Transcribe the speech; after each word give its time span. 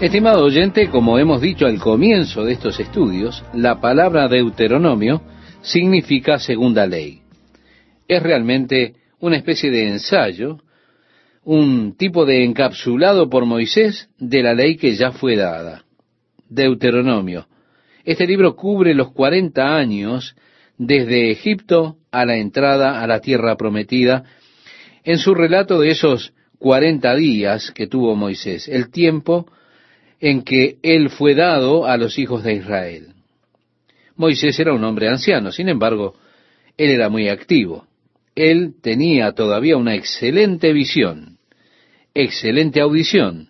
Estimado 0.00 0.42
oyente, 0.44 0.88
como 0.88 1.18
hemos 1.18 1.42
dicho 1.42 1.66
al 1.66 1.78
comienzo 1.78 2.42
de 2.42 2.54
estos 2.54 2.80
estudios, 2.80 3.44
la 3.52 3.82
palabra 3.82 4.28
Deuteronomio 4.28 5.20
significa 5.60 6.38
segunda 6.38 6.86
ley. 6.86 7.20
Es 8.08 8.22
realmente 8.22 8.94
una 9.18 9.36
especie 9.36 9.70
de 9.70 9.88
ensayo, 9.88 10.56
un 11.44 11.96
tipo 11.98 12.24
de 12.24 12.44
encapsulado 12.44 13.28
por 13.28 13.44
Moisés 13.44 14.08
de 14.18 14.42
la 14.42 14.54
ley 14.54 14.78
que 14.78 14.94
ya 14.94 15.12
fue 15.12 15.36
dada. 15.36 15.84
Deuteronomio. 16.48 17.46
Este 18.02 18.26
libro 18.26 18.56
cubre 18.56 18.94
los 18.94 19.12
40 19.12 19.76
años 19.76 20.34
desde 20.78 21.30
Egipto 21.30 21.96
a 22.10 22.24
la 22.24 22.38
entrada 22.38 23.02
a 23.02 23.06
la 23.06 23.20
tierra 23.20 23.54
prometida, 23.58 24.24
en 25.04 25.18
su 25.18 25.34
relato 25.34 25.78
de 25.78 25.90
esos 25.90 26.32
40 26.58 27.14
días 27.16 27.70
que 27.70 27.86
tuvo 27.86 28.16
Moisés, 28.16 28.66
el 28.66 28.90
tiempo 28.90 29.46
en 30.20 30.42
que 30.42 30.76
él 30.82 31.10
fue 31.10 31.34
dado 31.34 31.86
a 31.86 31.96
los 31.96 32.18
hijos 32.18 32.44
de 32.44 32.54
Israel. 32.54 33.14
Moisés 34.16 34.58
era 34.60 34.74
un 34.74 34.84
hombre 34.84 35.08
anciano, 35.08 35.50
sin 35.50 35.68
embargo, 35.68 36.14
él 36.76 36.90
era 36.90 37.08
muy 37.08 37.28
activo. 37.28 37.86
Él 38.34 38.74
tenía 38.80 39.32
todavía 39.32 39.76
una 39.76 39.94
excelente 39.94 40.72
visión, 40.72 41.38
excelente 42.14 42.80
audición. 42.80 43.48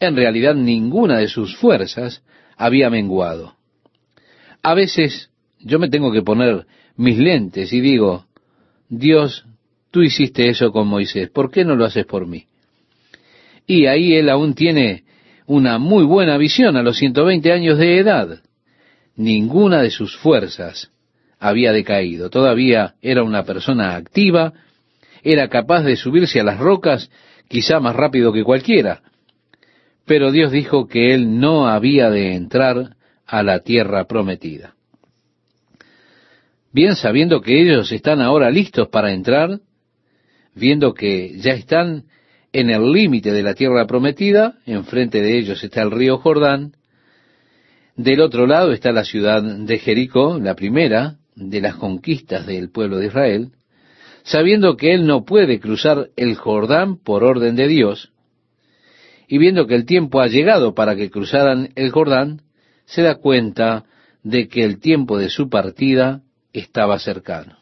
En 0.00 0.16
realidad 0.16 0.54
ninguna 0.54 1.18
de 1.18 1.28
sus 1.28 1.56
fuerzas 1.56 2.22
había 2.56 2.90
menguado. 2.90 3.54
A 4.62 4.74
veces 4.74 5.30
yo 5.60 5.78
me 5.78 5.88
tengo 5.88 6.12
que 6.12 6.22
poner 6.22 6.66
mis 6.96 7.16
lentes 7.16 7.72
y 7.72 7.80
digo, 7.80 8.26
Dios, 8.88 9.44
tú 9.90 10.02
hiciste 10.02 10.48
eso 10.48 10.72
con 10.72 10.88
Moisés, 10.88 11.30
¿por 11.30 11.50
qué 11.50 11.64
no 11.64 11.76
lo 11.76 11.84
haces 11.84 12.06
por 12.06 12.26
mí? 12.26 12.46
Y 13.66 13.86
ahí 13.86 14.14
él 14.14 14.28
aún 14.30 14.54
tiene 14.54 15.04
una 15.48 15.78
muy 15.78 16.04
buena 16.04 16.36
visión 16.36 16.76
a 16.76 16.82
los 16.82 16.98
120 16.98 17.50
años 17.50 17.78
de 17.78 17.98
edad. 17.98 18.42
Ninguna 19.16 19.80
de 19.80 19.90
sus 19.90 20.14
fuerzas 20.18 20.92
había 21.40 21.72
decaído. 21.72 22.28
Todavía 22.28 22.96
era 23.00 23.22
una 23.22 23.44
persona 23.44 23.96
activa, 23.96 24.52
era 25.22 25.48
capaz 25.48 25.84
de 25.84 25.96
subirse 25.96 26.38
a 26.38 26.44
las 26.44 26.58
rocas 26.58 27.10
quizá 27.48 27.80
más 27.80 27.96
rápido 27.96 28.30
que 28.30 28.44
cualquiera. 28.44 29.00
Pero 30.04 30.32
Dios 30.32 30.52
dijo 30.52 30.86
que 30.86 31.14
él 31.14 31.40
no 31.40 31.66
había 31.66 32.10
de 32.10 32.34
entrar 32.34 32.96
a 33.26 33.42
la 33.42 33.60
tierra 33.60 34.04
prometida. 34.04 34.74
Bien 36.72 36.94
sabiendo 36.94 37.40
que 37.40 37.58
ellos 37.58 37.90
están 37.90 38.20
ahora 38.20 38.50
listos 38.50 38.88
para 38.88 39.14
entrar, 39.14 39.60
viendo 40.54 40.92
que 40.92 41.38
ya 41.38 41.52
están 41.52 42.04
en 42.60 42.70
el 42.70 42.90
límite 42.90 43.30
de 43.30 43.44
la 43.44 43.54
tierra 43.54 43.86
prometida, 43.86 44.58
enfrente 44.66 45.22
de 45.22 45.38
ellos 45.38 45.62
está 45.62 45.82
el 45.82 45.92
río 45.92 46.18
Jordán, 46.18 46.72
del 47.94 48.20
otro 48.20 48.48
lado 48.48 48.72
está 48.72 48.90
la 48.90 49.04
ciudad 49.04 49.40
de 49.40 49.78
Jericó, 49.78 50.40
la 50.40 50.56
primera 50.56 51.18
de 51.36 51.60
las 51.60 51.76
conquistas 51.76 52.46
del 52.46 52.70
pueblo 52.70 52.98
de 52.98 53.06
Israel, 53.06 53.52
sabiendo 54.24 54.76
que 54.76 54.92
él 54.92 55.06
no 55.06 55.24
puede 55.24 55.60
cruzar 55.60 56.08
el 56.16 56.34
Jordán 56.34 56.96
por 56.96 57.22
orden 57.22 57.54
de 57.54 57.68
Dios, 57.68 58.10
y 59.28 59.38
viendo 59.38 59.68
que 59.68 59.76
el 59.76 59.84
tiempo 59.84 60.20
ha 60.20 60.26
llegado 60.26 60.74
para 60.74 60.96
que 60.96 61.10
cruzaran 61.10 61.68
el 61.76 61.92
Jordán, 61.92 62.42
se 62.86 63.02
da 63.02 63.14
cuenta 63.14 63.84
de 64.24 64.48
que 64.48 64.64
el 64.64 64.80
tiempo 64.80 65.16
de 65.16 65.30
su 65.30 65.48
partida 65.48 66.22
estaba 66.52 66.98
cercano. 66.98 67.58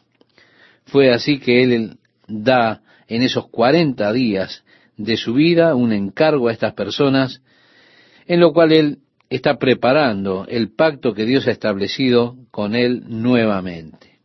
Fue 0.85 1.13
así 1.13 1.37
que 1.37 1.61
él 1.61 1.97
da 2.27 2.81
en 3.07 3.21
esos 3.21 3.47
cuarenta 3.47 4.11
días 4.11 4.63
de 4.97 5.15
su 5.15 5.33
vida, 5.33 5.75
un 5.75 5.93
encargo 5.93 6.47
a 6.47 6.51
estas 6.51 6.73
personas, 6.73 7.41
en 8.25 8.39
lo 8.39 8.51
cual 8.51 8.71
él 8.73 8.97
está 9.29 9.57
preparando 9.57 10.45
el 10.47 10.73
pacto 10.73 11.13
que 11.13 11.25
Dios 11.25 11.47
ha 11.47 11.51
establecido 11.51 12.35
con 12.51 12.75
él 12.75 13.03
nuevamente. 13.07 14.19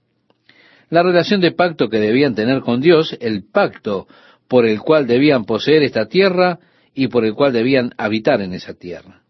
La 0.90 1.02
relación 1.02 1.40
de 1.40 1.52
pacto 1.52 1.88
que 1.88 1.98
debían 1.98 2.34
tener 2.34 2.60
con 2.60 2.80
Dios, 2.80 3.16
el 3.20 3.44
pacto 3.44 4.06
por 4.48 4.66
el 4.66 4.80
cual 4.80 5.06
debían 5.06 5.44
poseer 5.44 5.82
esta 5.82 6.06
tierra 6.06 6.58
y 6.94 7.08
por 7.08 7.24
el 7.24 7.34
cual 7.34 7.52
debían 7.52 7.92
habitar 7.96 8.40
en 8.42 8.52
esa 8.52 8.74
tierra. 8.74 9.22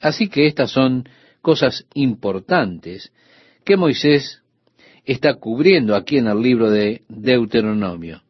Así 0.00 0.28
que 0.28 0.46
estas 0.46 0.70
son 0.70 1.08
cosas 1.40 1.86
importantes 1.94 3.12
que 3.64 3.76
Moisés 3.76 4.42
está 5.04 5.34
cubriendo 5.34 5.94
aquí 5.94 6.18
en 6.18 6.26
el 6.26 6.40
libro 6.40 6.70
de 6.70 7.02
Deuteronomio. 7.08 8.22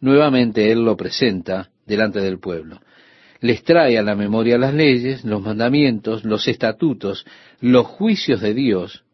Nuevamente 0.00 0.70
él 0.70 0.84
lo 0.84 0.96
presenta 0.96 1.71
delante 1.92 2.20
del 2.20 2.38
pueblo. 2.38 2.80
Les 3.40 3.62
trae 3.62 3.98
a 3.98 4.02
la 4.02 4.14
memoria 4.14 4.58
las 4.58 4.72
leyes, 4.72 5.24
los 5.24 5.42
mandamientos, 5.42 6.24
los 6.24 6.48
estatutos, 6.48 7.26
los 7.60 7.86
juicios 7.86 8.40
de 8.40 8.54
Dios, 8.54 9.04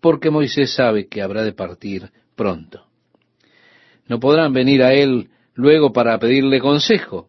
porque 0.00 0.30
Moisés 0.30 0.74
sabe 0.74 1.08
que 1.08 1.22
habrá 1.22 1.42
de 1.42 1.52
partir 1.52 2.10
pronto. 2.36 2.86
No 4.06 4.20
podrán 4.20 4.52
venir 4.52 4.82
a 4.82 4.92
él 4.92 5.30
luego 5.54 5.92
para 5.92 6.18
pedirle 6.18 6.60
consejo. 6.60 7.28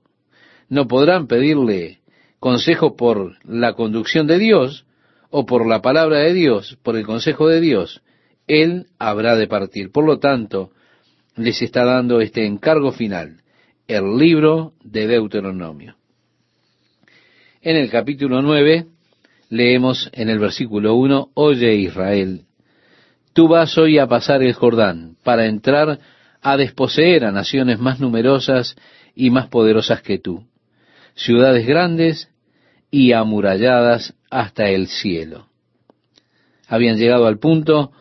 No 0.70 0.88
podrán 0.88 1.28
pedirle 1.28 2.00
consejo 2.40 2.96
por 2.96 3.38
la 3.46 3.74
conducción 3.74 4.28
de 4.28 4.38
Dios 4.38 4.86
o 5.30 5.46
por 5.46 5.68
la 5.68 5.82
palabra 5.82 6.20
de 6.20 6.34
Dios, 6.34 6.78
por 6.84 6.98
el 6.98 7.06
consejo 7.06 7.48
de 7.48 7.62
Dios. 7.62 8.02
Él 8.48 8.88
habrá 9.00 9.36
de 9.36 9.48
partir. 9.48 9.92
Por 9.92 10.06
lo 10.06 10.20
tanto, 10.20 10.72
les 11.36 11.62
está 11.62 11.86
dando 11.86 12.22
este 12.22 12.46
encargo 12.46 12.92
final 12.92 13.43
el 13.98 14.18
libro 14.18 14.74
de 14.84 15.06
Deuteronomio. 15.06 15.96
En 17.62 17.76
el 17.76 17.92
capítulo 17.92 18.42
9 18.42 18.88
leemos 19.50 20.10
en 20.14 20.30
el 20.30 20.40
versículo 20.40 20.96
1, 20.96 21.30
Oye 21.36 21.76
Israel, 21.76 22.46
tú 23.34 23.48
vas 23.48 23.78
hoy 23.78 24.00
a 24.00 24.08
pasar 24.08 24.42
el 24.42 24.54
Jordán 24.54 25.16
para 25.24 25.46
entrar 25.46 26.00
a 26.42 26.58
desposeer 26.58 27.24
a 27.24 27.32
naciones 27.32 27.78
más 27.78 28.00
numerosas 28.00 28.76
y 29.14 29.30
más 29.30 29.48
poderosas 29.50 30.02
que 30.02 30.18
tú, 30.18 30.44
ciudades 31.14 31.68
grandes 31.68 32.30
y 32.90 33.12
amuralladas 33.12 34.16
hasta 34.32 34.70
el 34.70 34.88
cielo. 34.88 35.50
Habían 36.68 36.98
llegado 36.98 37.28
al 37.28 37.38
punto 37.38 37.92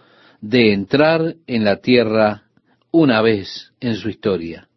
de 0.41 0.73
entrar 0.73 1.37
en 1.47 1.65
la 1.65 1.77
tierra 1.77 2.45
una 2.91 3.21
vez 3.21 3.73
en 3.81 3.97
su 3.97 4.09
historia 4.09 4.69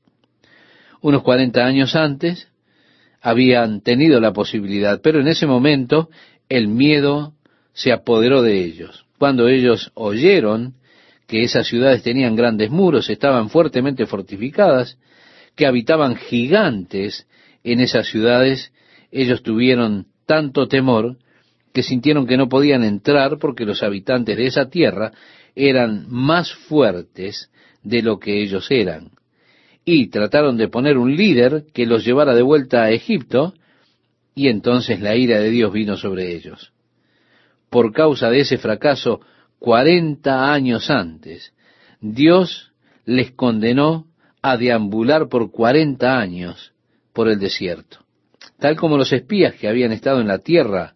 unos 1.06 1.22
40 1.22 1.64
años 1.64 1.96
antes, 1.96 2.48
habían 3.22 3.82
tenido 3.82 4.20
la 4.20 4.34
posibilidad, 4.34 5.02
pero 5.04 5.22
en 5.22 5.28
ese 5.28 5.46
momento 5.46 6.10
el 6.50 6.68
miedo 6.68 7.36
se 7.74 7.92
apoderó 7.92 8.42
de 8.42 8.64
ellos. 8.64 9.06
Cuando 9.20 9.48
ellos 9.48 9.92
oyeron 9.94 10.74
que 11.28 11.44
esas 11.44 11.68
ciudades 11.68 12.02
tenían 12.02 12.36
grandes 12.36 12.72
muros, 12.72 13.08
estaban 13.12 13.52
fuertemente 13.52 14.08
fortificadas, 14.08 14.98
que 15.56 15.68
habitaban 15.68 16.16
gigantes 16.16 17.28
en 17.64 17.82
esas 17.82 18.08
ciudades, 18.08 18.74
ellos 19.12 19.44
tuvieron 19.44 20.08
tanto 20.26 20.68
temor 20.68 21.18
que 21.72 21.84
sintieron 21.84 22.26
que 22.26 22.36
no 22.36 22.50
podían 22.50 22.84
entrar 22.84 23.38
porque 23.38 23.66
los 23.66 23.84
habitantes 23.84 24.38
de 24.38 24.48
esa 24.48 24.72
tierra 24.72 25.12
eran 25.54 26.08
más 26.10 26.52
fuertes 26.52 27.52
de 27.84 28.02
lo 28.02 28.18
que 28.18 28.42
ellos 28.42 28.72
eran 28.72 29.12
y 29.86 30.08
trataron 30.08 30.58
de 30.58 30.68
poner 30.68 30.98
un 30.98 31.16
líder 31.16 31.66
que 31.72 31.86
los 31.86 32.04
llevara 32.04 32.34
de 32.34 32.42
vuelta 32.42 32.84
a 32.84 32.92
Egipto, 32.92 33.54
y 34.34 34.50
entonces 34.50 35.00
la 35.00 35.16
ira 35.16 35.40
de 35.40 35.52
Dios 35.52 35.72
vino 35.72 35.96
sobre 35.96 36.36
ellos. 36.36 36.74
Por 37.70 37.94
causa 37.94 38.30
de 38.30 38.40
ese 38.40 38.58
fracaso, 38.58 39.22
cuarenta 39.60 40.52
años 40.52 40.90
antes, 40.90 41.54
Dios 42.02 42.72
les 43.06 43.32
condenó 43.32 44.08
a 44.42 44.58
deambular 44.58 45.30
por 45.30 45.52
cuarenta 45.52 46.20
años 46.20 46.74
por 47.14 47.30
el 47.30 47.40
desierto. 47.40 48.00
Tal 48.60 48.76
como 48.76 48.98
los 48.98 49.14
espías 49.14 49.56
que 49.56 49.68
habían 49.68 49.92
estado 49.92 50.20
en 50.20 50.28
la 50.28 50.40
tierra 50.40 50.96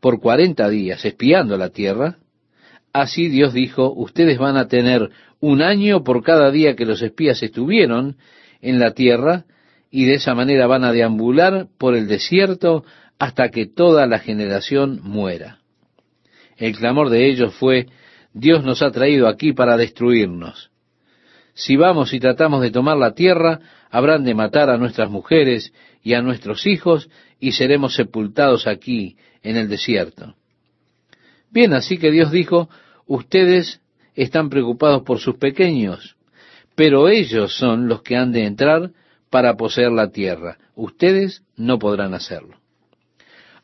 por 0.00 0.20
cuarenta 0.20 0.68
días 0.68 1.04
espiando 1.04 1.56
la 1.58 1.68
tierra, 1.68 2.18
así 2.92 3.28
Dios 3.28 3.52
dijo, 3.52 3.92
ustedes 3.92 4.38
van 4.38 4.56
a 4.56 4.68
tener 4.68 5.10
un 5.40 5.62
año 5.62 6.04
por 6.04 6.22
cada 6.22 6.50
día 6.50 6.76
que 6.76 6.86
los 6.86 7.02
espías 7.02 7.42
estuvieron 7.42 8.16
en 8.60 8.78
la 8.78 8.92
tierra, 8.92 9.44
y 9.90 10.04
de 10.04 10.14
esa 10.14 10.34
manera 10.34 10.66
van 10.66 10.84
a 10.84 10.92
deambular 10.92 11.66
por 11.78 11.96
el 11.96 12.06
desierto 12.06 12.84
hasta 13.18 13.48
que 13.48 13.66
toda 13.66 14.06
la 14.06 14.18
generación 14.18 15.00
muera. 15.02 15.58
El 16.56 16.76
clamor 16.76 17.10
de 17.10 17.28
ellos 17.28 17.54
fue, 17.54 17.86
Dios 18.32 18.64
nos 18.64 18.82
ha 18.82 18.90
traído 18.90 19.26
aquí 19.26 19.52
para 19.52 19.76
destruirnos. 19.76 20.70
Si 21.54 21.76
vamos 21.76 22.12
y 22.12 22.20
tratamos 22.20 22.62
de 22.62 22.70
tomar 22.70 22.96
la 22.96 23.14
tierra, 23.14 23.60
habrán 23.90 24.24
de 24.24 24.34
matar 24.34 24.70
a 24.70 24.78
nuestras 24.78 25.10
mujeres 25.10 25.72
y 26.02 26.14
a 26.14 26.22
nuestros 26.22 26.66
hijos, 26.66 27.10
y 27.40 27.52
seremos 27.52 27.94
sepultados 27.94 28.66
aquí 28.66 29.16
en 29.42 29.56
el 29.56 29.68
desierto. 29.68 30.36
Bien, 31.50 31.72
así 31.72 31.98
que 31.98 32.10
Dios 32.10 32.30
dijo, 32.30 32.68
ustedes 33.06 33.80
están 34.14 34.50
preocupados 34.50 35.02
por 35.02 35.18
sus 35.18 35.36
pequeños, 35.36 36.16
pero 36.74 37.08
ellos 37.08 37.54
son 37.56 37.88
los 37.88 38.02
que 38.02 38.16
han 38.16 38.32
de 38.32 38.46
entrar 38.46 38.90
para 39.30 39.56
poseer 39.56 39.92
la 39.92 40.10
tierra. 40.10 40.58
Ustedes 40.74 41.42
no 41.56 41.78
podrán 41.78 42.14
hacerlo. 42.14 42.56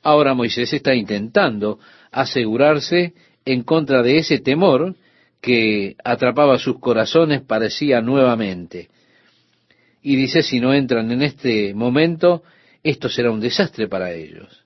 Ahora 0.02 0.34
Moisés 0.34 0.72
está 0.72 0.94
intentando 0.94 1.78
asegurarse 2.12 3.14
en 3.44 3.62
contra 3.62 4.02
de 4.02 4.18
ese 4.18 4.38
temor 4.38 4.94
que 5.40 5.96
atrapaba 6.04 6.58
sus 6.58 6.78
corazones, 6.78 7.42
parecía 7.42 8.00
nuevamente. 8.00 8.88
Y 10.02 10.16
dice, 10.16 10.42
si 10.42 10.60
no 10.60 10.74
entran 10.74 11.10
en 11.10 11.22
este 11.22 11.74
momento, 11.74 12.42
esto 12.82 13.08
será 13.08 13.30
un 13.30 13.40
desastre 13.40 13.88
para 13.88 14.12
ellos. 14.12 14.65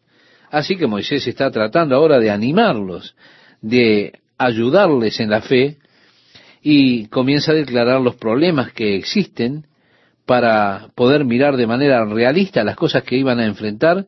Así 0.51 0.77
que 0.77 0.87
Moisés 0.87 1.27
está 1.27 1.51
tratando 1.51 1.95
ahora 1.95 2.19
de 2.19 2.31
animarlos, 2.31 3.15
de 3.61 4.13
ayudarles 4.37 5.21
en 5.21 5.31
la 5.31 5.43
fe, 5.43 5.79
y 6.63 7.07
comienza 7.07 7.53
a 7.53 7.55
declarar 7.55 8.01
los 8.01 8.17
problemas 8.17 8.73
que 8.73 8.97
existen 8.97 9.67
para 10.27 10.89
poder 10.95 11.25
mirar 11.25 11.57
de 11.57 11.67
manera 11.67 12.05
realista 12.05 12.63
las 12.65 12.77
cosas 12.77 13.03
que 13.03 13.17
iban 13.17 13.39
a 13.39 13.47
enfrentar, 13.47 14.07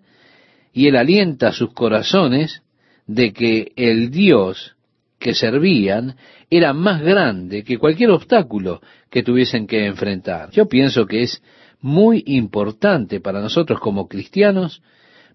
y 0.72 0.88
él 0.88 0.96
alienta 0.96 1.52
sus 1.52 1.72
corazones 1.72 2.62
de 3.06 3.32
que 3.32 3.72
el 3.76 4.10
Dios 4.10 4.76
que 5.18 5.34
servían 5.34 6.16
era 6.50 6.72
más 6.72 7.00
grande 7.00 7.62
que 7.62 7.78
cualquier 7.78 8.10
obstáculo 8.10 8.80
que 9.08 9.22
tuviesen 9.22 9.66
que 9.66 9.86
enfrentar. 9.86 10.50
Yo 10.50 10.66
pienso 10.66 11.06
que 11.06 11.22
es 11.22 11.42
muy 11.80 12.22
importante 12.26 13.20
para 13.20 13.40
nosotros 13.40 13.78
como 13.80 14.08
cristianos 14.08 14.82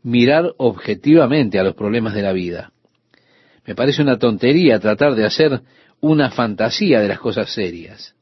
mirar 0.04 0.54
objetivamente 0.58 1.60
a 1.60 1.64
los 1.64 1.76
problemas 1.76 2.14
de 2.14 2.22
la 2.22 2.34
vida. 2.34 2.72
Me 3.66 3.76
parece 3.76 4.02
una 4.02 4.18
tontería 4.18 4.80
tratar 4.80 5.16
de 5.16 5.26
hacer 5.26 5.62
una 6.00 6.32
fantasía 6.32 7.02
de 7.02 7.08
las 7.08 7.20
cosas 7.20 7.52
serias. 7.54 8.16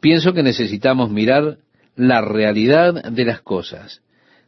Pienso 0.00 0.32
que 0.32 0.42
necesitamos 0.42 1.10
mirar 1.10 1.58
la 1.96 2.20
realidad 2.20 3.10
de 3.10 3.24
las 3.24 3.40
cosas. 3.40 4.02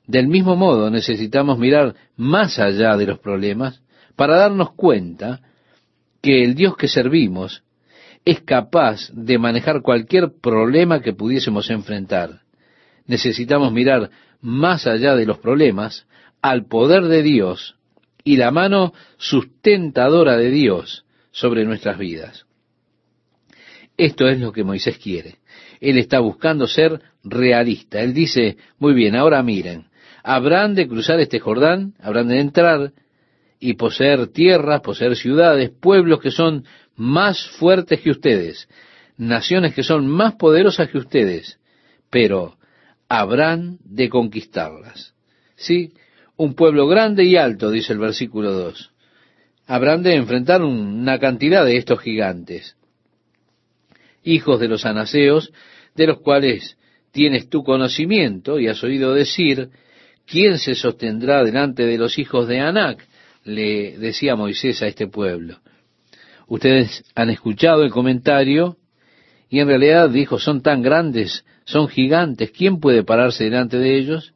Del 0.06 0.28
mismo 0.28 0.56
modo 0.56 0.90
necesitamos 0.90 1.58
mirar 1.58 1.94
más 2.16 2.58
allá 2.58 2.96
de 2.96 3.06
los 3.06 3.18
problemas 3.18 3.80
para 4.16 4.36
darnos 4.36 4.72
cuenta 4.72 5.40
que 6.20 6.44
el 6.44 6.54
Dios 6.54 6.76
que 6.76 6.88
servimos 6.88 7.62
es 8.24 8.40
capaz 8.40 9.10
de 9.12 9.38
manejar 9.38 9.82
cualquier 9.82 10.32
problema 10.40 11.00
que 11.00 11.12
pudiésemos 11.12 11.70
enfrentar. 11.70 12.40
Necesitamos 13.10 13.72
mirar 13.72 14.08
más 14.40 14.86
allá 14.86 15.16
de 15.16 15.26
los 15.26 15.38
problemas 15.38 16.06
al 16.42 16.66
poder 16.66 17.06
de 17.06 17.24
Dios 17.24 17.74
y 18.22 18.36
la 18.36 18.52
mano 18.52 18.92
sustentadora 19.16 20.36
de 20.36 20.52
Dios 20.52 21.04
sobre 21.32 21.64
nuestras 21.64 21.98
vidas. 21.98 22.46
Esto 23.96 24.28
es 24.28 24.38
lo 24.38 24.52
que 24.52 24.62
Moisés 24.62 24.96
quiere. 24.98 25.38
Él 25.80 25.98
está 25.98 26.20
buscando 26.20 26.68
ser 26.68 27.02
realista. 27.24 28.00
Él 28.00 28.14
dice, 28.14 28.58
muy 28.78 28.94
bien, 28.94 29.16
ahora 29.16 29.42
miren, 29.42 29.86
habrán 30.22 30.76
de 30.76 30.86
cruzar 30.86 31.18
este 31.18 31.40
Jordán, 31.40 31.94
habrán 32.00 32.28
de 32.28 32.38
entrar 32.38 32.92
y 33.58 33.74
poseer 33.74 34.28
tierras, 34.28 34.82
poseer 34.82 35.16
ciudades, 35.16 35.72
pueblos 35.80 36.20
que 36.20 36.30
son 36.30 36.64
más 36.94 37.44
fuertes 37.58 38.02
que 38.02 38.10
ustedes, 38.10 38.68
naciones 39.16 39.74
que 39.74 39.82
son 39.82 40.06
más 40.06 40.36
poderosas 40.36 40.88
que 40.90 40.98
ustedes, 40.98 41.58
pero 42.08 42.59
habrán 43.10 43.78
de 43.84 44.08
conquistarlas. 44.08 45.14
Sí, 45.56 45.92
un 46.36 46.54
pueblo 46.54 46.86
grande 46.86 47.24
y 47.24 47.36
alto, 47.36 47.70
dice 47.70 47.92
el 47.92 47.98
versículo 47.98 48.52
2. 48.52 48.92
Habrán 49.66 50.02
de 50.02 50.14
enfrentar 50.14 50.62
una 50.62 51.18
cantidad 51.18 51.64
de 51.64 51.76
estos 51.76 52.00
gigantes, 52.00 52.76
hijos 54.22 54.60
de 54.60 54.68
los 54.68 54.86
anaseos, 54.86 55.52
de 55.96 56.06
los 56.06 56.20
cuales 56.20 56.78
tienes 57.10 57.48
tu 57.48 57.64
conocimiento 57.64 58.60
y 58.60 58.68
has 58.68 58.82
oído 58.84 59.12
decir, 59.12 59.70
¿quién 60.24 60.58
se 60.58 60.76
sostendrá 60.76 61.42
delante 61.42 61.84
de 61.84 61.98
los 61.98 62.16
hijos 62.18 62.46
de 62.46 62.60
Anac? 62.60 63.06
le 63.42 63.98
decía 63.98 64.36
Moisés 64.36 64.82
a 64.82 64.86
este 64.86 65.08
pueblo. 65.08 65.58
Ustedes 66.46 67.04
han 67.14 67.30
escuchado 67.30 67.82
el 67.82 67.90
comentario 67.90 68.76
y 69.48 69.58
en 69.58 69.66
realidad 69.66 70.10
dijo, 70.10 70.38
son 70.38 70.62
tan 70.62 70.82
grandes, 70.82 71.44
son 71.70 71.86
gigantes, 71.86 72.50
¿quién 72.50 72.80
puede 72.80 73.04
pararse 73.04 73.44
delante 73.44 73.78
de 73.78 73.96
ellos? 73.96 74.34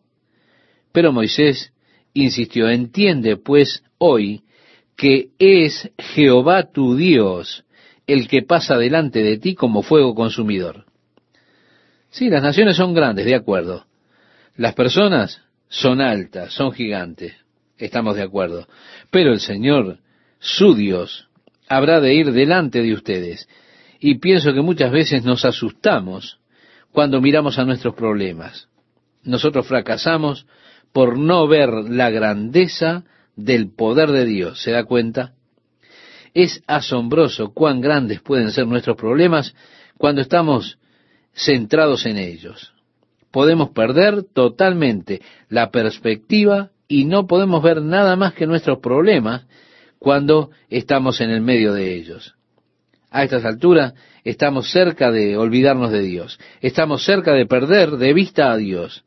Pero 0.93 1.13
Moisés 1.13 1.73
insistió, 2.13 2.71
entiende 2.71 3.37
pues 3.37 3.83
hoy 3.99 4.43
que 4.97 5.31
es 5.41 5.91
Jehová 5.99 6.71
tu 6.71 6.97
Dios 6.97 7.65
el 8.07 8.29
que 8.29 8.43
pasa 8.43 8.79
delante 8.79 9.25
de 9.25 9.39
ti 9.39 9.57
como 9.57 9.83
fuego 9.83 10.15
consumidor. 10.15 10.85
Sí, 12.11 12.31
las 12.31 12.43
naciones 12.43 12.77
son 12.77 12.95
grandes, 12.95 13.25
de 13.25 13.35
acuerdo. 13.35 13.87
Las 14.57 14.75
personas 14.75 15.43
son 15.69 16.01
altas, 16.01 16.53
son 16.53 16.71
gigantes, 16.71 17.35
estamos 17.79 18.15
de 18.15 18.23
acuerdo. 18.23 18.69
Pero 19.11 19.33
el 19.33 19.41
Señor, 19.41 19.99
su 20.39 20.77
Dios, 20.77 21.29
habrá 21.67 22.01
de 22.01 22.15
ir 22.15 22.31
delante 22.31 22.81
de 22.81 22.93
ustedes. 22.93 23.49
Y 23.99 24.19
pienso 24.19 24.53
que 24.55 24.61
muchas 24.61 24.93
veces 24.93 25.25
nos 25.25 25.45
asustamos 25.45 26.39
cuando 26.94 27.20
miramos 27.20 27.58
a 27.58 27.64
nuestros 27.64 27.96
problemas. 27.96 28.69
Nosotros 29.25 29.67
fracasamos 29.67 30.46
por 30.93 31.19
no 31.19 31.49
ver 31.49 31.69
la 31.69 32.08
grandeza 32.08 33.02
del 33.35 33.75
poder 33.75 34.12
de 34.12 34.25
Dios. 34.25 34.62
¿Se 34.62 34.70
da 34.70 34.85
cuenta? 34.85 35.32
Es 36.35 36.62
asombroso 36.69 37.52
cuán 37.52 37.81
grandes 37.81 38.20
pueden 38.20 38.52
ser 38.52 38.69
nuestros 38.69 38.96
problemas 38.96 39.56
cuando 39.99 40.20
estamos 40.20 40.79
centrados 41.32 42.06
en 42.06 42.17
ellos. 42.17 42.73
Podemos 43.32 43.70
perder 43.70 44.23
totalmente 44.32 45.20
la 45.49 45.73
perspectiva 45.73 46.70
y 46.87 47.06
no 47.06 47.26
podemos 47.26 47.61
ver 47.61 47.82
nada 47.82 48.14
más 48.14 48.35
que 48.35 48.46
nuestros 48.46 48.79
problemas 48.79 49.46
cuando 49.99 50.50
estamos 50.70 51.20
en 51.20 51.31
el 51.31 51.41
medio 51.41 51.73
de 51.73 51.96
ellos. 51.96 52.37
A 53.11 53.25
estas 53.25 53.44
alturas 53.44 53.94
estamos 54.25 54.71
cerca 54.73 55.11
de 55.12 55.37
olvidarnos 55.37 55.93
de 55.93 56.03
Dios, 56.03 56.41
estamos 56.61 57.05
cerca 57.05 57.32
de 57.32 57.47
perder 57.47 57.93
de 57.93 58.12
vista 58.12 58.50
a 58.50 58.56
Dios. 58.56 59.05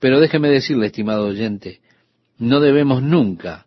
Pero 0.00 0.20
déjeme 0.20 0.48
decirle, 0.48 0.86
estimado 0.86 1.26
oyente, 1.26 1.80
no 2.38 2.60
debemos 2.60 3.02
nunca 3.02 3.66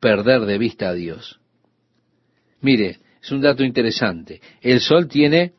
perder 0.00 0.42
de 0.42 0.58
vista 0.58 0.90
a 0.90 0.94
Dios. 0.94 1.40
Mire, 2.60 2.98
es 3.22 3.32
un 3.32 3.40
dato 3.40 3.64
interesante. 3.64 4.40
El 4.60 4.80
Sol 4.80 5.08
tiene 5.08 5.52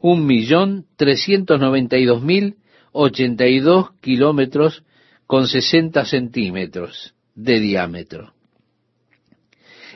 un 0.00 0.26
millón 0.26 0.86
trescientos 0.96 1.60
noventa 1.60 1.96
y 1.96 2.04
dos 2.04 2.22
mil 2.22 2.56
ochenta 2.92 3.46
y 3.46 3.60
dos 3.60 3.92
kilómetros 4.00 4.84
con 5.26 5.46
sesenta 5.46 6.04
centímetros 6.04 7.14
de 7.34 7.60
diámetro. 7.60 8.34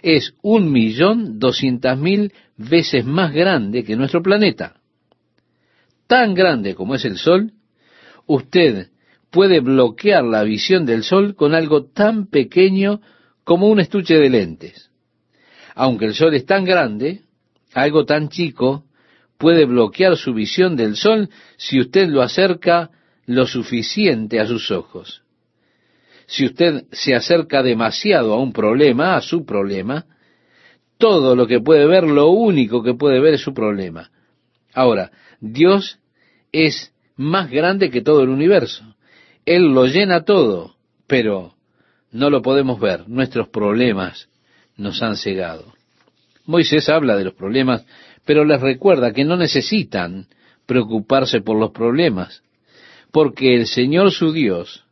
Es 0.03 0.35
un 0.43 0.73
millón 0.73 1.39
doscientas 1.39 1.99
mil 1.99 2.33
veces 2.69 3.05
más 3.05 3.33
grande 3.33 3.85
que 3.85 3.97
nuestro 3.97 4.23
planeta. 4.23 4.81
Tan 6.07 6.35
grande 6.35 6.75
como 6.75 6.95
es 6.95 7.05
el 7.05 7.17
Sol, 7.17 7.53
usted 8.27 8.89
puede 9.33 9.61
bloquear 9.61 10.25
la 10.25 10.45
visión 10.45 10.85
del 10.85 11.03
sol 11.03 11.35
con 11.35 11.55
algo 11.55 11.87
tan 11.87 12.27
pequeño 12.27 13.01
como 13.45 13.69
un 13.69 13.81
estuche 13.81 14.15
de 14.15 14.29
lentes. 14.29 14.91
Aunque 15.75 16.05
el 16.05 16.15
sol 16.15 16.35
es 16.35 16.45
tan 16.45 16.65
grande, 16.65 17.23
algo 17.73 18.05
tan 18.05 18.29
chico 18.29 18.85
puede 19.39 19.65
bloquear 19.65 20.17
su 20.17 20.35
visión 20.35 20.77
del 20.77 20.97
sol 20.97 21.31
si 21.57 21.81
usted 21.81 22.09
lo 22.09 22.21
acerca 22.21 22.91
lo 23.27 23.47
suficiente 23.47 24.39
a 24.39 24.47
sus 24.47 24.71
ojos. 24.71 25.23
Si 26.27 26.45
usted 26.45 26.85
se 26.93 27.15
acerca 27.15 27.63
demasiado 27.63 28.35
a 28.35 28.41
un 28.41 28.53
problema, 28.53 29.17
a 29.17 29.23
su 29.23 29.45
problema, 29.47 30.07
todo 31.03 31.35
lo 31.35 31.49
que 31.49 31.59
puede 31.59 31.85
ver, 31.85 32.05
lo 32.05 32.29
único 32.29 32.81
que 32.81 32.95
puede 32.95 33.19
ver 33.19 33.35
es 33.35 33.41
su 33.41 33.53
problema. 33.53 34.13
Ahora, 34.73 35.11
Dios 35.41 35.99
es 36.53 36.93
más 37.17 37.51
grande 37.51 37.91
que 37.91 38.03
todo 38.03 38.23
el 38.23 38.29
universo. 38.29 38.85
Él 39.45 39.75
lo 39.75 39.87
llena 39.87 40.25
todo, 40.25 40.77
pero 41.09 41.55
no 42.13 42.31
lo 42.31 42.41
podemos 42.41 42.79
ver. 42.79 43.09
Nuestros 43.09 43.49
problemas 43.49 44.29
nos 44.77 45.03
han 45.03 45.17
cegado. 45.17 45.75
Moisés 46.47 46.89
habla 46.89 47.17
de 47.17 47.25
los 47.25 47.35
problemas, 47.35 47.85
pero 48.25 48.45
les 48.45 48.61
recuerda 48.61 49.13
que 49.13 49.25
no 49.25 49.37
necesitan 49.37 50.29
preocuparse 50.67 51.41
por 51.41 51.59
los 51.59 51.73
problemas, 51.73 52.45
porque 53.11 53.57
el 53.57 53.67
Señor 53.67 54.13
su 54.13 54.33
Dios 54.33 54.85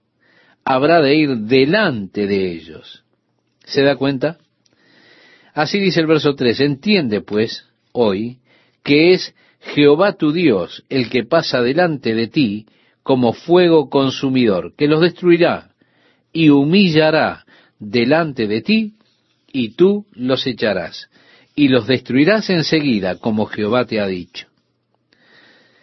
habrá 0.64 1.00
de 1.00 1.14
ir 1.14 1.36
delante 1.36 2.26
de 2.26 2.50
ellos. 2.50 3.04
¿Se 3.64 3.82
da 3.82 3.94
cuenta? 3.94 4.38
Así 5.54 5.78
dice 5.78 6.00
el 6.00 6.06
verso 6.06 6.34
3, 6.34 6.60
entiende 6.60 7.20
pues 7.20 7.66
hoy 7.92 8.38
que 8.82 9.12
es 9.12 9.34
Jehová 9.60 10.14
tu 10.14 10.32
Dios 10.32 10.84
el 10.88 11.10
que 11.10 11.24
pasa 11.24 11.60
delante 11.60 12.14
de 12.14 12.28
ti 12.28 12.66
como 13.02 13.32
fuego 13.32 13.88
consumidor, 13.90 14.74
que 14.76 14.86
los 14.86 15.00
destruirá 15.00 15.70
y 16.32 16.50
humillará 16.50 17.44
delante 17.78 18.46
de 18.46 18.62
ti, 18.62 18.94
y 19.52 19.70
tú 19.70 20.06
los 20.12 20.46
echarás, 20.46 21.08
y 21.56 21.68
los 21.68 21.86
destruirás 21.86 22.50
enseguida, 22.50 23.16
como 23.16 23.46
Jehová 23.46 23.84
te 23.84 23.98
ha 23.98 24.06
dicho. 24.06 24.46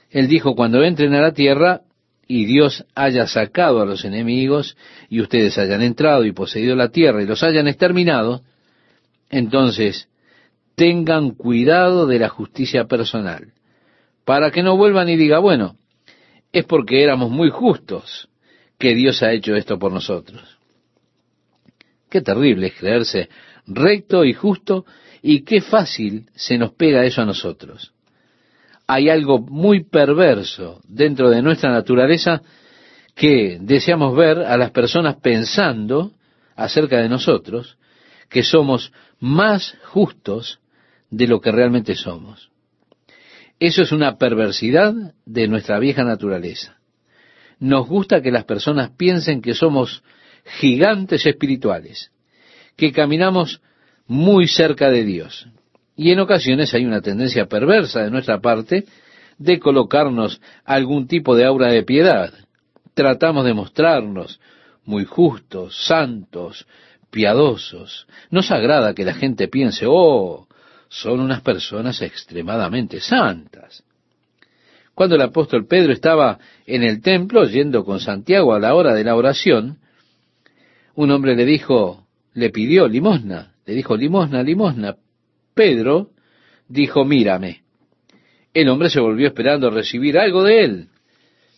Él 0.10 0.28
dijo, 0.28 0.56
cuando 0.56 0.84
entren 0.84 1.14
a 1.16 1.22
la 1.22 1.34
tierra, 1.34 1.82
y 2.28 2.46
Dios 2.46 2.86
haya 2.94 3.26
sacado 3.28 3.82
a 3.82 3.86
los 3.86 4.04
enemigos 4.04 4.76
y 5.10 5.22
ustedes 5.22 5.58
hayan 5.58 5.82
entrado 5.82 6.26
y 6.26 6.34
poseído 6.34 6.76
la 6.76 6.90
tierra 6.90 7.24
y 7.24 7.26
los 7.26 7.42
hayan 7.42 7.68
exterminado, 7.68 8.42
entonces 9.30 10.10
tengan 10.76 11.32
cuidado 11.32 12.06
de 12.06 12.20
la 12.20 12.30
justicia 12.30 12.86
personal, 12.86 13.54
para 14.26 14.52
que 14.52 14.64
no 14.64 14.78
vuelvan 14.78 15.10
y 15.10 15.16
digan, 15.16 15.42
bueno, 15.42 15.78
es 16.52 16.66
porque 16.66 17.04
éramos 17.04 17.32
muy 17.32 17.50
justos 17.50 18.30
que 18.78 18.94
Dios 18.94 19.24
ha 19.24 19.32
hecho 19.32 19.56
esto 19.56 19.80
por 19.80 19.92
nosotros. 19.92 20.60
Qué 22.10 22.22
terrible 22.22 22.68
es 22.68 22.76
creerse 22.76 23.30
recto 23.66 24.24
y 24.24 24.34
justo 24.34 24.86
y 25.22 25.42
qué 25.42 25.62
fácil 25.62 26.30
se 26.36 26.58
nos 26.58 26.72
pega 26.74 27.04
eso 27.04 27.22
a 27.22 27.26
nosotros 27.26 27.94
hay 28.88 29.10
algo 29.10 29.40
muy 29.40 29.84
perverso 29.84 30.82
dentro 30.88 31.30
de 31.30 31.42
nuestra 31.42 31.72
naturaleza 31.72 32.42
que 33.14 33.58
deseamos 33.60 34.16
ver 34.16 34.40
a 34.40 34.58
las 34.58 34.72
personas 34.72 35.18
pensando 35.18 36.14
acerca 36.56 37.02
de 37.02 37.10
nosotros 37.10 37.78
que 38.30 38.44
somos 38.44 38.94
más 39.20 39.76
justos 39.86 40.60
de 41.10 41.28
lo 41.28 41.42
que 41.42 41.52
realmente 41.52 41.96
somos. 41.96 42.52
Eso 43.60 43.82
es 43.82 43.92
una 43.92 44.18
perversidad 44.18 44.94
de 45.26 45.48
nuestra 45.48 45.80
vieja 45.80 46.04
naturaleza. 46.04 46.78
Nos 47.60 47.88
gusta 47.88 48.22
que 48.22 48.32
las 48.32 48.46
personas 48.46 48.92
piensen 48.92 49.42
que 49.42 49.56
somos 49.56 50.04
gigantes 50.60 51.26
espirituales, 51.26 52.12
que 52.76 52.92
caminamos 52.92 53.62
muy 54.06 54.48
cerca 54.48 54.90
de 54.92 55.04
Dios, 55.04 55.48
y 55.96 56.12
en 56.12 56.20
ocasiones 56.20 56.74
hay 56.76 56.86
una 56.86 57.02
tendencia 57.02 57.48
perversa 57.48 58.04
de 58.04 58.12
nuestra 58.12 58.40
parte 58.40 58.86
de 59.40 59.60
colocarnos 59.60 60.40
algún 60.64 61.08
tipo 61.08 61.36
de 61.36 61.46
aura 61.46 61.72
de 61.72 61.84
piedad. 61.84 62.32
Tratamos 62.94 63.46
de 63.46 63.56
mostrarnos 63.56 64.40
muy 64.86 65.06
justos, 65.06 65.76
santos, 65.86 66.68
piadosos. 67.10 68.08
Nos 68.30 68.52
agrada 68.52 68.94
que 68.94 69.06
la 69.06 69.14
gente 69.14 69.48
piense, 69.48 69.86
oh, 69.88 70.48
son 70.90 71.20
unas 71.20 71.42
personas 71.42 72.02
extremadamente 72.02 73.00
santas. 73.00 73.84
Cuando 74.94 75.16
el 75.16 75.22
apóstol 75.22 75.68
Pedro 75.68 75.94
estaba 75.94 76.40
en 76.66 76.84
el 76.84 77.02
templo 77.02 77.44
yendo 77.46 77.86
con 77.86 78.00
Santiago 78.00 78.54
a 78.54 78.60
la 78.60 78.74
hora 78.74 78.94
de 78.96 79.04
la 79.04 79.16
oración, 79.16 79.78
un 80.96 81.12
hombre 81.12 81.36
le 81.36 81.46
dijo, 81.46 82.08
le 82.34 82.50
pidió 82.50 82.88
limosna, 82.88 83.54
le 83.66 83.76
dijo 83.76 83.96
limosna, 83.96 84.42
limosna, 84.42 84.96
Pedro 85.54 86.10
dijo, 86.68 87.06
mírame. 87.06 87.62
El 88.54 88.70
hombre 88.70 88.90
se 88.90 89.00
volvió 89.00 89.28
esperando 89.28 89.70
recibir 89.70 90.18
algo 90.18 90.44
de 90.44 90.64
él. 90.64 90.88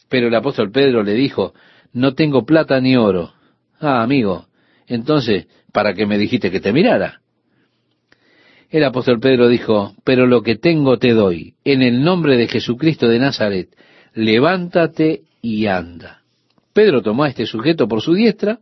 Pero 0.10 0.28
el 0.28 0.36
apóstol 0.36 0.72
Pedro 0.72 1.04
le 1.04 1.14
dijo, 1.14 1.54
no 1.94 2.14
tengo 2.16 2.46
plata 2.46 2.82
ni 2.82 2.98
oro. 2.98 3.34
Ah, 3.80 4.02
amigo, 4.02 4.49
entonces, 4.90 5.48
¿para 5.72 5.94
qué 5.94 6.06
me 6.06 6.18
dijiste 6.18 6.52
que 6.52 6.60
te 6.60 6.74
mirara? 6.74 7.22
El 8.70 8.84
apóstol 8.84 9.20
Pedro 9.20 9.48
dijo, 9.48 9.96
pero 10.04 10.28
lo 10.28 10.42
que 10.42 10.56
tengo 10.56 10.98
te 10.98 11.14
doy. 11.14 11.54
En 11.64 11.82
el 11.82 12.04
nombre 12.04 12.38
de 12.38 12.48
Jesucristo 12.48 13.08
de 13.08 13.20
Nazaret, 13.20 13.70
levántate 14.14 15.22
y 15.42 15.68
anda. 15.68 16.22
Pedro 16.74 17.02
tomó 17.02 17.24
a 17.24 17.30
este 17.30 17.46
sujeto 17.46 17.88
por 17.88 18.02
su 18.02 18.14
diestra, 18.14 18.60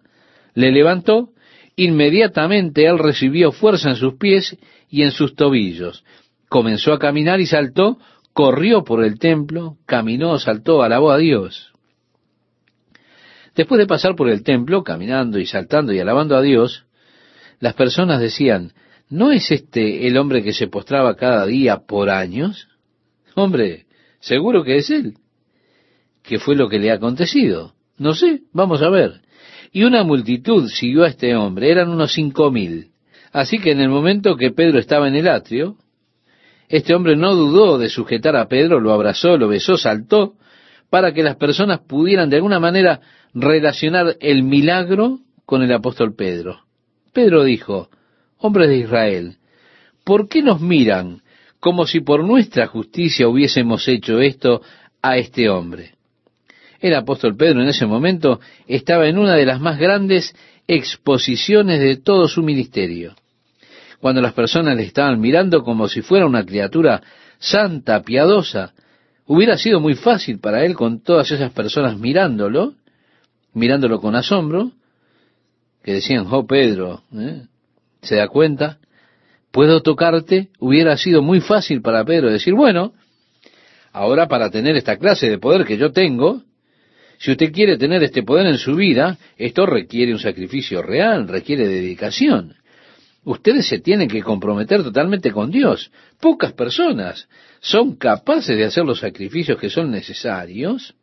le 0.53 0.71
levantó, 0.71 1.29
inmediatamente 1.75 2.85
él 2.85 2.99
recibió 2.99 3.51
fuerza 3.51 3.89
en 3.89 3.95
sus 3.95 4.15
pies 4.15 4.57
y 4.89 5.03
en 5.03 5.11
sus 5.11 5.35
tobillos. 5.35 6.03
Comenzó 6.49 6.93
a 6.93 6.99
caminar 6.99 7.39
y 7.39 7.45
saltó, 7.45 7.99
corrió 8.33 8.83
por 8.83 9.03
el 9.03 9.19
templo, 9.19 9.77
caminó, 9.85 10.39
saltó, 10.39 10.83
alabó 10.83 11.11
a 11.11 11.17
Dios. 11.17 11.66
Después 13.57 13.79
de 13.79 13.87
pasar 13.87 14.15
por 14.15 14.29
el 14.29 14.43
templo, 14.43 14.83
caminando 14.83 15.39
y 15.39 15.47
saltando 15.47 15.91
y 15.91 15.99
alabando 15.99 16.37
a 16.37 16.43
Dios, 16.43 16.85
las 17.59 17.73
personas 17.73 18.21
decían, 18.21 18.73
¿no 19.09 19.31
es 19.31 19.49
este 19.49 20.05
el 20.05 20.15
hombre 20.17 20.43
que 20.43 20.53
se 20.53 20.67
postraba 20.67 21.15
cada 21.15 21.47
día 21.47 21.79
por 21.87 22.11
años? 22.11 22.67
Hombre, 23.33 23.87
seguro 24.19 24.63
que 24.63 24.77
es 24.77 24.91
él. 24.91 25.15
¿Qué 26.21 26.37
fue 26.37 26.55
lo 26.55 26.69
que 26.69 26.77
le 26.77 26.91
ha 26.91 26.95
acontecido? 26.95 27.73
No 27.97 28.13
sé, 28.13 28.41
vamos 28.53 28.83
a 28.83 28.89
ver. 28.89 29.21
Y 29.71 29.85
una 29.85 30.03
multitud 30.03 30.69
siguió 30.69 31.03
a 31.03 31.07
este 31.07 31.35
hombre, 31.35 31.71
eran 31.71 31.89
unos 31.89 32.13
cinco 32.13 32.51
mil. 32.51 32.91
Así 33.31 33.57
que 33.57 33.71
en 33.71 33.79
el 33.79 33.89
momento 33.89 34.35
que 34.35 34.51
Pedro 34.51 34.77
estaba 34.77 35.07
en 35.07 35.15
el 35.15 35.27
atrio, 35.27 35.77
este 36.69 36.93
hombre 36.93 37.15
no 37.15 37.33
dudó 37.33 37.79
de 37.79 37.89
sujetar 37.89 38.35
a 38.35 38.47
Pedro, 38.47 38.79
lo 38.79 38.93
abrazó, 38.93 39.35
lo 39.35 39.47
besó, 39.47 39.77
saltó, 39.77 40.35
para 40.89 41.13
que 41.13 41.23
las 41.23 41.35
personas 41.35 41.79
pudieran 41.79 42.29
de 42.29 42.37
alguna 42.37 42.59
manera 42.59 43.01
relacionar 43.33 44.15
el 44.19 44.43
milagro 44.43 45.19
con 45.45 45.61
el 45.63 45.71
apóstol 45.71 46.15
Pedro. 46.15 46.61
Pedro 47.13 47.43
dijo, 47.43 47.89
hombres 48.37 48.69
de 48.69 48.77
Israel, 48.77 49.37
¿por 50.03 50.27
qué 50.27 50.41
nos 50.41 50.61
miran 50.61 51.21
como 51.59 51.85
si 51.85 51.99
por 51.99 52.23
nuestra 52.23 52.67
justicia 52.67 53.27
hubiésemos 53.27 53.87
hecho 53.87 54.21
esto 54.21 54.61
a 55.01 55.17
este 55.17 55.49
hombre? 55.49 55.95
El 56.79 56.93
apóstol 56.95 57.35
Pedro 57.35 57.61
en 57.61 57.69
ese 57.69 57.85
momento 57.85 58.39
estaba 58.67 59.07
en 59.07 59.17
una 59.17 59.35
de 59.35 59.45
las 59.45 59.59
más 59.59 59.79
grandes 59.79 60.35
exposiciones 60.67 61.79
de 61.79 61.97
todo 61.97 62.27
su 62.27 62.43
ministerio 62.43 63.15
cuando 63.99 64.21
las 64.21 64.33
personas 64.33 64.75
le 64.75 64.83
estaban 64.83 65.19
mirando 65.19 65.63
como 65.63 65.87
si 65.87 66.01
fuera 66.01 66.25
una 66.25 66.45
criatura 66.45 67.01
santa, 67.39 68.01
piadosa, 68.01 68.73
hubiera 69.27 69.57
sido 69.57 69.79
muy 69.79 69.95
fácil 69.95 70.39
para 70.39 70.65
él 70.65 70.75
con 70.75 71.01
todas 71.01 71.29
esas 71.31 71.51
personas 71.51 71.97
mirándolo, 71.97 72.73
mirándolo 73.53 73.99
con 73.99 74.15
asombro, 74.15 74.71
que 75.83 75.93
decían, 75.93 76.25
oh 76.29 76.47
Pedro, 76.47 77.03
¿eh? 77.13 77.43
¿se 78.01 78.15
da 78.15 78.27
cuenta? 78.27 78.79
¿Puedo 79.51 79.81
tocarte? 79.81 80.49
Hubiera 80.59 80.97
sido 80.97 81.21
muy 81.21 81.41
fácil 81.41 81.81
para 81.81 82.03
Pedro 82.03 82.31
decir, 82.31 82.53
bueno, 82.53 82.93
ahora 83.91 84.27
para 84.27 84.49
tener 84.49 84.75
esta 84.75 84.97
clase 84.97 85.29
de 85.29 85.37
poder 85.37 85.65
que 85.65 85.77
yo 85.77 85.91
tengo, 85.91 86.43
si 87.19 87.31
usted 87.31 87.51
quiere 87.51 87.77
tener 87.77 88.03
este 88.03 88.23
poder 88.23 88.47
en 88.47 88.57
su 88.57 88.75
vida, 88.75 89.17
esto 89.37 89.65
requiere 89.65 90.13
un 90.13 90.19
sacrificio 90.19 90.81
real, 90.81 91.27
requiere 91.27 91.67
dedicación. 91.67 92.55
Ustedes 93.23 93.67
se 93.67 93.79
tienen 93.79 94.07
que 94.07 94.21
comprometer 94.21 94.83
totalmente 94.83 95.31
con 95.31 95.51
Dios. 95.51 95.91
Pocas 96.21 96.53
personas 96.53 97.27
son 97.59 97.95
capaces 97.95 98.57
de 98.57 98.65
hacer 98.65 98.85
los 98.85 98.99
sacrificios 98.99 99.59
que 99.59 99.69
son 99.69 99.91
necesarios 99.91 100.95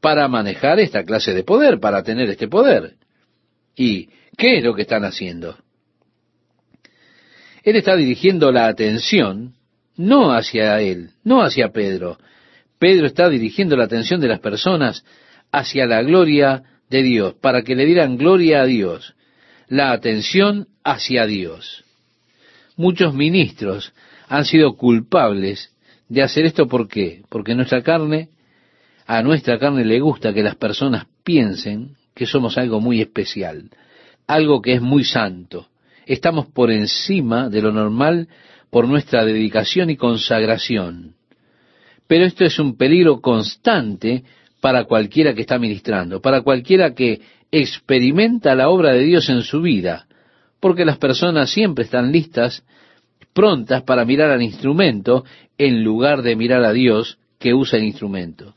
para 0.00 0.28
manejar 0.28 0.80
esta 0.80 1.04
clase 1.04 1.32
de 1.32 1.44
poder, 1.44 1.80
para 1.80 2.02
tener 2.02 2.28
este 2.28 2.48
poder. 2.48 2.96
¿Y 3.76 4.08
qué 4.36 4.58
es 4.58 4.64
lo 4.64 4.74
que 4.74 4.82
están 4.82 5.04
haciendo? 5.04 5.56
Él 7.62 7.76
está 7.76 7.96
dirigiendo 7.96 8.52
la 8.52 8.66
atención 8.66 9.54
no 9.96 10.32
hacia 10.32 10.80
él, 10.80 11.10
no 11.22 11.42
hacia 11.42 11.70
Pedro. 11.70 12.18
Pedro 12.78 13.06
está 13.06 13.28
dirigiendo 13.28 13.76
la 13.76 13.84
atención 13.84 14.20
de 14.20 14.28
las 14.28 14.40
personas 14.40 15.04
hacia 15.52 15.86
la 15.86 16.02
gloria 16.02 16.62
de 16.90 17.02
Dios, 17.02 17.34
para 17.40 17.62
que 17.62 17.74
le 17.74 17.86
dieran 17.86 18.16
gloria 18.16 18.62
a 18.62 18.66
Dios 18.66 19.14
la 19.68 19.92
atención 19.92 20.68
hacia 20.82 21.26
Dios. 21.26 21.84
Muchos 22.76 23.14
ministros 23.14 23.92
han 24.28 24.44
sido 24.44 24.76
culpables 24.76 25.73
de 26.08 26.22
hacer 26.22 26.44
esto 26.44 26.68
¿por 26.68 26.88
qué? 26.88 27.22
Porque 27.28 27.54
nuestra 27.54 27.82
carne, 27.82 28.28
a 29.06 29.22
nuestra 29.22 29.58
carne 29.58 29.84
le 29.84 30.00
gusta 30.00 30.32
que 30.32 30.42
las 30.42 30.56
personas 30.56 31.06
piensen 31.22 31.96
que 32.14 32.26
somos 32.26 32.56
algo 32.58 32.80
muy 32.80 33.00
especial, 33.00 33.70
algo 34.26 34.62
que 34.62 34.74
es 34.74 34.80
muy 34.80 35.04
santo. 35.04 35.68
Estamos 36.06 36.46
por 36.46 36.70
encima 36.70 37.48
de 37.48 37.62
lo 37.62 37.72
normal 37.72 38.28
por 38.70 38.88
nuestra 38.88 39.24
dedicación 39.24 39.90
y 39.90 39.96
consagración. 39.96 41.14
Pero 42.06 42.24
esto 42.24 42.44
es 42.44 42.58
un 42.58 42.76
peligro 42.76 43.20
constante 43.20 44.24
para 44.60 44.84
cualquiera 44.84 45.34
que 45.34 45.42
está 45.42 45.58
ministrando, 45.58 46.20
para 46.20 46.42
cualquiera 46.42 46.94
que 46.94 47.20
experimenta 47.50 48.54
la 48.54 48.68
obra 48.68 48.92
de 48.92 49.04
Dios 49.04 49.28
en 49.28 49.42
su 49.42 49.62
vida, 49.62 50.06
porque 50.60 50.84
las 50.84 50.98
personas 50.98 51.50
siempre 51.50 51.84
están 51.84 52.10
listas, 52.12 52.64
prontas 53.34 53.82
para 53.82 54.06
mirar 54.06 54.30
al 54.30 54.42
instrumento, 54.42 55.24
en 55.58 55.84
lugar 55.84 56.22
de 56.22 56.36
mirar 56.36 56.64
a 56.64 56.72
Dios 56.72 57.18
que 57.38 57.52
usa 57.52 57.78
el 57.78 57.84
instrumento. 57.84 58.54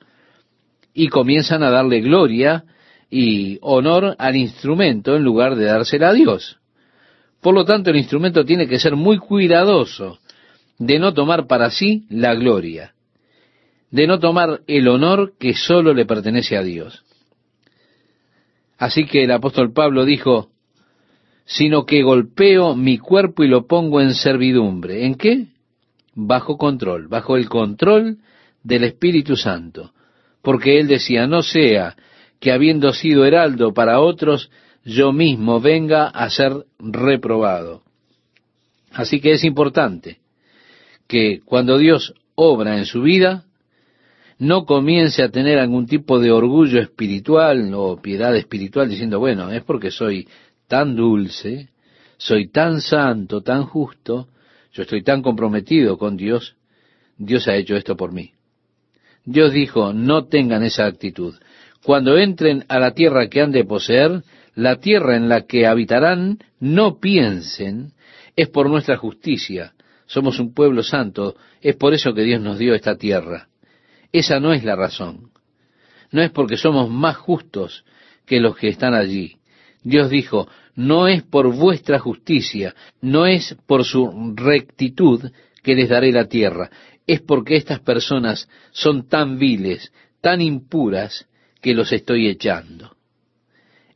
Y 0.93 1.09
comienzan 1.09 1.63
a 1.63 1.69
darle 1.69 1.99
gloria 1.99 2.63
y 3.09 3.57
honor 3.61 4.15
al 4.17 4.35
instrumento 4.35 5.15
en 5.15 5.23
lugar 5.23 5.55
de 5.55 5.65
dársela 5.65 6.09
a 6.09 6.13
Dios. 6.13 6.57
Por 7.41 7.53
lo 7.53 7.65
tanto, 7.65 7.89
el 7.89 7.97
instrumento 7.97 8.45
tiene 8.45 8.67
que 8.67 8.79
ser 8.79 8.95
muy 8.95 9.17
cuidadoso 9.17 10.19
de 10.79 10.99
no 10.99 11.13
tomar 11.13 11.47
para 11.47 11.69
sí 11.71 12.05
la 12.09 12.33
gloria, 12.35 12.93
de 13.91 14.07
no 14.07 14.19
tomar 14.19 14.61
el 14.67 14.87
honor 14.87 15.33
que 15.39 15.53
sólo 15.53 15.93
le 15.93 16.05
pertenece 16.05 16.57
a 16.57 16.63
Dios. 16.63 17.03
Así 18.77 19.05
que 19.05 19.23
el 19.23 19.31
apóstol 19.31 19.73
Pablo 19.73 20.05
dijo, 20.05 20.49
sino 21.47 21.85
que 21.85 22.03
golpeo 22.03 22.75
mi 22.75 22.97
cuerpo 22.97 23.41
y 23.41 23.47
lo 23.47 23.65
pongo 23.67 24.01
en 24.01 24.13
servidumbre. 24.13 25.05
¿En 25.05 25.15
qué? 25.15 25.47
Bajo 26.13 26.57
control, 26.57 27.07
bajo 27.07 27.37
el 27.37 27.47
control 27.47 28.17
del 28.63 28.83
Espíritu 28.83 29.35
Santo. 29.35 29.91
porque 30.43 30.79
él 30.79 30.87
decía, 30.87 31.27
no 31.27 31.41
sea 31.41 31.97
que 32.39 32.53
habiendo 32.53 32.93
sido 32.93 33.25
heraldo 33.25 33.73
para 33.73 33.99
otros, 33.99 34.49
yo 34.85 35.11
mismo 35.11 35.59
venga 35.59 36.07
a 36.07 36.29
ser 36.29 36.53
reprobado. 36.79 37.81
Así 38.93 39.19
que 39.19 39.31
es 39.33 39.43
importante 39.43 40.19
que 41.05 41.41
cuando 41.43 41.77
Dios 41.77 42.13
obra 42.35 42.77
en 42.77 42.85
su 42.85 43.01
vida, 43.01 43.43
no 44.39 44.65
comience 44.65 45.21
a 45.21 45.31
tener 45.31 45.59
algún 45.59 45.85
tipo 45.85 46.17
de 46.17 46.31
orgullo 46.31 46.79
espiritual 46.79 47.73
o 47.73 48.01
piedad 48.01 48.33
espiritual 48.35 48.87
diciendo, 48.87 49.19
bueno, 49.19 49.51
es 49.51 49.63
porque 49.63 49.91
soy 49.91 50.29
tan 50.67 50.95
dulce, 50.95 51.69
soy 52.17 52.49
tan 52.49 52.81
santo, 52.81 53.41
tan 53.41 53.63
justo, 53.63 54.27
yo 54.73 54.83
estoy 54.83 55.03
tan 55.03 55.21
comprometido 55.21 55.97
con 55.97 56.17
Dios, 56.17 56.55
Dios 57.17 57.47
ha 57.47 57.55
hecho 57.55 57.75
esto 57.75 57.95
por 57.95 58.11
mí. 58.11 58.31
Dios 59.25 59.51
dijo, 59.53 59.93
no 59.93 60.25
tengan 60.25 60.63
esa 60.63 60.85
actitud. 60.85 61.35
Cuando 61.83 62.17
entren 62.17 62.65
a 62.69 62.79
la 62.79 62.91
tierra 62.91 63.27
que 63.27 63.41
han 63.41 63.51
de 63.51 63.65
poseer, 63.65 64.23
la 64.55 64.77
tierra 64.77 65.15
en 65.15 65.29
la 65.29 65.45
que 65.45 65.67
habitarán, 65.67 66.39
no 66.59 66.99
piensen, 66.99 67.93
es 68.35 68.49
por 68.49 68.69
nuestra 68.69 68.97
justicia, 68.97 69.73
somos 70.05 70.39
un 70.39 70.53
pueblo 70.53 70.83
santo, 70.83 71.35
es 71.61 71.75
por 71.75 71.93
eso 71.93 72.13
que 72.13 72.23
Dios 72.23 72.41
nos 72.41 72.57
dio 72.57 72.73
esta 72.73 72.97
tierra. 72.97 73.49
Esa 74.11 74.39
no 74.39 74.53
es 74.53 74.63
la 74.63 74.75
razón. 74.75 75.31
No 76.11 76.21
es 76.21 76.31
porque 76.31 76.57
somos 76.57 76.89
más 76.89 77.17
justos 77.17 77.83
que 78.25 78.39
los 78.39 78.55
que 78.55 78.69
están 78.69 78.93
allí. 78.93 79.36
Dios 79.87 80.09
dijo, 80.09 80.49
no 80.75 81.07
es 81.07 81.23
por 81.23 81.55
vuestra 81.55 81.97
justicia, 81.97 82.75
no 83.01 83.25
es 83.25 83.55
por 83.65 83.85
su 83.85 84.33
rectitud 84.35 85.31
que 85.63 85.75
les 85.75 85.87
daré 85.87 86.11
la 86.11 86.25
tierra, 86.25 86.69
es 87.07 87.21
porque 87.21 87.55
estas 87.55 87.79
personas 87.79 88.49
son 88.71 89.07
tan 89.07 89.39
viles, 89.39 89.93
tan 90.19 90.41
impuras, 90.41 91.25
que 91.61 91.73
los 91.73 91.93
estoy 91.93 92.27
echando. 92.27 92.97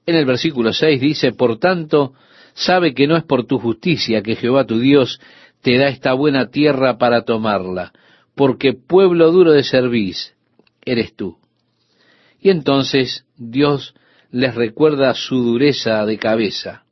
En 0.05 0.15
el 0.15 0.25
versículo 0.25 0.71
6 0.71 1.01
dice, 1.01 1.33
por 1.33 1.59
tanto, 1.59 2.13
sabe 2.53 2.93
que 2.93 3.05
no 3.05 3.17
es 3.17 3.23
por 3.23 3.45
tu 3.45 3.59
justicia 3.59 4.23
que 4.23 4.37
Jehová 4.37 4.65
tu 4.65 4.79
Dios 4.79 5.19
te 5.61 5.77
da 5.77 5.89
esta 5.89 6.13
buena 6.13 6.49
tierra 6.49 6.97
para 6.97 7.23
tomarla, 7.23 7.91
porque 8.33 8.73
pueblo 8.73 9.29
duro 9.31 9.51
de 9.51 9.63
servís 9.63 10.35
eres 10.85 11.15
tú. 11.17 11.37
Y 12.39 12.49
entonces 12.49 13.25
Dios 13.37 13.93
les 14.31 14.55
recuerda 14.55 15.13
su 15.13 15.35
dureza 15.43 16.05
de 16.05 16.17
cabeza. 16.17 16.83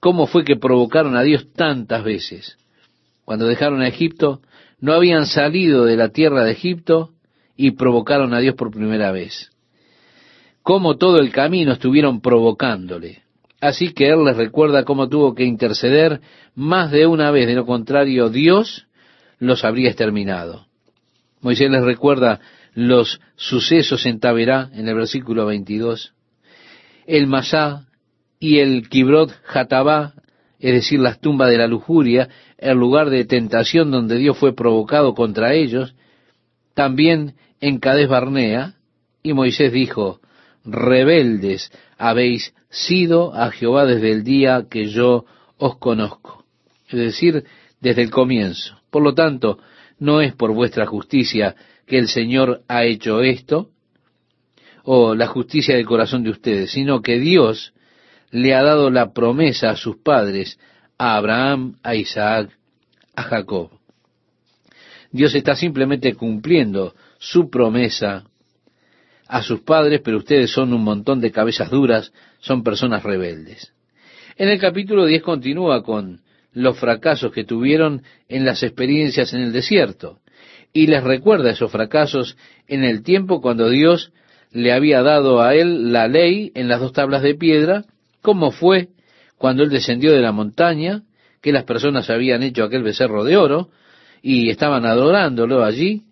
¿Cómo 0.00 0.26
fue 0.26 0.44
que 0.44 0.56
provocaron 0.56 1.16
a 1.16 1.22
Dios 1.22 1.52
tantas 1.54 2.04
veces? 2.04 2.56
Cuando 3.24 3.46
dejaron 3.46 3.82
a 3.82 3.88
Egipto, 3.88 4.40
no 4.80 4.92
habían 4.92 5.26
salido 5.26 5.84
de 5.84 5.96
la 5.96 6.10
tierra 6.10 6.44
de 6.44 6.52
Egipto 6.52 7.10
y 7.56 7.72
provocaron 7.72 8.34
a 8.34 8.40
Dios 8.40 8.54
por 8.54 8.70
primera 8.70 9.10
vez. 9.10 9.50
Cómo 10.62 10.96
todo 10.96 11.18
el 11.18 11.32
camino 11.32 11.72
estuvieron 11.72 12.20
provocándole. 12.20 13.22
Así 13.60 13.92
que 13.92 14.08
Él 14.08 14.24
les 14.24 14.36
recuerda 14.36 14.84
cómo 14.84 15.08
tuvo 15.08 15.34
que 15.34 15.44
interceder 15.44 16.20
más 16.54 16.92
de 16.92 17.06
una 17.06 17.30
vez, 17.30 17.46
de 17.48 17.54
lo 17.54 17.66
contrario 17.66 18.28
Dios 18.28 18.86
los 19.40 19.64
habría 19.64 19.88
exterminado. 19.88 20.66
Moisés 21.40 21.70
les 21.70 21.82
recuerda 21.82 22.40
los 22.74 23.20
sucesos 23.36 24.06
en 24.06 24.20
Taberá, 24.20 24.70
en 24.74 24.88
el 24.88 24.94
versículo 24.94 25.46
22, 25.46 26.14
el 27.06 27.26
Masá 27.26 27.86
y 28.38 28.58
el 28.58 28.88
Kibrot 28.88 29.32
Hatabá, 29.52 30.14
es 30.60 30.72
decir, 30.72 31.00
las 31.00 31.20
tumbas 31.20 31.50
de 31.50 31.58
la 31.58 31.66
lujuria, 31.66 32.28
el 32.58 32.76
lugar 32.76 33.10
de 33.10 33.24
tentación 33.24 33.90
donde 33.90 34.16
Dios 34.16 34.36
fue 34.36 34.54
provocado 34.54 35.14
contra 35.14 35.54
ellos, 35.54 35.94
también 36.74 37.34
en 37.60 37.78
Cades 37.78 38.08
Barnea, 38.08 38.74
y 39.22 39.32
Moisés 39.32 39.72
dijo, 39.72 40.20
rebeldes 40.64 41.72
habéis 41.96 42.54
sido 42.70 43.34
a 43.34 43.50
Jehová 43.50 43.84
desde 43.86 44.12
el 44.12 44.24
día 44.24 44.66
que 44.70 44.86
yo 44.86 45.24
os 45.56 45.78
conozco, 45.78 46.44
es 46.88 46.98
decir, 46.98 47.44
desde 47.80 48.02
el 48.02 48.10
comienzo. 48.10 48.76
Por 48.90 49.02
lo 49.02 49.14
tanto, 49.14 49.58
no 49.98 50.20
es 50.20 50.34
por 50.34 50.52
vuestra 50.52 50.86
justicia 50.86 51.56
que 51.88 51.98
el 51.98 52.08
Señor 52.08 52.62
ha 52.68 52.84
hecho 52.84 53.22
esto, 53.22 53.70
o 54.84 55.14
la 55.14 55.26
justicia 55.26 55.74
del 55.74 55.86
corazón 55.86 56.22
de 56.22 56.30
ustedes, 56.30 56.70
sino 56.70 57.02
que 57.02 57.18
Dios 57.18 57.72
le 58.30 58.54
ha 58.54 58.62
dado 58.62 58.90
la 58.90 59.12
promesa 59.12 59.70
a 59.70 59.76
sus 59.76 59.96
padres, 59.96 60.58
a 60.98 61.16
Abraham, 61.16 61.76
a 61.82 61.94
Isaac, 61.94 62.50
a 63.16 63.22
Jacob. 63.22 63.70
Dios 65.10 65.34
está 65.34 65.56
simplemente 65.56 66.14
cumpliendo 66.14 66.94
su 67.18 67.50
promesa 67.50 68.24
a 69.26 69.42
sus 69.42 69.60
padres, 69.60 70.00
pero 70.04 70.18
ustedes 70.18 70.50
son 70.50 70.72
un 70.72 70.84
montón 70.84 71.20
de 71.20 71.32
cabezas 71.32 71.70
duras, 71.70 72.12
son 72.40 72.62
personas 72.62 73.02
rebeldes. 73.02 73.72
En 74.36 74.48
el 74.48 74.58
capítulo 74.58 75.06
10 75.06 75.22
continúa 75.22 75.82
con 75.82 76.20
los 76.52 76.78
fracasos 76.78 77.32
que 77.32 77.44
tuvieron 77.44 78.02
en 78.28 78.44
las 78.44 78.62
experiencias 78.62 79.32
en 79.32 79.40
el 79.40 79.52
desierto 79.52 80.20
y 80.72 80.86
les 80.86 81.02
recuerda 81.02 81.50
esos 81.50 81.70
fracasos 81.70 82.36
en 82.66 82.84
el 82.84 83.02
tiempo 83.02 83.40
cuando 83.40 83.68
Dios 83.68 84.12
le 84.52 84.72
había 84.72 85.02
dado 85.02 85.40
a 85.40 85.54
él 85.54 85.92
la 85.92 86.08
ley 86.08 86.52
en 86.54 86.68
las 86.68 86.80
dos 86.80 86.92
tablas 86.92 87.22
de 87.22 87.34
piedra, 87.34 87.84
como 88.22 88.50
fue 88.50 88.88
cuando 89.36 89.62
él 89.62 89.70
descendió 89.70 90.12
de 90.12 90.20
la 90.20 90.32
montaña, 90.32 91.02
que 91.40 91.52
las 91.52 91.64
personas 91.64 92.10
habían 92.10 92.42
hecho 92.42 92.64
aquel 92.64 92.82
becerro 92.82 93.24
de 93.24 93.36
oro 93.36 93.68
y 94.22 94.50
estaban 94.50 94.84
adorándolo 94.84 95.64
allí, 95.64 96.02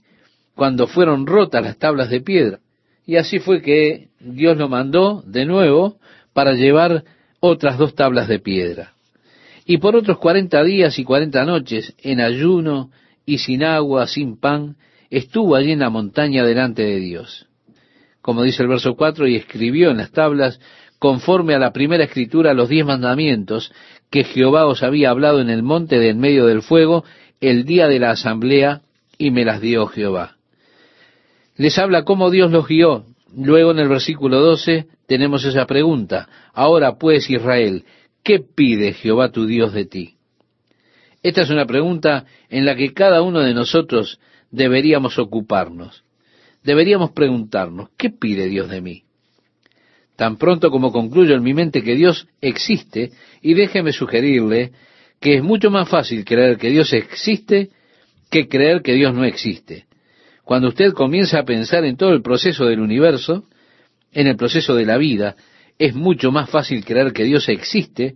cuando 0.54 0.86
fueron 0.86 1.26
rotas 1.26 1.62
las 1.62 1.78
tablas 1.78 2.08
de 2.08 2.20
piedra. 2.20 2.60
Y 3.04 3.16
así 3.16 3.38
fue 3.38 3.60
que 3.62 4.08
Dios 4.20 4.56
lo 4.56 4.68
mandó 4.68 5.22
de 5.26 5.44
nuevo 5.44 5.98
para 6.32 6.52
llevar 6.52 7.04
otras 7.40 7.78
dos 7.78 7.94
tablas 7.94 8.28
de 8.28 8.38
piedra. 8.38 8.92
Y 9.64 9.78
por 9.78 9.96
otros 9.96 10.18
cuarenta 10.18 10.62
días 10.62 10.98
y 10.98 11.04
cuarenta 11.04 11.44
noches, 11.44 11.94
en 12.02 12.20
ayuno 12.20 12.90
y 13.26 13.38
sin 13.38 13.64
agua, 13.64 14.06
sin 14.06 14.38
pan, 14.38 14.76
estuvo 15.10 15.56
allí 15.56 15.72
en 15.72 15.80
la 15.80 15.90
montaña 15.90 16.44
delante 16.44 16.82
de 16.82 17.00
Dios. 17.00 17.48
Como 18.22 18.42
dice 18.42 18.62
el 18.62 18.68
verso 18.68 18.94
cuatro, 18.96 19.26
y 19.26 19.36
escribió 19.36 19.90
en 19.90 19.98
las 19.98 20.12
tablas, 20.12 20.60
conforme 20.98 21.54
a 21.54 21.58
la 21.58 21.72
primera 21.72 22.04
escritura, 22.04 22.54
los 22.54 22.68
diez 22.68 22.86
mandamientos 22.86 23.72
que 24.10 24.24
Jehová 24.24 24.66
os 24.66 24.82
había 24.82 25.10
hablado 25.10 25.40
en 25.40 25.50
el 25.50 25.62
monte 25.62 25.98
de 25.98 26.10
en 26.10 26.18
medio 26.18 26.46
del 26.46 26.62
fuego, 26.62 27.04
el 27.40 27.64
día 27.64 27.88
de 27.88 27.98
la 27.98 28.10
asamblea, 28.10 28.82
y 29.18 29.30
me 29.30 29.44
las 29.44 29.60
dio 29.60 29.86
Jehová. 29.86 30.36
Les 31.56 31.78
habla 31.78 32.04
cómo 32.04 32.30
Dios 32.30 32.50
los 32.50 32.68
guió. 32.68 33.04
Luego 33.34 33.72
en 33.72 33.78
el 33.78 33.88
versículo 33.88 34.40
12 34.40 34.86
tenemos 35.06 35.44
esa 35.44 35.66
pregunta. 35.66 36.28
Ahora 36.52 36.96
pues 36.98 37.28
Israel, 37.30 37.84
¿qué 38.22 38.40
pide 38.40 38.92
Jehová 38.92 39.32
tu 39.32 39.46
Dios 39.46 39.72
de 39.72 39.86
ti? 39.86 40.15
Esta 41.26 41.42
es 41.42 41.50
una 41.50 41.66
pregunta 41.66 42.24
en 42.48 42.64
la 42.64 42.76
que 42.76 42.94
cada 42.94 43.20
uno 43.20 43.40
de 43.40 43.52
nosotros 43.52 44.20
deberíamos 44.52 45.18
ocuparnos. 45.18 46.04
Deberíamos 46.62 47.10
preguntarnos, 47.10 47.88
¿qué 47.98 48.10
pide 48.10 48.46
Dios 48.46 48.70
de 48.70 48.80
mí? 48.80 49.02
Tan 50.14 50.36
pronto 50.36 50.70
como 50.70 50.92
concluyo 50.92 51.34
en 51.34 51.42
mi 51.42 51.52
mente 51.52 51.82
que 51.82 51.96
Dios 51.96 52.28
existe, 52.40 53.10
y 53.42 53.54
déjeme 53.54 53.92
sugerirle 53.92 54.70
que 55.18 55.38
es 55.38 55.42
mucho 55.42 55.68
más 55.68 55.88
fácil 55.88 56.24
creer 56.24 56.58
que 56.58 56.70
Dios 56.70 56.92
existe 56.92 57.70
que 58.30 58.46
creer 58.46 58.82
que 58.82 58.92
Dios 58.92 59.12
no 59.12 59.24
existe. 59.24 59.86
Cuando 60.44 60.68
usted 60.68 60.92
comienza 60.92 61.40
a 61.40 61.44
pensar 61.44 61.84
en 61.84 61.96
todo 61.96 62.10
el 62.10 62.22
proceso 62.22 62.66
del 62.66 62.78
universo, 62.78 63.48
en 64.12 64.28
el 64.28 64.36
proceso 64.36 64.76
de 64.76 64.86
la 64.86 64.96
vida, 64.96 65.34
es 65.76 65.92
mucho 65.92 66.30
más 66.30 66.48
fácil 66.48 66.84
creer 66.84 67.12
que 67.12 67.24
Dios 67.24 67.48
existe 67.48 68.14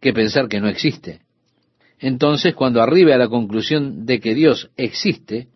que 0.00 0.12
pensar 0.12 0.48
que 0.48 0.58
no 0.58 0.68
existe. 0.68 1.20
Entonces, 2.00 2.54
cuando 2.54 2.82
arribe 2.82 3.12
a 3.12 3.18
la 3.18 3.28
conclusión 3.28 4.06
de 4.06 4.20
que 4.20 4.34
Dios 4.34 4.70
existe, 4.76 5.48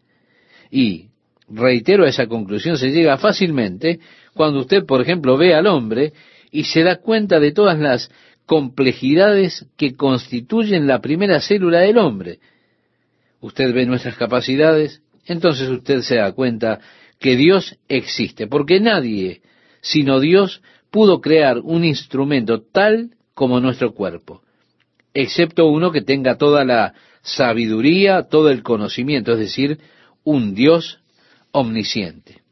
y 0.70 1.06
reitero 1.48 2.06
esa 2.06 2.26
conclusión, 2.26 2.76
se 2.76 2.90
llega 2.90 3.16
fácilmente 3.16 4.00
cuando 4.34 4.60
usted, 4.60 4.84
por 4.84 5.00
ejemplo, 5.00 5.36
ve 5.36 5.54
al 5.54 5.66
hombre 5.66 6.12
y 6.50 6.64
se 6.64 6.82
da 6.82 6.96
cuenta 6.96 7.40
de 7.40 7.52
todas 7.52 7.78
las 7.78 8.10
complejidades 8.46 9.66
que 9.76 9.94
constituyen 9.94 10.86
la 10.86 11.00
primera 11.00 11.40
célula 11.40 11.80
del 11.80 11.98
hombre. 11.98 12.38
Usted 13.40 13.72
ve 13.72 13.86
nuestras 13.86 14.16
capacidades, 14.16 15.02
entonces 15.26 15.68
usted 15.68 16.00
se 16.00 16.16
da 16.16 16.32
cuenta 16.32 16.80
que 17.18 17.36
Dios 17.36 17.78
existe, 17.88 18.46
porque 18.46 18.80
nadie, 18.80 19.40
sino 19.80 20.20
Dios, 20.20 20.62
pudo 20.90 21.20
crear 21.20 21.58
un 21.58 21.84
instrumento 21.84 22.62
tal 22.62 23.10
como 23.34 23.60
nuestro 23.60 23.94
cuerpo, 23.94 24.42
excepto 25.14 25.66
uno 25.66 25.92
que 25.92 26.02
tenga 26.02 26.36
toda 26.36 26.64
la 26.64 26.94
sabiduría, 27.22 28.24
todo 28.24 28.50
el 28.50 28.62
conocimiento, 28.62 29.32
es 29.32 29.38
decir, 29.38 29.78
un 30.24 30.54
Dios 30.54 31.00
omnisciente. 31.52 32.42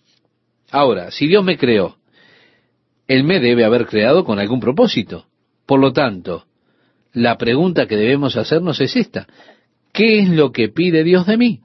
Ahora, 0.70 1.10
si 1.10 1.26
Dios 1.26 1.44
me 1.44 1.58
creó, 1.58 1.96
Él 3.06 3.24
me 3.24 3.40
debe 3.40 3.64
haber 3.64 3.86
creado 3.86 4.24
con 4.24 4.38
algún 4.38 4.60
propósito. 4.60 5.26
Por 5.66 5.80
lo 5.80 5.92
tanto, 5.92 6.46
la 7.12 7.36
pregunta 7.36 7.86
que 7.86 7.96
debemos 7.96 8.36
hacernos 8.36 8.80
es 8.80 8.96
esta. 8.96 9.26
¿Qué 9.92 10.20
es 10.20 10.28
lo 10.30 10.52
que 10.52 10.68
pide 10.68 11.04
Dios 11.04 11.26
de 11.26 11.36
mí? 11.36 11.60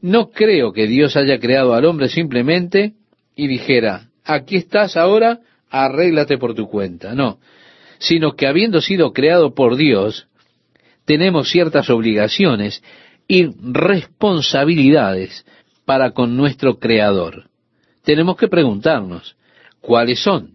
No 0.00 0.30
creo 0.30 0.72
que 0.72 0.86
Dios 0.86 1.16
haya 1.16 1.38
creado 1.38 1.74
al 1.74 1.84
hombre 1.84 2.08
simplemente 2.08 2.94
y 3.36 3.46
dijera, 3.46 4.08
aquí 4.24 4.56
estás 4.56 4.96
ahora, 4.96 5.40
arréglate 5.68 6.38
por 6.38 6.54
tu 6.54 6.68
cuenta. 6.68 7.14
No, 7.14 7.38
sino 8.00 8.32
que 8.32 8.48
habiendo 8.48 8.80
sido 8.80 9.12
creado 9.12 9.54
por 9.54 9.76
Dios, 9.76 10.26
tenemos 11.04 11.50
ciertas 11.50 11.88
obligaciones 11.90 12.82
y 13.28 13.46
responsabilidades 13.60 15.46
para 15.84 16.10
con 16.10 16.36
nuestro 16.36 16.78
Creador. 16.78 17.48
Tenemos 18.02 18.36
que 18.36 18.48
preguntarnos, 18.48 19.36
¿cuáles 19.80 20.20
son? 20.20 20.54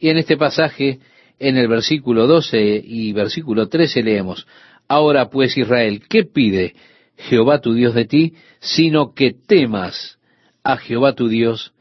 Y 0.00 0.08
en 0.08 0.18
este 0.18 0.36
pasaje, 0.36 0.98
en 1.38 1.56
el 1.56 1.68
versículo 1.68 2.26
12 2.26 2.82
y 2.84 3.12
versículo 3.12 3.68
13 3.68 4.02
leemos, 4.02 4.46
Ahora 4.88 5.30
pues 5.30 5.56
Israel, 5.56 6.02
¿qué 6.08 6.24
pide 6.24 6.74
Jehová 7.16 7.60
tu 7.60 7.74
Dios 7.74 7.94
de 7.94 8.06
ti, 8.06 8.34
sino 8.60 9.14
que 9.14 9.32
temas 9.32 10.18
a 10.64 10.76
Jehová 10.76 11.14
tu 11.14 11.28
Dios, 11.28 11.72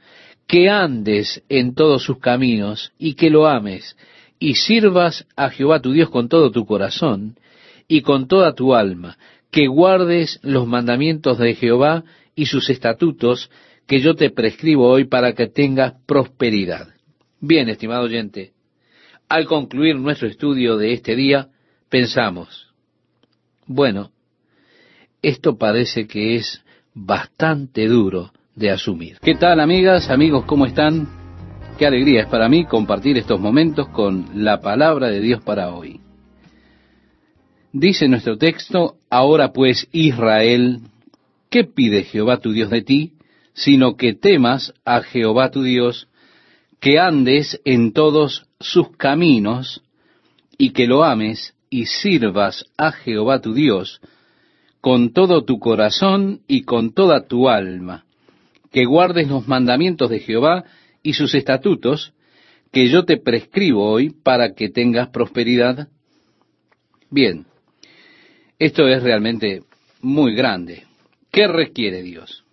que 0.48 0.70
andes 0.70 1.44
en 1.50 1.74
todos 1.74 2.04
sus 2.04 2.20
caminos 2.20 2.92
y 2.98 3.16
que 3.16 3.30
lo 3.30 3.48
ames, 3.48 3.96
y 4.42 4.56
sirvas 4.56 5.28
a 5.36 5.52
Jehová 5.52 5.82
tu 5.82 5.94
Dios 5.94 6.10
con 6.10 6.28
todo 6.28 6.50
tu 6.52 6.66
corazón 6.66 7.38
y 7.88 8.02
con 8.02 8.28
toda 8.28 8.54
tu 8.56 8.74
alma, 8.74 9.18
que 9.52 9.68
guardes 9.68 10.40
los 10.42 10.66
mandamientos 10.66 11.38
de 11.38 11.54
Jehová 11.54 12.04
y 12.36 12.48
sus 12.48 12.70
estatutos 12.72 13.52
que 13.86 14.00
yo 14.00 14.16
te 14.16 14.32
prescribo 14.32 14.90
hoy 14.90 15.06
para 15.06 15.34
que 15.34 15.48
tengas 15.48 15.94
prosperidad. 16.08 16.88
Bien, 17.40 17.70
estimado 17.70 18.04
oyente, 18.04 18.54
al 19.30 19.46
concluir 19.46 19.96
nuestro 19.98 20.28
estudio 20.28 20.76
de 20.76 20.94
este 20.94 21.16
día, 21.16 21.50
pensamos, 21.90 22.74
bueno, 23.68 24.12
esto 25.22 25.56
parece 25.56 26.08
que 26.08 26.36
es 26.36 26.64
bastante 26.96 27.88
duro 27.88 28.32
de 28.56 28.72
asumir. 28.72 29.20
¿Qué 29.22 29.36
tal 29.36 29.60
amigas, 29.60 30.10
amigos, 30.10 30.46
cómo 30.46 30.66
están? 30.66 31.21
Qué 31.82 31.88
alegría 31.88 32.22
es 32.22 32.28
para 32.28 32.48
mí 32.48 32.66
compartir 32.66 33.18
estos 33.18 33.40
momentos 33.40 33.88
con 33.88 34.28
la 34.36 34.62
palabra 34.62 35.08
de 35.08 35.20
Dios 35.20 35.42
para 35.42 35.74
hoy. 35.74 36.00
Dice 37.74 38.08
nuestro 38.08 38.38
texto, 38.38 38.98
ahora 39.10 39.52
pues 39.52 39.88
Israel, 39.92 40.82
¿qué 41.50 41.64
pide 41.64 42.04
Jehová 42.04 42.38
tu 42.38 42.52
Dios 42.52 42.70
de 42.70 42.84
ti? 42.84 43.14
Sino 43.54 43.96
que 43.96 44.14
temas 44.14 44.76
a 44.86 45.02
Jehová 45.02 45.50
tu 45.50 45.64
Dios, 45.64 46.08
que 46.80 47.00
andes 47.00 47.60
en 47.66 47.94
todos 47.94 48.46
sus 48.60 48.96
caminos, 48.96 49.82
y 50.60 50.74
que 50.74 50.86
lo 50.86 51.04
ames 51.04 51.56
y 51.72 51.88
sirvas 51.88 52.64
a 52.78 52.92
Jehová 52.92 53.42
tu 53.42 53.56
Dios, 53.56 54.02
con 54.82 55.14
todo 55.14 55.46
tu 55.46 55.58
corazón 55.58 56.42
y 56.48 56.62
con 56.62 56.94
toda 56.94 57.26
tu 57.26 57.50
alma, 57.50 58.06
que 58.72 58.86
guardes 58.86 59.30
los 59.30 59.48
mandamientos 59.48 60.12
de 60.12 60.20
Jehová 60.20 60.64
y 61.04 61.14
sus 61.14 61.34
estatutos, 61.36 62.14
que 62.72 62.88
yo 62.90 63.04
te 63.04 63.18
prescribo 63.18 63.90
hoy 63.90 64.12
para 64.12 64.54
que 64.54 64.70
tengas 64.70 65.10
prosperidad? 65.10 65.90
Bien, 67.10 67.46
esto 68.58 68.88
es 68.88 69.04
realmente 69.04 69.64
muy 70.02 70.34
grande. 70.34 70.84
¿Qué 71.32 71.48
requiere 71.48 72.02
Dios? 72.02 72.44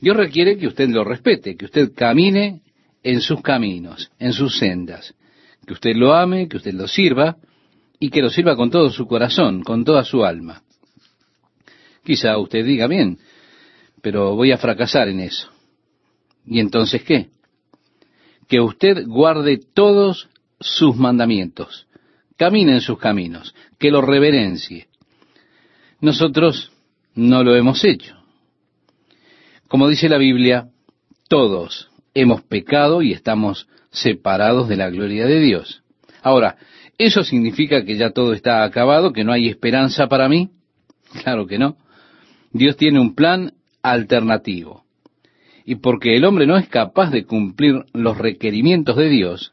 Dios 0.00 0.16
requiere 0.16 0.56
que 0.56 0.66
usted 0.66 0.88
lo 0.88 1.04
respete, 1.04 1.56
que 1.56 1.66
usted 1.66 1.92
camine 1.94 2.62
en 3.02 3.20
sus 3.20 3.42
caminos, 3.42 4.10
en 4.18 4.32
sus 4.32 4.58
sendas, 4.58 5.14
que 5.66 5.74
usted 5.74 5.94
lo 5.94 6.14
ame, 6.14 6.48
que 6.48 6.56
usted 6.56 6.72
lo 6.72 6.88
sirva 6.88 7.36
y 7.98 8.10
que 8.10 8.22
lo 8.22 8.30
sirva 8.30 8.56
con 8.56 8.70
todo 8.70 8.90
su 8.90 9.06
corazón, 9.06 9.62
con 9.62 9.84
toda 9.84 10.04
su 10.04 10.24
alma. 10.24 10.62
Quizá 12.02 12.38
usted 12.38 12.64
diga, 12.64 12.86
bien, 12.86 13.18
pero 14.00 14.34
voy 14.34 14.52
a 14.52 14.58
fracasar 14.58 15.08
en 15.08 15.20
eso. 15.20 15.50
¿Y 16.46 16.60
entonces 16.60 17.02
qué? 17.02 17.28
Que 18.50 18.60
usted 18.60 19.06
guarde 19.06 19.58
todos 19.58 20.28
sus 20.58 20.96
mandamientos, 20.96 21.86
camine 22.36 22.72
en 22.72 22.80
sus 22.80 22.98
caminos, 22.98 23.54
que 23.78 23.92
lo 23.92 24.02
reverencie. 24.02 24.88
Nosotros 26.00 26.72
no 27.14 27.44
lo 27.44 27.54
hemos 27.54 27.84
hecho. 27.84 28.16
Como 29.68 29.86
dice 29.88 30.08
la 30.08 30.18
Biblia, 30.18 30.68
todos 31.28 31.90
hemos 32.12 32.42
pecado 32.42 33.02
y 33.02 33.12
estamos 33.12 33.68
separados 33.92 34.68
de 34.68 34.76
la 34.76 34.90
gloria 34.90 35.26
de 35.26 35.38
Dios. 35.38 35.84
Ahora, 36.20 36.56
¿eso 36.98 37.22
significa 37.22 37.84
que 37.84 37.96
ya 37.96 38.10
todo 38.10 38.32
está 38.32 38.64
acabado, 38.64 39.12
que 39.12 39.22
no 39.22 39.32
hay 39.32 39.48
esperanza 39.48 40.08
para 40.08 40.28
mí? 40.28 40.50
Claro 41.22 41.46
que 41.46 41.58
no. 41.58 41.76
Dios 42.52 42.76
tiene 42.76 43.00
un 43.00 43.14
plan 43.14 43.52
alternativo. 43.80 44.84
Y 45.70 45.76
porque 45.76 46.16
el 46.16 46.24
hombre 46.24 46.48
no 46.48 46.56
es 46.56 46.66
capaz 46.66 47.12
de 47.12 47.24
cumplir 47.24 47.84
los 47.92 48.18
requerimientos 48.18 48.96
de 48.96 49.08
Dios, 49.08 49.52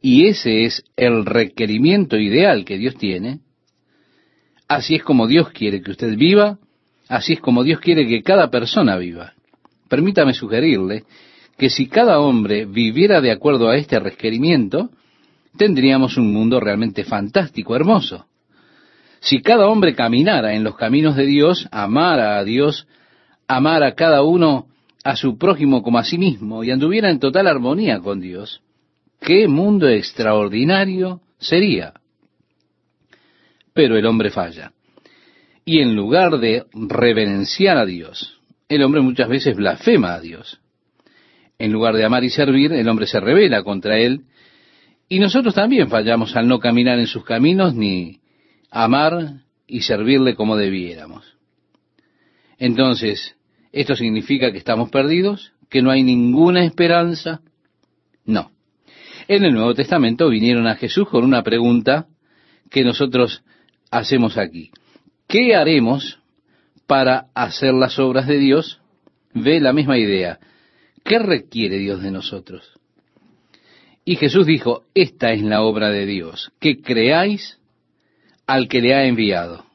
y 0.00 0.28
ese 0.28 0.64
es 0.64 0.82
el 0.96 1.26
requerimiento 1.26 2.16
ideal 2.16 2.64
que 2.64 2.78
Dios 2.78 2.96
tiene, 2.96 3.40
así 4.66 4.94
es 4.94 5.02
como 5.02 5.26
Dios 5.26 5.50
quiere 5.50 5.82
que 5.82 5.90
usted 5.90 6.16
viva, 6.16 6.56
así 7.06 7.34
es 7.34 7.40
como 7.40 7.64
Dios 7.64 7.80
quiere 7.80 8.08
que 8.08 8.22
cada 8.22 8.50
persona 8.50 8.96
viva. 8.96 9.34
Permítame 9.90 10.32
sugerirle 10.32 11.04
que 11.58 11.68
si 11.68 11.86
cada 11.86 12.18
hombre 12.18 12.64
viviera 12.64 13.20
de 13.20 13.30
acuerdo 13.30 13.68
a 13.68 13.76
este 13.76 14.00
requerimiento, 14.00 14.88
tendríamos 15.58 16.16
un 16.16 16.32
mundo 16.32 16.60
realmente 16.60 17.04
fantástico, 17.04 17.76
hermoso. 17.76 18.24
Si 19.20 19.42
cada 19.42 19.68
hombre 19.68 19.94
caminara 19.94 20.54
en 20.54 20.64
los 20.64 20.76
caminos 20.76 21.14
de 21.14 21.26
Dios, 21.26 21.68
amara 21.72 22.38
a 22.38 22.44
Dios, 22.44 22.88
amara 23.46 23.88
a 23.88 23.94
cada 23.94 24.22
uno 24.22 24.68
a 25.06 25.14
su 25.14 25.38
prójimo 25.38 25.84
como 25.84 25.98
a 25.98 26.04
sí 26.04 26.18
mismo 26.18 26.64
y 26.64 26.72
anduviera 26.72 27.10
en 27.10 27.20
total 27.20 27.46
armonía 27.46 28.00
con 28.00 28.20
Dios, 28.20 28.60
qué 29.20 29.46
mundo 29.46 29.88
extraordinario 29.88 31.20
sería. 31.38 31.94
Pero 33.72 33.96
el 33.96 34.04
hombre 34.04 34.30
falla. 34.30 34.72
Y 35.64 35.78
en 35.78 35.94
lugar 35.94 36.38
de 36.38 36.64
reverenciar 36.72 37.78
a 37.78 37.86
Dios, 37.86 38.40
el 38.68 38.82
hombre 38.82 39.00
muchas 39.00 39.28
veces 39.28 39.54
blasfema 39.54 40.14
a 40.14 40.20
Dios. 40.20 40.60
En 41.56 41.72
lugar 41.72 41.94
de 41.94 42.04
amar 42.04 42.24
y 42.24 42.30
servir, 42.30 42.72
el 42.72 42.88
hombre 42.88 43.06
se 43.06 43.20
revela 43.20 43.62
contra 43.62 43.98
él. 43.98 44.22
Y 45.08 45.20
nosotros 45.20 45.54
también 45.54 45.88
fallamos 45.88 46.34
al 46.34 46.48
no 46.48 46.58
caminar 46.58 46.98
en 46.98 47.06
sus 47.06 47.24
caminos 47.24 47.76
ni 47.76 48.22
amar 48.72 49.42
y 49.68 49.82
servirle 49.82 50.34
como 50.34 50.56
debiéramos. 50.56 51.36
Entonces, 52.58 53.36
¿esto 53.76 53.94
significa 53.94 54.50
que 54.50 54.58
estamos 54.58 54.88
perdidos? 54.88 55.52
¿Que 55.68 55.82
no 55.82 55.90
hay 55.90 56.02
ninguna 56.02 56.64
esperanza? 56.64 57.42
No. 58.24 58.50
En 59.28 59.44
el 59.44 59.52
Nuevo 59.52 59.74
Testamento 59.74 60.30
vinieron 60.30 60.66
a 60.66 60.76
Jesús 60.76 61.06
con 61.10 61.24
una 61.24 61.42
pregunta 61.42 62.06
que 62.70 62.84
nosotros 62.84 63.44
hacemos 63.90 64.38
aquí. 64.38 64.70
¿Qué 65.28 65.54
haremos 65.54 66.20
para 66.86 67.26
hacer 67.34 67.74
las 67.74 67.98
obras 67.98 68.26
de 68.26 68.38
Dios? 68.38 68.80
Ve 69.34 69.60
la 69.60 69.74
misma 69.74 69.98
idea. 69.98 70.38
¿Qué 71.04 71.18
requiere 71.18 71.76
Dios 71.76 72.02
de 72.02 72.10
nosotros? 72.10 72.72
Y 74.06 74.16
Jesús 74.16 74.46
dijo, 74.46 74.84
esta 74.94 75.32
es 75.32 75.42
la 75.42 75.60
obra 75.60 75.90
de 75.90 76.06
Dios, 76.06 76.50
que 76.60 76.80
creáis 76.80 77.58
al 78.46 78.68
que 78.68 78.80
le 78.80 78.94
ha 78.94 79.04
enviado. 79.04 79.66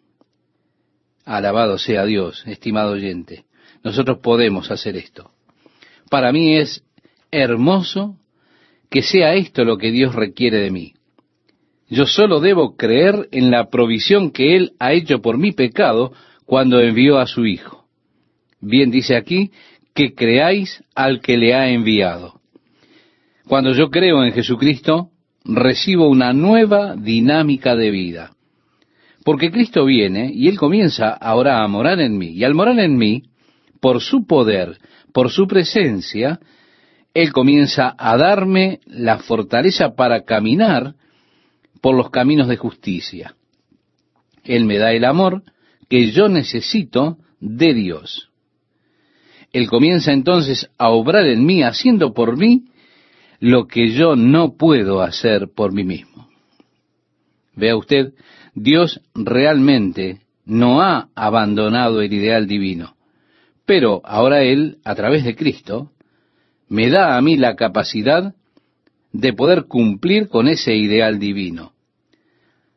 Alabado 1.23 1.77
sea 1.77 2.05
Dios, 2.05 2.43
estimado 2.47 2.93
oyente. 2.93 3.45
Nosotros 3.83 4.19
podemos 4.19 4.69
hacer 4.71 4.95
esto. 4.95 5.31
Para 6.09 6.31
mí 6.31 6.57
es 6.57 6.83
hermoso 7.31 8.17
que 8.89 9.01
sea 9.01 9.35
esto 9.35 9.63
lo 9.63 9.77
que 9.77 9.91
Dios 9.91 10.13
requiere 10.13 10.57
de 10.57 10.71
mí. 10.71 10.93
Yo 11.89 12.05
solo 12.05 12.39
debo 12.39 12.75
creer 12.75 13.27
en 13.31 13.51
la 13.51 13.69
provisión 13.69 14.31
que 14.31 14.55
Él 14.55 14.73
ha 14.79 14.93
hecho 14.93 15.21
por 15.21 15.37
mi 15.37 15.51
pecado 15.51 16.13
cuando 16.45 16.79
envió 16.79 17.17
a 17.17 17.27
su 17.27 17.45
Hijo. 17.45 17.85
Bien 18.59 18.91
dice 18.91 19.15
aquí, 19.15 19.51
que 19.93 20.13
creáis 20.13 20.83
al 20.95 21.21
que 21.21 21.37
le 21.37 21.53
ha 21.53 21.69
enviado. 21.69 22.39
Cuando 23.47 23.73
yo 23.73 23.89
creo 23.89 24.23
en 24.23 24.31
Jesucristo, 24.31 25.09
recibo 25.43 26.07
una 26.07 26.33
nueva 26.33 26.95
dinámica 26.95 27.75
de 27.75 27.91
vida. 27.91 28.31
Porque 29.23 29.51
Cristo 29.51 29.85
viene 29.85 30.31
y 30.33 30.47
Él 30.47 30.57
comienza 30.57 31.09
ahora 31.09 31.63
a 31.63 31.67
morar 31.67 31.99
en 31.99 32.17
mí. 32.17 32.29
Y 32.29 32.43
al 32.43 32.55
morar 32.55 32.79
en 32.79 32.97
mí, 32.97 33.23
por 33.81 34.01
su 34.01 34.25
poder, 34.25 34.77
por 35.11 35.29
su 35.29 35.47
presencia, 35.47 36.39
Él 37.13 37.33
comienza 37.33 37.93
a 37.97 38.15
darme 38.15 38.79
la 38.85 39.17
fortaleza 39.17 39.95
para 39.95 40.23
caminar 40.23 40.95
por 41.81 41.95
los 41.95 42.09
caminos 42.09 42.47
de 42.47 42.55
justicia. 42.55 43.35
Él 44.43 44.65
me 44.65 44.77
da 44.77 44.93
el 44.93 45.03
amor 45.03 45.43
que 45.89 46.11
yo 46.11 46.29
necesito 46.29 47.17
de 47.39 47.73
Dios. 47.73 48.29
Él 49.51 49.67
comienza 49.67 50.13
entonces 50.13 50.69
a 50.77 50.89
obrar 50.89 51.25
en 51.25 51.45
mí, 51.45 51.63
haciendo 51.63 52.13
por 52.13 52.37
mí 52.37 52.65
lo 53.39 53.67
que 53.67 53.89
yo 53.89 54.15
no 54.15 54.55
puedo 54.55 55.01
hacer 55.01 55.49
por 55.53 55.73
mí 55.73 55.83
mismo. 55.83 56.29
Vea 57.55 57.75
usted, 57.75 58.13
Dios 58.53 59.01
realmente 59.13 60.21
no 60.45 60.81
ha 60.81 61.09
abandonado 61.15 62.01
el 62.01 62.13
ideal 62.13 62.47
divino, 62.47 62.95
pero 63.71 64.01
ahora 64.03 64.43
Él, 64.43 64.79
a 64.84 64.95
través 64.95 65.23
de 65.23 65.34
Cristo, 65.34 65.91
me 66.67 66.89
da 66.89 67.15
a 67.15 67.21
mí 67.21 67.38
la 67.38 67.55
capacidad 67.55 68.36
de 69.13 69.31
poder 69.31 69.63
cumplir 69.63 70.27
con 70.27 70.49
ese 70.49 70.75
ideal 70.75 71.19
divino. 71.19 71.71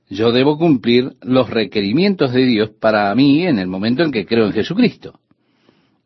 Yo 0.09 0.30
debo 0.30 0.57
cumplir 0.57 1.14
los 1.20 1.50
requerimientos 1.50 2.33
de 2.33 2.46
Dios 2.46 2.70
para 2.78 3.12
mí 3.16 3.44
en 3.44 3.59
el 3.59 3.66
momento 3.66 4.04
en 4.04 4.12
que 4.12 4.24
creo 4.24 4.46
en 4.46 4.52
Jesucristo, 4.52 5.18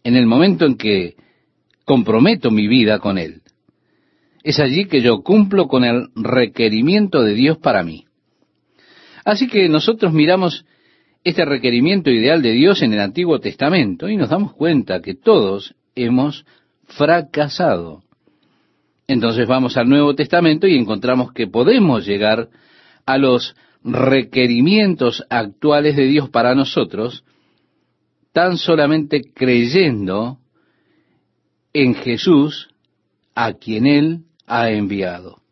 en 0.05 0.17
el 0.17 0.25
momento 0.25 0.65
en 0.65 0.79
que 0.79 1.17
comprometo 1.85 2.51
mi 2.51 2.67
vida 2.67 2.99
con 2.99 3.19
Él. 3.19 3.43
Es 4.43 4.59
allí 4.59 4.87
que 4.87 5.03
yo 5.03 5.21
cumplo 5.23 5.69
con 5.69 5.85
el 5.85 6.09
requerimiento 6.17 7.23
de 7.23 7.35
Dios 7.35 7.59
para 7.59 7.83
mí. 7.83 8.07
Así 9.23 9.49
que 9.49 9.69
nosotros 9.69 10.15
miramos 10.15 10.65
este 11.25 11.45
requerimiento 11.45 12.11
ideal 12.11 12.43
de 12.43 12.53
Dios 12.53 12.83
en 12.83 12.93
el 12.93 13.01
Antiguo 13.01 13.41
Testamento 13.41 14.09
y 14.09 14.17
nos 14.17 14.31
damos 14.31 14.55
cuenta 14.55 15.01
que 15.01 15.15
todos 15.15 15.75
hemos 15.95 16.47
fracasado. 16.85 18.03
Entonces 19.07 19.47
vamos 19.47 19.77
al 19.77 19.89
Nuevo 19.89 20.15
Testamento 20.15 20.67
y 20.67 20.77
encontramos 20.77 21.33
que 21.33 21.47
podemos 21.47 22.07
llegar 22.07 22.49
a 23.07 23.19
los 23.19 23.57
requerimientos 23.83 25.25
actuales 25.31 25.97
de 25.97 26.07
Dios 26.07 26.29
para 26.31 26.55
nosotros 26.55 27.25
tan 28.33 28.59
solamente 28.59 29.23
creyendo 29.35 30.39
en 31.73 31.95
Jesús 31.95 32.69
a 33.35 33.55
quien 33.55 33.87
Él 33.87 34.25
ha 34.47 34.71
enviado. 34.71 35.43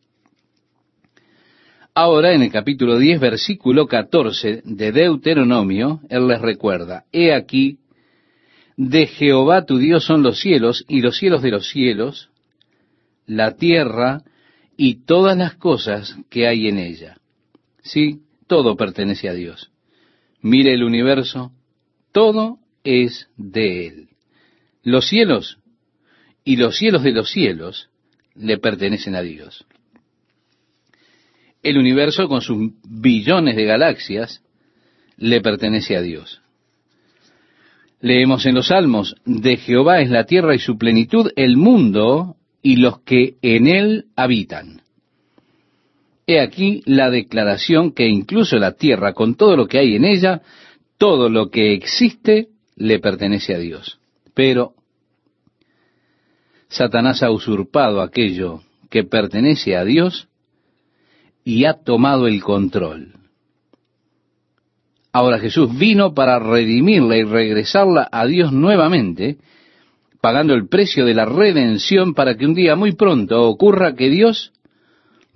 Ahora, 1.98 2.35
en 2.35 2.42
el 2.42 2.52
capítulo 2.52 2.98
10, 2.98 3.20
versículo 3.20 3.87
14 3.87 4.61
de 4.66 4.92
Deuteronomio, 4.92 6.02
Él 6.11 6.28
les 6.28 6.42
recuerda, 6.42 7.06
He 7.11 7.32
aquí, 7.32 7.78
de 8.76 9.06
Jehová 9.06 9.64
tu 9.64 9.78
Dios 9.78 10.04
son 10.04 10.22
los 10.22 10.38
cielos 10.38 10.85
y 10.88 11.00
los 11.00 11.16
cielos 11.16 11.40
de 11.40 11.52
los 11.52 11.70
cielos, 11.70 12.28
la 13.24 13.56
tierra 13.56 14.20
y 14.76 15.06
todas 15.06 15.38
las 15.38 15.54
cosas 15.54 16.18
que 16.28 16.46
hay 16.46 16.68
en 16.68 16.80
ella. 16.80 17.16
Sí, 17.80 18.20
todo 18.46 18.76
pertenece 18.76 19.30
a 19.30 19.32
Dios. 19.32 19.70
Mire 20.42 20.74
el 20.74 20.85
universo, 20.85 21.52
todo 22.12 22.59
es 22.85 23.30
de 23.38 23.87
Él. 23.87 24.09
Los 24.82 25.09
cielos 25.09 25.61
y 26.44 26.56
los 26.56 26.76
cielos 26.76 27.02
de 27.02 27.12
los 27.12 27.30
cielos 27.30 27.88
le 28.35 28.59
pertenecen 28.59 29.14
a 29.14 29.22
Dios 29.22 29.66
el 31.66 31.79
universo 31.79 32.29
con 32.29 32.40
sus 32.42 32.72
billones 32.85 33.57
de 33.57 33.64
galaxias 33.64 34.42
le 35.16 35.40
pertenece 35.40 35.96
a 35.96 36.02
Dios. 36.02 36.40
Leemos 38.00 38.46
en 38.46 38.55
los 38.55 38.68
Salmos, 38.68 39.16
de 39.24 39.57
Jehová 39.57 40.00
es 40.00 40.11
la 40.11 40.24
tierra 40.24 40.55
y 40.55 40.61
su 40.61 40.79
plenitud, 40.79 41.33
el 41.35 41.57
mundo 41.57 42.37
y 42.62 42.76
los 42.76 43.00
que 43.00 43.35
en 43.42 43.66
él 43.66 44.05
habitan. 44.14 44.83
He 46.29 46.40
aquí 46.40 46.83
la 46.85 47.11
declaración 47.11 47.92
que 47.92 48.07
incluso 48.07 48.59
la 48.59 48.72
tierra, 48.72 49.12
con 49.12 49.35
todo 49.35 49.57
lo 49.57 49.66
que 49.66 49.79
hay 49.79 49.96
en 49.96 50.05
ella, 50.05 50.42
todo 50.98 51.29
lo 51.29 51.50
que 51.50 51.72
existe, 51.72 52.48
le 52.76 53.00
pertenece 53.00 53.55
a 53.55 53.59
Dios. 53.59 53.98
Pero 54.35 54.74
Satanás 56.68 57.22
ha 57.22 57.31
usurpado 57.31 58.02
aquello 58.02 58.62
que 58.88 59.02
pertenece 59.02 59.76
a 59.76 59.85
Dios 59.85 60.29
y 61.46 61.64
ha 61.64 61.74
tomado 61.74 62.26
el 62.26 62.42
control. 62.42 63.12
Ahora 65.12 65.38
Jesús 65.38 65.78
vino 65.78 66.12
para 66.12 66.40
redimirla 66.40 67.16
y 67.16 67.22
regresarla 67.22 68.09
a 68.11 68.26
Dios 68.26 68.52
nuevamente, 68.52 69.38
pagando 70.20 70.54
el 70.54 70.66
precio 70.68 71.06
de 71.06 71.14
la 71.14 71.24
redención 71.24 72.14
para 72.14 72.37
que 72.37 72.46
un 72.46 72.54
día 72.54 72.74
muy 72.74 72.96
pronto 72.96 73.44
ocurra 73.44 73.94
que 73.94 74.11
Dios 74.11 74.52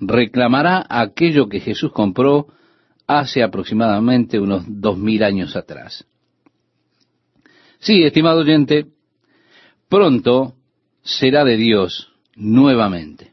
reclamará 0.01 0.85
aquello 0.89 1.49
que 1.49 1.61
Jesús 1.61 1.93
compró 1.93 2.49
hace 3.07 3.45
aproximadamente 3.45 4.41
unos 4.41 4.65
dos 4.67 4.99
mil 4.99 5.23
años 5.23 5.55
atrás. 5.55 6.05
Sí, 7.79 8.03
estimado 8.03 8.41
oyente, 8.41 8.87
pronto 9.89 10.55
será 11.03 11.45
de 11.45 11.57
Dios 11.57 12.13
nuevamente. 12.35 13.31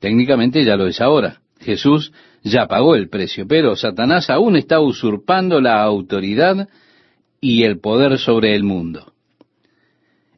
Técnicamente 0.00 0.64
ya 0.64 0.76
lo 0.76 0.86
es 0.86 1.02
ahora. 1.02 1.43
Jesús 1.64 2.12
ya 2.42 2.66
pagó 2.66 2.94
el 2.94 3.08
precio, 3.08 3.46
pero 3.48 3.74
Satanás 3.74 4.30
aún 4.30 4.56
está 4.56 4.80
usurpando 4.80 5.60
la 5.60 5.82
autoridad 5.82 6.68
y 7.40 7.64
el 7.64 7.80
poder 7.80 8.18
sobre 8.18 8.54
el 8.54 8.62
mundo. 8.62 9.12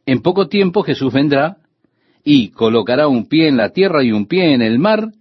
En 0.07 0.23
poco 0.23 0.49
tiempo 0.49 0.83
Jesús 0.83 1.13
vendrá 1.13 1.59
y 2.25 2.51
colocará 2.51 3.09
un 3.09 3.29
pie 3.29 3.49
en 3.49 3.57
la 3.57 3.71
tierra 3.71 4.03
y 4.03 4.13
un 4.13 4.27
pie 4.27 4.55
en 4.55 4.63
el 4.63 4.79
mar, 4.79 5.13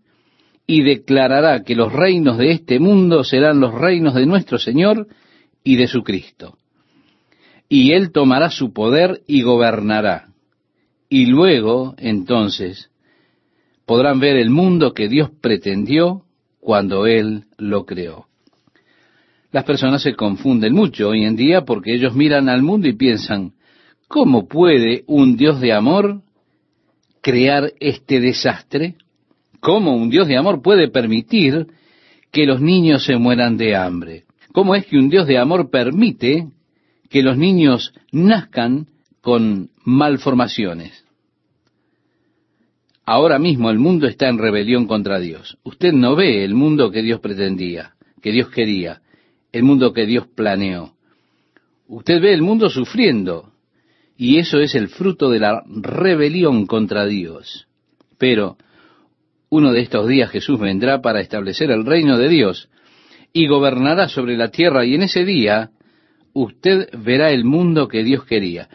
y 0.67 0.81
declarará 0.81 1.63
que 1.63 1.75
los 1.75 1.93
reinos 1.93 2.37
de 2.39 2.51
este 2.51 2.79
mundo 2.79 3.23
serán 3.23 3.59
los 3.59 3.73
reinos 3.73 4.15
de 4.15 4.25
nuestro 4.25 4.57
Señor 4.57 5.07
y 5.63 5.75
de 5.75 5.87
su 5.87 6.03
Cristo. 6.03 6.57
Y 7.69 7.91
Él 7.91 8.11
tomará 8.11 8.49
su 8.49 8.73
poder 8.73 9.21
y 9.27 9.43
gobernará. 9.43 10.29
Y 11.09 11.27
luego, 11.27 11.93
entonces, 11.97 12.89
podrán 13.85 14.19
ver 14.19 14.37
el 14.37 14.49
mundo 14.49 14.93
que 14.93 15.07
Dios 15.07 15.29
pretendió 15.41 16.23
cuando 16.59 17.05
Él 17.05 17.45
lo 17.57 17.85
creó. 17.85 18.25
Las 19.51 19.63
personas 19.63 20.01
se 20.01 20.15
confunden 20.15 20.73
mucho 20.73 21.09
hoy 21.09 21.23
en 21.23 21.35
día 21.35 21.63
porque 21.63 21.93
ellos 21.93 22.13
miran 22.13 22.49
al 22.49 22.61
mundo 22.61 22.87
y 22.87 22.93
piensan, 22.93 23.53
¿cómo 24.07 24.47
puede 24.47 25.03
un 25.07 25.37
Dios 25.37 25.61
de 25.61 25.71
amor 25.71 26.21
crear 27.21 27.71
este 27.79 28.19
desastre? 28.19 28.95
¿Cómo 29.61 29.95
un 29.95 30.09
Dios 30.09 30.27
de 30.27 30.37
amor 30.37 30.61
puede 30.61 30.89
permitir 30.89 31.67
que 32.31 32.45
los 32.45 32.59
niños 32.59 33.05
se 33.05 33.15
mueran 33.17 33.55
de 33.55 33.75
hambre? 33.75 34.25
¿Cómo 34.51 34.75
es 34.75 34.85
que 34.85 34.97
un 34.97 35.09
Dios 35.09 35.25
de 35.25 35.37
amor 35.37 35.69
permite 35.69 36.49
que 37.09 37.23
los 37.23 37.37
niños 37.37 37.93
nazcan 38.11 38.87
con 39.21 39.69
malformaciones? 39.85 41.04
Ahora 43.05 43.37
mismo 43.37 43.69
el 43.69 43.77
mundo 43.77 44.07
está 44.07 44.27
en 44.29 44.39
rebelión 44.39 44.87
contra 44.87 45.19
Dios. 45.19 45.57
Usted 45.63 45.93
no 45.93 46.15
ve 46.15 46.43
el 46.43 46.55
mundo 46.55 46.89
que 46.91 47.03
Dios 47.03 47.19
pretendía, 47.19 47.93
que 48.21 48.31
Dios 48.31 48.49
quería, 48.49 49.01
el 49.51 49.63
mundo 49.63 49.93
que 49.93 50.05
Dios 50.05 50.27
planeó. 50.27 50.93
Usted 51.87 52.19
ve 52.19 52.33
el 52.33 52.41
mundo 52.41 52.69
sufriendo, 52.69 53.51
y 54.17 54.37
eso 54.37 54.59
es 54.59 54.73
el 54.73 54.87
fruto 54.87 55.29
de 55.29 55.39
la 55.39 55.63
rebelión 55.67 56.65
contra 56.65 57.05
Dios. 57.05 57.67
Pero 58.17 58.57
uno 59.49 59.71
de 59.71 59.81
estos 59.81 60.07
días 60.07 60.31
Jesús 60.31 60.59
vendrá 60.59 61.01
para 61.01 61.21
establecer 61.21 61.69
el 61.69 61.85
reino 61.85 62.17
de 62.17 62.29
Dios 62.29 62.69
y 63.33 63.47
gobernará 63.47 64.07
sobre 64.07 64.35
la 64.35 64.49
tierra, 64.49 64.85
y 64.85 64.95
en 64.95 65.03
ese 65.03 65.25
día 65.25 65.71
usted 66.33 66.89
verá 66.97 67.31
el 67.31 67.45
mundo 67.45 67.87
que 67.87 68.03
Dios 68.03 68.25
quería, 68.25 68.69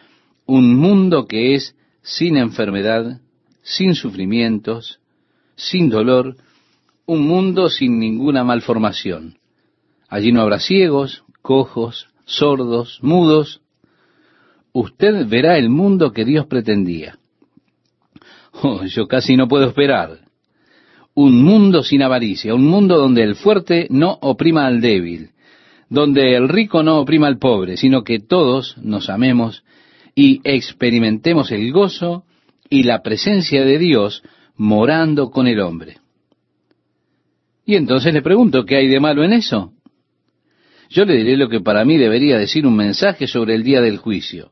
un 0.45 0.75
mundo 0.75 1.25
que 1.25 1.55
es 1.55 1.75
sin 2.01 2.37
enfermedad, 2.37 3.20
sin 3.61 3.95
sufrimientos, 3.95 4.99
sin 5.55 5.89
dolor, 5.89 6.35
un 7.05 7.27
mundo 7.27 7.69
sin 7.69 7.99
ninguna 7.99 8.43
malformación. 8.43 9.37
Allí 10.09 10.31
no 10.31 10.41
habrá 10.41 10.59
ciegos, 10.59 11.23
cojos, 11.41 12.07
sordos, 12.25 12.99
mudos. 13.01 13.61
Usted 14.73 15.27
verá 15.27 15.57
el 15.57 15.69
mundo 15.69 16.11
que 16.11 16.25
Dios 16.25 16.47
pretendía. 16.47 17.17
Oh, 18.63 18.83
yo 18.83 19.07
casi 19.07 19.37
no 19.37 19.47
puedo 19.47 19.65
esperar. 19.65 20.19
Un 21.13 21.41
mundo 21.41 21.83
sin 21.83 22.03
avaricia, 22.03 22.53
un 22.53 22.65
mundo 22.65 22.97
donde 22.97 23.23
el 23.23 23.35
fuerte 23.35 23.87
no 23.89 24.17
oprima 24.21 24.67
al 24.67 24.81
débil, 24.81 25.29
donde 25.89 26.35
el 26.35 26.49
rico 26.49 26.83
no 26.83 26.99
oprima 26.99 27.27
al 27.27 27.39
pobre, 27.39 27.77
sino 27.77 28.03
que 28.03 28.19
todos 28.19 28.77
nos 28.77 29.09
amemos 29.09 29.63
y 30.15 30.41
experimentemos 30.43 31.49
el 31.51 31.71
gozo 31.71 32.25
y 32.71 32.83
la 32.83 33.03
presencia 33.03 33.63
de 33.65 33.77
Dios 33.77 34.23
morando 34.55 35.29
con 35.29 35.45
el 35.45 35.59
hombre. 35.59 35.97
Y 37.65 37.75
entonces 37.75 38.13
le 38.13 38.21
pregunto, 38.21 38.65
¿qué 38.65 38.77
hay 38.77 38.87
de 38.87 39.01
malo 39.01 39.23
en 39.23 39.33
eso? 39.33 39.73
Yo 40.89 41.03
le 41.05 41.17
diré 41.17 41.35
lo 41.35 41.49
que 41.49 41.59
para 41.59 41.83
mí 41.83 41.97
debería 41.97 42.37
decir 42.37 42.65
un 42.65 42.75
mensaje 42.75 43.27
sobre 43.27 43.55
el 43.55 43.63
día 43.63 43.81
del 43.81 43.97
juicio. 43.97 44.51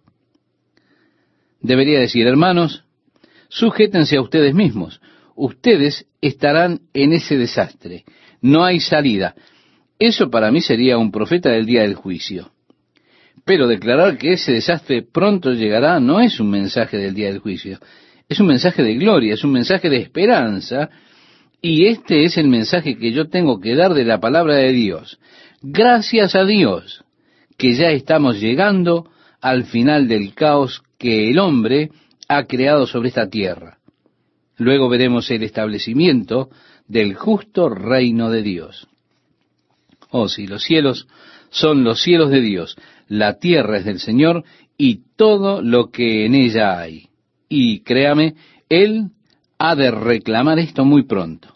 Debería 1.62 2.00
decir, 2.00 2.28
hermanos, 2.28 2.84
sujétense 3.48 4.18
a 4.18 4.22
ustedes 4.22 4.54
mismos. 4.54 5.02
Ustedes 5.36 6.06
estarán 6.22 6.82
en 6.94 7.14
ese 7.14 7.38
desastre. 7.38 8.04
No 8.42 8.66
hay 8.66 8.82
salida. 8.82 9.34
Eso 9.98 10.30
para 10.30 10.52
mí 10.52 10.60
sería 10.60 10.98
un 10.98 11.12
profeta 11.12 11.52
del 11.52 11.66
día 11.66 11.84
del 11.84 11.96
juicio. 11.96 12.52
Pero 13.46 13.68
declarar 13.68 14.18
que 14.18 14.34
ese 14.34 14.52
desastre 14.52 15.04
pronto 15.04 15.54
llegará 15.54 16.02
no 16.02 16.20
es 16.20 16.40
un 16.42 16.50
mensaje 16.50 16.98
del 16.98 17.14
día 17.14 17.28
del 17.28 17.40
juicio. 17.40 17.80
Es 18.30 18.40
un 18.40 18.46
mensaje 18.46 18.84
de 18.84 18.94
gloria, 18.94 19.34
es 19.34 19.44
un 19.44 19.52
mensaje 19.52 19.90
de 19.90 19.98
esperanza, 19.98 20.92
y 21.62 21.88
este 21.88 22.24
es 22.26 22.38
el 22.38 22.48
mensaje 22.48 22.96
que 22.98 23.12
yo 23.12 23.28
tengo 23.28 23.60
que 23.60 23.76
dar 23.76 23.96
de 23.96 24.06
la 24.06 24.20
palabra 24.20 24.56
de 24.56 24.72
Dios. 24.72 25.20
Gracias 25.62 26.36
a 26.36 26.46
Dios 26.46 27.04
que 27.58 27.74
ya 27.74 27.90
estamos 27.90 28.40
llegando 28.40 29.10
al 29.42 29.66
final 29.66 30.08
del 30.08 30.34
caos 30.34 30.84
que 30.98 31.32
el 31.32 31.40
hombre 31.40 31.90
ha 32.28 32.46
creado 32.46 32.86
sobre 32.86 33.10
esta 33.10 33.30
tierra. 33.30 33.80
Luego 34.58 34.90
veremos 34.90 35.30
el 35.32 35.44
establecimiento 35.44 36.50
del 36.88 37.16
justo 37.16 37.68
reino 37.68 38.30
de 38.30 38.44
Dios. 38.44 38.88
Oh, 40.12 40.28
si 40.28 40.48
los 40.48 40.64
cielos 40.64 41.08
son 41.50 41.84
los 41.84 42.02
cielos 42.02 42.30
de 42.30 42.42
Dios, 42.42 42.78
la 43.08 43.40
tierra 43.40 43.78
es 43.78 43.86
del 43.86 44.00
Señor 44.00 44.44
y 44.78 45.02
todo 45.16 45.62
lo 45.62 45.90
que 45.90 46.26
en 46.26 46.36
ella 46.36 46.80
hay. 46.80 47.09
Y 47.50 47.82
créame, 47.82 48.36
Él 48.70 49.10
ha 49.58 49.76
de 49.76 49.92
reclamar 49.92 50.60
esto 50.60 50.86
muy 50.86 51.04
pronto. 51.04 51.56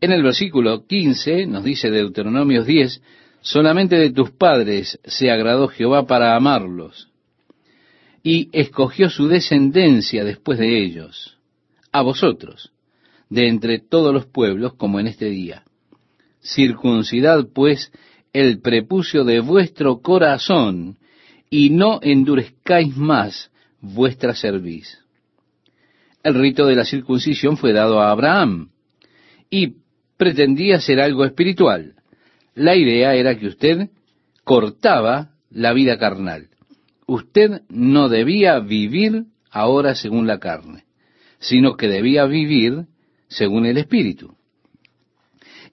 En 0.00 0.12
el 0.12 0.22
versículo 0.22 0.86
15 0.86 1.46
nos 1.46 1.62
dice 1.62 1.90
Deuteronomios 1.90 2.66
10, 2.66 3.02
solamente 3.42 3.96
de 3.96 4.10
tus 4.10 4.30
padres 4.30 4.98
se 5.04 5.30
agradó 5.30 5.68
Jehová 5.68 6.06
para 6.06 6.34
amarlos, 6.34 7.10
y 8.22 8.48
escogió 8.52 9.10
su 9.10 9.28
descendencia 9.28 10.24
después 10.24 10.58
de 10.58 10.82
ellos, 10.82 11.38
a 11.92 12.00
vosotros, 12.00 12.72
de 13.28 13.48
entre 13.48 13.78
todos 13.78 14.12
los 14.12 14.26
pueblos, 14.26 14.74
como 14.74 14.98
en 15.00 15.06
este 15.06 15.26
día. 15.26 15.64
Circuncidad, 16.42 17.48
pues, 17.54 17.92
el 18.32 18.60
prepucio 18.60 19.24
de 19.24 19.40
vuestro 19.40 20.00
corazón, 20.00 20.98
y 21.50 21.70
no 21.70 22.00
endurezcáis 22.02 22.96
más 22.96 23.50
vuestra 23.80 24.34
cerviz. 24.34 24.98
El 26.22 26.34
rito 26.34 26.66
de 26.66 26.76
la 26.76 26.84
circuncisión 26.84 27.56
fue 27.56 27.72
dado 27.72 28.00
a 28.00 28.10
Abraham, 28.10 28.70
y 29.50 29.74
pretendía 30.16 30.80
ser 30.80 31.00
algo 31.00 31.24
espiritual. 31.24 31.94
La 32.54 32.76
idea 32.76 33.14
era 33.14 33.36
que 33.36 33.48
usted 33.48 33.90
cortaba 34.44 35.30
la 35.50 35.72
vida 35.72 35.98
carnal. 35.98 36.48
Usted 37.06 37.62
no 37.68 38.08
debía 38.08 38.60
vivir 38.60 39.24
ahora 39.50 39.94
según 39.94 40.26
la 40.26 40.38
carne, 40.38 40.84
sino 41.40 41.76
que 41.76 41.88
debía 41.88 42.24
vivir 42.26 42.86
según 43.28 43.66
el 43.66 43.78
espíritu. 43.78 44.36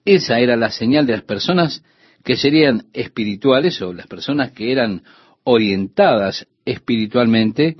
Esa 0.04 0.40
era 0.40 0.56
la 0.56 0.70
señal 0.70 1.06
de 1.06 1.12
las 1.12 1.22
personas 1.22 1.84
que 2.24 2.36
serían 2.36 2.86
espirituales 2.92 3.80
o 3.82 3.92
las 3.92 4.06
personas 4.06 4.52
que 4.52 4.72
eran 4.72 5.02
orientadas 5.44 6.46
espiritualmente, 6.64 7.76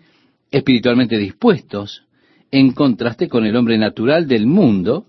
espiritualmente 0.50 1.18
dispuestos, 1.18 2.04
en 2.50 2.72
contraste 2.72 3.28
con 3.28 3.44
el 3.44 3.56
hombre 3.56 3.78
natural 3.78 4.26
del 4.26 4.46
mundo, 4.46 5.06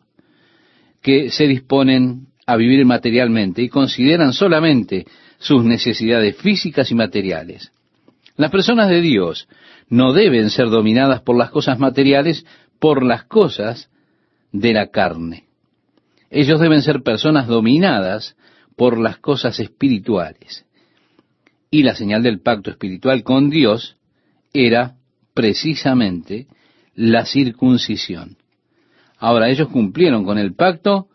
que 1.02 1.30
se 1.30 1.47
disponen 1.47 2.28
a 2.45 2.58
vivir 2.58 2.86
materialmente 2.86 3.62
y 3.62 3.69
consideran 3.69 4.34
solamente 4.34 5.06
sus 5.38 5.63
necesidades 5.63 6.36
físicas 6.38 6.91
y 6.91 6.95
materiales. 6.95 7.71
Las 8.36 8.52
personas 8.52 8.89
de 8.89 9.02
Dios 9.02 9.47
no 9.89 10.13
deben 10.13 10.49
ser 10.49 10.69
dominadas 10.69 11.21
por 11.21 11.38
las 11.38 11.49
cosas 11.52 11.80
materiales, 11.80 12.45
por 12.80 13.04
las 13.04 13.23
cosas 13.25 13.89
de 14.52 14.73
la 14.73 14.88
carne. 14.88 15.45
Ellos 16.30 16.60
deben 16.60 16.82
ser 16.82 17.02
personas 17.02 17.47
dominadas 17.47 18.36
por 18.75 18.99
las 18.99 19.17
cosas 19.17 19.60
espirituales. 19.60 20.65
Y 21.71 21.84
la 21.84 21.95
señal 21.95 22.23
del 22.23 22.39
pacto 22.39 22.71
espiritual 22.71 23.23
con 23.23 23.49
Dios 23.49 23.97
era 24.54 24.95
precisamente 25.39 26.47
la 26.95 27.25
circuncisión. 27.25 28.36
Ahora, 29.19 29.47
ellos 29.47 29.69
cumplieron 29.69 30.25
con 30.25 30.38
el 30.38 30.54
pacto 30.54 31.08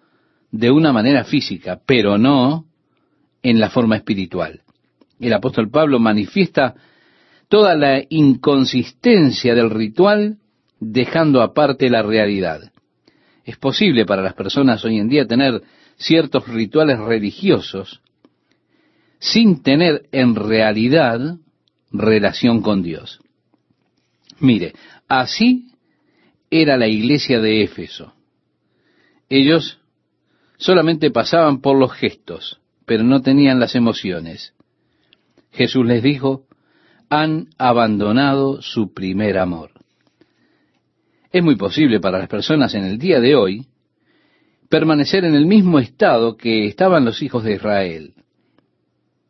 de 0.50 0.70
una 0.70 0.94
manera 0.94 1.24
física, 1.24 1.78
pero 1.84 2.16
no 2.16 2.64
en 3.42 3.60
la 3.60 3.68
forma 3.68 3.96
espiritual. 3.96 4.62
El 5.20 5.34
apóstol 5.34 5.68
Pablo 5.68 5.98
manifiesta 5.98 6.74
toda 7.50 7.74
la 7.74 8.02
inconsistencia 8.08 9.54
del 9.54 9.68
ritual 9.68 10.38
dejando 10.80 11.42
aparte 11.42 11.90
la 11.90 12.02
realidad. 12.02 12.72
Es 13.44 13.58
posible 13.58 14.06
para 14.06 14.22
las 14.22 14.32
personas 14.32 14.82
hoy 14.86 15.00
en 15.00 15.10
día 15.10 15.26
tener 15.26 15.60
ciertos 15.96 16.48
rituales 16.48 16.98
religiosos 16.98 18.00
sin 19.18 19.62
tener 19.62 20.08
en 20.12 20.34
realidad 20.34 21.36
relación 21.92 22.62
con 22.62 22.82
Dios. 22.82 23.20
Mire, 24.44 24.74
así 25.08 25.68
era 26.50 26.76
la 26.76 26.86
iglesia 26.86 27.40
de 27.40 27.62
Éfeso. 27.62 28.12
Ellos 29.30 29.80
solamente 30.58 31.10
pasaban 31.10 31.62
por 31.62 31.78
los 31.78 31.92
gestos, 31.92 32.60
pero 32.84 33.02
no 33.02 33.22
tenían 33.22 33.58
las 33.58 33.74
emociones. 33.74 34.52
Jesús 35.50 35.86
les 35.86 36.02
dijo, 36.02 36.46
han 37.08 37.48
abandonado 37.56 38.60
su 38.60 38.92
primer 38.92 39.38
amor. 39.38 39.70
Es 41.32 41.42
muy 41.42 41.56
posible 41.56 41.98
para 41.98 42.18
las 42.18 42.28
personas 42.28 42.74
en 42.74 42.84
el 42.84 42.98
día 42.98 43.20
de 43.20 43.34
hoy 43.34 43.66
permanecer 44.68 45.24
en 45.24 45.34
el 45.34 45.46
mismo 45.46 45.78
estado 45.78 46.36
que 46.36 46.66
estaban 46.66 47.04
los 47.04 47.22
hijos 47.22 47.44
de 47.44 47.54
Israel, 47.54 48.14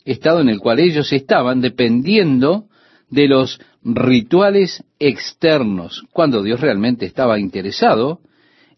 estado 0.05 0.41
en 0.41 0.49
el 0.49 0.59
cual 0.59 0.81
ellos 0.81 1.13
estaban 1.13 1.61
dependiendo 1.61 2.69
de 3.11 3.29
los 3.29 3.61
rituales 3.85 4.83
externos, 4.99 6.05
cuando 6.13 6.43
Dios 6.43 6.61
realmente 6.61 7.05
estaba 7.07 7.39
interesado 7.39 8.21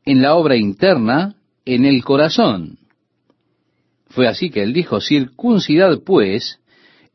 en 0.05 0.21
la 0.23 0.35
obra 0.35 0.57
interna 0.57 1.37
en 1.65 1.85
el 1.85 2.05
corazón. 2.05 2.79
Fue 4.09 4.27
así 4.27 4.51
que 4.51 4.63
él 4.63 4.73
dijo, 4.73 5.01
circuncidad 5.01 6.01
pues 6.05 6.61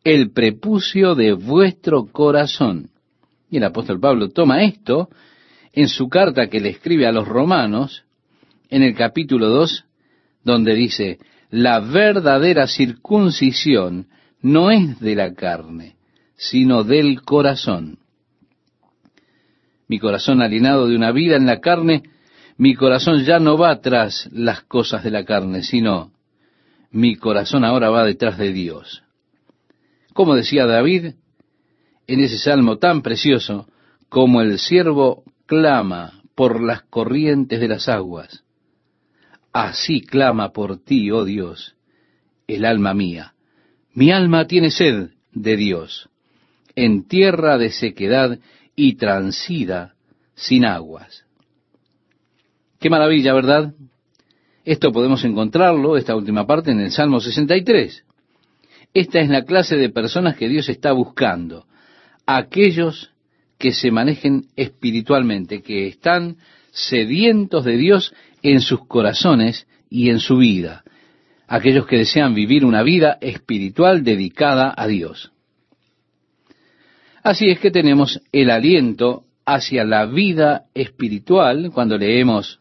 el 0.03 0.31
prepucio 0.31 1.15
de 1.15 1.33
vuestro 1.33 2.05
corazón. 2.05 2.89
Y 3.49 3.57
el 3.57 3.63
apóstol 3.65 3.99
Pablo 3.99 4.29
toma 4.29 4.63
esto 4.63 5.09
en 5.73 5.87
su 5.87 6.09
carta 6.09 6.47
que 6.47 6.59
le 6.59 6.69
escribe 6.69 7.07
a 7.07 7.11
los 7.11 7.27
romanos, 7.27 8.03
en 8.69 8.83
el 8.83 8.95
capítulo 8.95 9.49
2, 9.49 9.85
donde 10.43 10.73
dice, 10.75 11.19
la 11.49 11.79
verdadera 11.81 12.67
circuncisión 12.67 14.07
no 14.41 14.71
es 14.71 14.99
de 14.99 15.15
la 15.15 15.33
carne, 15.33 15.95
sino 16.41 16.83
del 16.83 17.21
corazón. 17.21 17.99
Mi 19.87 19.99
corazón 19.99 20.41
alienado 20.41 20.87
de 20.87 20.95
una 20.95 21.11
vida 21.11 21.35
en 21.35 21.45
la 21.45 21.59
carne, 21.61 22.01
mi 22.57 22.73
corazón 22.73 23.23
ya 23.25 23.37
no 23.37 23.59
va 23.59 23.79
tras 23.79 24.27
las 24.31 24.63
cosas 24.63 25.03
de 25.03 25.11
la 25.11 25.23
carne, 25.23 25.61
sino 25.61 26.11
mi 26.89 27.15
corazón 27.15 27.63
ahora 27.63 27.91
va 27.91 28.03
detrás 28.05 28.39
de 28.39 28.53
Dios. 28.53 29.03
Como 30.13 30.33
decía 30.35 30.65
David 30.65 31.13
en 32.07 32.19
ese 32.19 32.39
salmo 32.39 32.79
tan 32.79 33.03
precioso, 33.03 33.67
como 34.09 34.41
el 34.41 34.57
siervo 34.57 35.23
clama 35.45 36.23
por 36.33 36.59
las 36.59 36.81
corrientes 36.81 37.59
de 37.59 37.67
las 37.67 37.87
aguas, 37.87 38.43
así 39.53 40.01
clama 40.01 40.51
por 40.51 40.79
ti, 40.83 41.11
oh 41.11 41.23
Dios, 41.23 41.75
el 42.47 42.65
alma 42.65 42.95
mía. 42.95 43.35
Mi 43.93 44.11
alma 44.11 44.47
tiene 44.47 44.71
sed 44.71 45.11
de 45.33 45.55
Dios 45.55 46.10
en 46.75 47.07
tierra 47.07 47.57
de 47.57 47.71
sequedad 47.71 48.39
y 48.75 48.95
transida 48.95 49.95
sin 50.35 50.65
aguas. 50.65 51.25
Qué 52.79 52.89
maravilla, 52.89 53.33
¿verdad? 53.33 53.73
Esto 54.65 54.91
podemos 54.91 55.23
encontrarlo, 55.23 55.97
esta 55.97 56.15
última 56.15 56.45
parte, 56.45 56.71
en 56.71 56.79
el 56.79 56.91
Salmo 56.91 57.19
63. 57.19 58.03
Esta 58.93 59.19
es 59.19 59.29
la 59.29 59.43
clase 59.43 59.77
de 59.77 59.89
personas 59.89 60.35
que 60.35 60.49
Dios 60.49 60.69
está 60.69 60.91
buscando. 60.91 61.65
Aquellos 62.25 63.11
que 63.57 63.71
se 63.71 63.91
manejen 63.91 64.47
espiritualmente, 64.55 65.61
que 65.61 65.87
están 65.87 66.37
sedientos 66.71 67.65
de 67.65 67.77
Dios 67.77 68.13
en 68.41 68.61
sus 68.61 68.85
corazones 68.87 69.67
y 69.89 70.09
en 70.09 70.19
su 70.19 70.37
vida. 70.37 70.83
Aquellos 71.47 71.85
que 71.85 71.97
desean 71.97 72.33
vivir 72.33 72.65
una 72.65 72.81
vida 72.81 73.17
espiritual 73.21 74.03
dedicada 74.03 74.73
a 74.75 74.87
Dios. 74.87 75.30
Así 77.23 77.49
es 77.49 77.59
que 77.59 77.71
tenemos 77.71 78.21
el 78.31 78.49
aliento 78.49 79.23
hacia 79.45 79.83
la 79.83 80.05
vida 80.05 80.65
espiritual 80.73 81.71
cuando 81.73 81.97
leemos, 81.97 82.59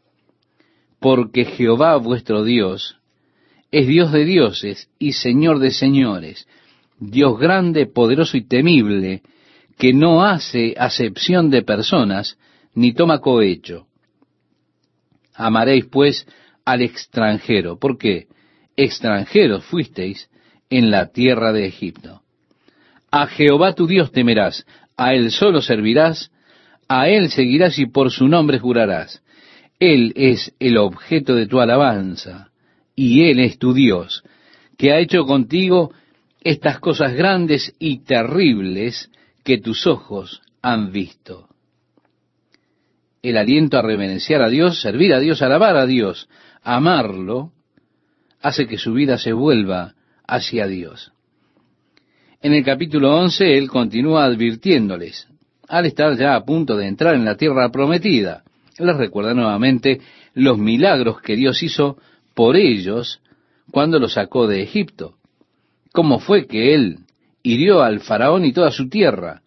porque 0.99 1.45
Jehová 1.45 1.97
vuestro 1.97 2.45
Dios 2.45 2.99
es 3.71 3.87
Dios 3.87 4.13
de 4.13 4.25
dioses 4.25 4.91
y 4.99 5.13
Señor 5.13 5.61
de 5.61 5.71
señores, 5.71 6.47
Dios 6.99 7.39
grande, 7.39 7.87
poderoso 7.87 8.37
y 8.37 8.47
temible, 8.47 9.23
que 9.79 9.95
no 9.95 10.25
hace 10.25 10.75
acepción 10.77 11.49
de 11.49 11.63
personas, 11.63 12.37
ni 12.75 12.93
toma 12.93 13.21
cohecho. 13.21 13.87
Amaréis 15.35 15.87
pues 15.87 16.27
al 16.67 16.83
extranjero, 16.83 17.79
porque 17.79 18.27
extranjeros 18.77 19.65
fuisteis 19.65 20.29
en 20.69 20.91
la 20.91 21.07
tierra 21.07 21.53
de 21.53 21.67
Egipto. 21.67 22.23
A 23.11 23.27
Jehová 23.27 23.75
tu 23.75 23.87
Dios 23.87 24.13
temerás, 24.13 24.65
a 24.97 25.15
Él 25.15 25.31
solo 25.31 25.63
servirás, 25.63 26.31
a 26.89 27.09
Él 27.09 27.31
seguirás 27.31 27.79
y 27.79 27.87
por 27.87 28.11
su 28.11 28.29
nombre 28.29 28.59
jurarás. 28.59 29.23
Él 29.79 30.13
es 30.15 30.55
el 30.61 30.77
objeto 30.77 31.35
de 31.35 31.47
tu 31.47 31.61
alabanza, 31.61 32.51
y 32.95 33.31
Él 33.31 33.41
es 33.41 33.59
tu 33.59 33.73
Dios, 33.73 34.23
que 34.77 34.93
ha 34.93 34.99
hecho 34.99 35.25
contigo 35.25 35.93
estas 36.43 36.79
cosas 36.79 37.15
grandes 37.15 37.75
y 37.79 38.05
terribles 38.05 39.11
que 39.45 39.59
tus 39.59 39.87
ojos 39.87 40.43
han 40.63 40.93
visto. 40.93 41.49
El 43.23 43.37
aliento 43.37 43.79
a 43.79 43.83
reverenciar 43.83 44.43
a 44.43 44.49
Dios, 44.49 44.81
servir 44.81 45.13
a 45.13 45.21
Dios, 45.21 45.43
alabar 45.43 45.77
a 45.77 45.87
Dios, 45.87 46.29
amarlo, 46.63 47.53
hace 48.41 48.67
que 48.67 48.79
su 48.79 48.93
vida 48.93 49.19
se 49.19 49.33
vuelva 49.33 49.95
hacia 50.27 50.67
Dios. 50.67 51.13
En 52.43 52.55
el 52.55 52.65
capítulo 52.65 53.15
11 53.19 53.59
él 53.59 53.69
continúa 53.69 54.25
advirtiéndoles, 54.25 55.29
al 55.69 55.85
estar 55.85 56.17
ya 56.17 56.35
a 56.35 56.43
punto 56.43 56.75
de 56.75 56.87
entrar 56.87 57.15
en 57.15 57.27
la 57.27 57.37
tierra 57.37 57.69
prometida, 57.71 58.45
les 58.79 58.97
recuerda 58.97 59.35
nuevamente 59.35 60.01
los 60.33 60.57
milagros 60.57 61.21
que 61.21 61.37
Dios 61.37 61.63
hizo 61.63 61.99
por 62.35 62.57
ellos 62.57 63.21
cuando 63.71 63.99
los 63.99 64.15
sacó 64.15 64.47
de 64.47 64.63
Egipto. 64.63 65.17
Cómo 65.93 66.19
fue 66.19 66.47
que 66.47 66.75
él 66.75 67.01
hirió 67.43 67.83
al 67.83 68.01
faraón 68.01 68.47
y 68.47 68.55
toda 68.55 68.71
su 68.71 68.89
tierra. 68.89 69.43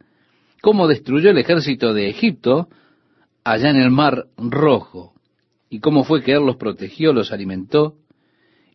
Cómo 0.62 0.88
destruyó 0.88 1.32
el 1.32 1.40
ejército 1.40 1.96
de 1.96 2.10
Egipto 2.10 2.68
allá 3.44 3.72
en 3.72 3.78
el 3.78 3.90
mar 3.90 4.28
rojo. 4.38 5.14
Y 5.68 5.80
cómo 5.80 6.04
fue 6.04 6.22
que 6.22 6.34
él 6.34 6.46
los 6.46 6.58
protegió, 6.58 7.12
los 7.12 7.32
alimentó 7.32 7.96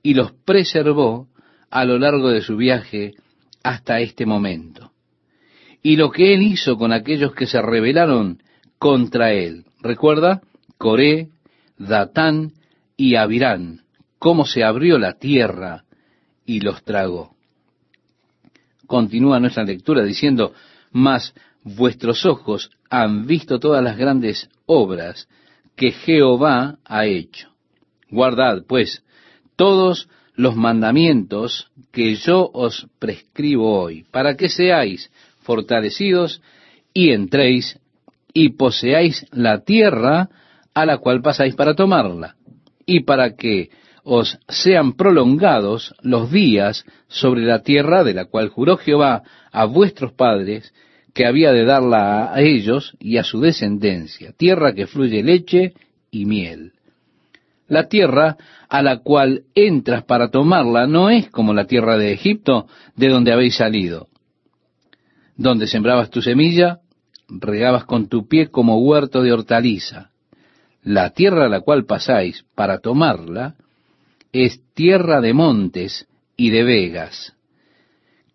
y 0.03 0.15
los 0.15 0.33
preservó 0.33 1.29
a 1.71 1.85
lo 1.85 2.01
largo 2.01 2.31
de 2.31 2.41
su 2.41 2.57
viaje 2.57 3.15
hasta 3.69 4.01
este 4.01 4.25
momento. 4.25 4.93
Y 5.83 5.97
lo 5.97 6.11
que 6.11 6.33
él 6.33 6.41
hizo 6.41 6.79
con 6.79 6.91
aquellos 6.91 7.35
que 7.35 7.47
se 7.47 7.61
rebelaron 7.61 8.43
contra 8.79 9.33
él. 9.33 9.67
Recuerda, 9.81 10.41
Coré, 10.79 11.29
Datán 11.77 12.53
y 12.97 13.17
Abirán, 13.17 13.83
cómo 14.19 14.47
se 14.47 14.65
abrió 14.65 14.99
la 14.99 15.19
tierra 15.19 15.85
y 16.47 16.61
los 16.61 16.83
tragó. 16.83 17.37
Continúa 18.87 19.39
nuestra 19.39 19.65
lectura 19.65 20.03
diciendo, 20.03 20.55
mas 20.91 21.35
vuestros 21.63 22.25
ojos 22.25 22.71
han 22.89 23.27
visto 23.27 23.61
todas 23.61 23.85
las 23.85 23.99
grandes 23.99 24.49
obras 24.65 25.29
que 25.77 25.91
Jehová 25.91 26.79
ha 26.87 27.05
hecho. 27.05 27.51
Guardad, 28.11 28.65
pues, 28.67 29.05
todos 29.57 30.09
los 30.39 30.55
mandamientos 30.55 31.69
que 31.91 32.15
yo 32.15 32.49
os 32.55 32.87
prescribo 33.01 33.83
hoy, 33.83 34.05
para 34.13 34.37
que 34.37 34.49
seáis 34.49 35.11
fortalecidos 35.43 36.41
y 36.95 37.11
entréis 37.11 37.77
y 38.33 38.51
poseáis 38.51 39.27
la 39.33 39.65
tierra 39.65 40.29
a 40.75 40.87
la 40.87 40.99
cual 40.99 41.23
pasáis 41.23 41.57
para 41.57 41.75
tomarla, 41.75 42.37
y 42.87 43.01
para 43.01 43.35
que 43.35 43.71
os 44.05 44.39
sean 44.49 44.93
prolongados 44.93 45.93
los 46.03 46.31
días 46.31 46.85
sobre 47.09 47.43
la 47.43 47.65
tierra 47.65 48.05
de 48.05 48.15
la 48.15 48.27
cual 48.27 48.49
juró 48.49 48.77
Jehová 48.77 49.25
a 49.51 49.65
vuestros 49.65 50.13
padres 50.13 50.73
que 51.15 51.27
había 51.27 51.51
de 51.51 51.65
darla 51.65 52.33
a 52.33 52.41
ellos 52.43 52.97
y 53.01 53.17
a 53.17 53.25
su 53.25 53.41
descendencia, 53.41 54.31
tierra 54.37 54.73
que 54.73 54.87
fluye 54.87 55.21
leche 55.25 55.75
y 56.13 56.27
miel. 56.27 56.75
La 57.69 57.89
tierra 57.89 58.37
a 58.69 58.83
la 58.83 58.99
cual 58.99 59.43
entras 59.55 60.03
para 60.05 60.31
tomarla 60.31 60.87
no 60.87 61.11
es 61.11 61.31
como 61.31 61.53
la 61.53 61.67
tierra 61.67 61.99
de 61.99 62.13
Egipto, 62.13 62.67
de 62.97 63.09
donde 63.09 63.33
habéis 63.33 63.57
salido, 63.57 64.09
donde 65.37 65.67
sembrabas 65.67 66.11
tu 66.11 66.23
semilla, 66.23 66.81
regabas 67.29 67.85
con 67.85 68.09
tu 68.09 68.27
pie 68.27 68.51
como 68.51 68.79
huerto 68.79 69.23
de 69.23 69.33
hortaliza. 69.33 70.11
La 70.83 71.11
tierra 71.11 71.45
a 71.45 71.49
la 71.49 71.61
cual 71.61 71.85
pasáis 71.85 72.47
para 72.55 72.79
tomarla 72.79 73.57
es 74.33 74.61
tierra 74.73 75.21
de 75.21 75.35
montes 75.35 76.07
y 76.37 76.49
de 76.51 76.65
vegas, 76.65 77.35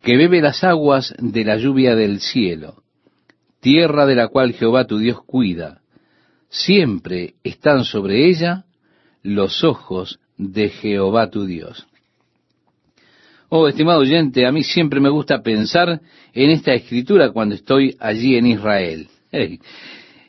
que 0.02 0.16
bebe 0.16 0.42
las 0.42 0.64
aguas 0.64 1.16
de 1.18 1.44
la 1.44 1.58
lluvia 1.58 1.96
del 1.96 2.20
cielo, 2.20 2.84
tierra 3.62 4.06
de 4.06 4.16
la 4.16 4.28
cual 4.28 4.54
Jehová 4.54 4.86
tu 4.86 5.00
Dios 5.00 5.24
cuida. 5.24 5.82
Siempre 6.50 7.34
están 7.44 7.84
sobre 7.84 8.30
ella 8.30 8.66
los 9.24 9.64
ojos 9.64 10.20
de 10.38 10.70
Jehová 10.70 11.30
tu 11.30 11.46
Dios. 11.46 11.88
Oh, 13.50 13.68
estimado 13.68 14.00
oyente, 14.00 14.46
a 14.46 14.52
mí 14.52 14.64
siempre 14.64 15.00
me 15.00 15.10
gusta 15.10 15.42
pensar 15.42 16.02
en 16.34 16.50
esta 16.50 16.74
escritura 16.74 17.32
cuando 17.32 17.56
estoy 17.56 17.96
allí 18.00 18.36
en 18.36 18.48
Israel. 18.48 19.08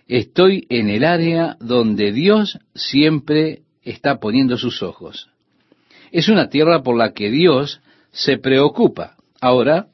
estoy 0.07 0.67
en 0.69 0.91
el 0.91 1.05
área 1.05 1.57
donde 1.61 2.13
Dios 2.13 2.59
siempre 2.75 3.63
está 3.83 4.21
poniendo 4.21 4.57
sus 4.59 4.83
ojos. 4.83 5.29
Es 6.13 6.29
una 6.29 6.49
tierra 6.49 6.83
por 6.83 6.97
la 6.97 7.13
que 7.13 7.31
Dios 7.31 7.81
se 8.13 8.39
preocupa. 8.39 9.17
Ahora, 9.41 9.87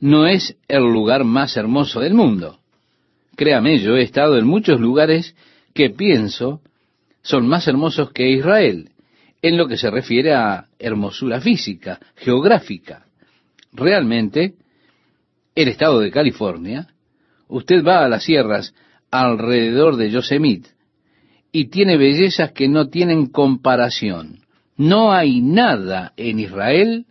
no 0.00 0.26
es 0.26 0.56
el 0.68 0.82
lugar 0.82 1.24
más 1.24 1.56
hermoso 1.56 2.00
del 2.00 2.14
mundo. 2.14 2.58
Créame, 3.36 3.78
yo 3.78 3.96
he 3.96 4.02
estado 4.02 4.36
en 4.36 4.46
muchos 4.46 4.80
lugares 4.80 5.34
que 5.72 5.90
pienso 5.90 6.60
son 7.30 7.46
más 7.46 7.66
hermosos 7.68 8.12
que 8.12 8.28
Israel 8.28 8.90
en 9.40 9.56
lo 9.56 9.68
que 9.68 9.76
se 9.76 9.90
refiere 9.90 10.34
a 10.34 10.66
hermosura 10.78 11.40
física, 11.40 11.98
geográfica. 12.16 13.06
Realmente, 13.72 14.54
el 15.54 15.68
estado 15.68 16.00
de 16.00 16.10
California, 16.10 16.88
usted 17.48 17.84
va 17.84 18.04
a 18.04 18.08
las 18.08 18.24
sierras 18.24 18.74
alrededor 19.10 19.96
de 19.96 20.10
Yosemite 20.10 20.70
y 21.52 21.66
tiene 21.66 21.96
bellezas 21.96 22.52
que 22.52 22.68
no 22.68 22.88
tienen 22.88 23.26
comparación. 23.26 24.40
No 24.76 25.12
hay 25.12 25.40
nada 25.40 26.12
en 26.16 26.38
Israel 26.38 27.06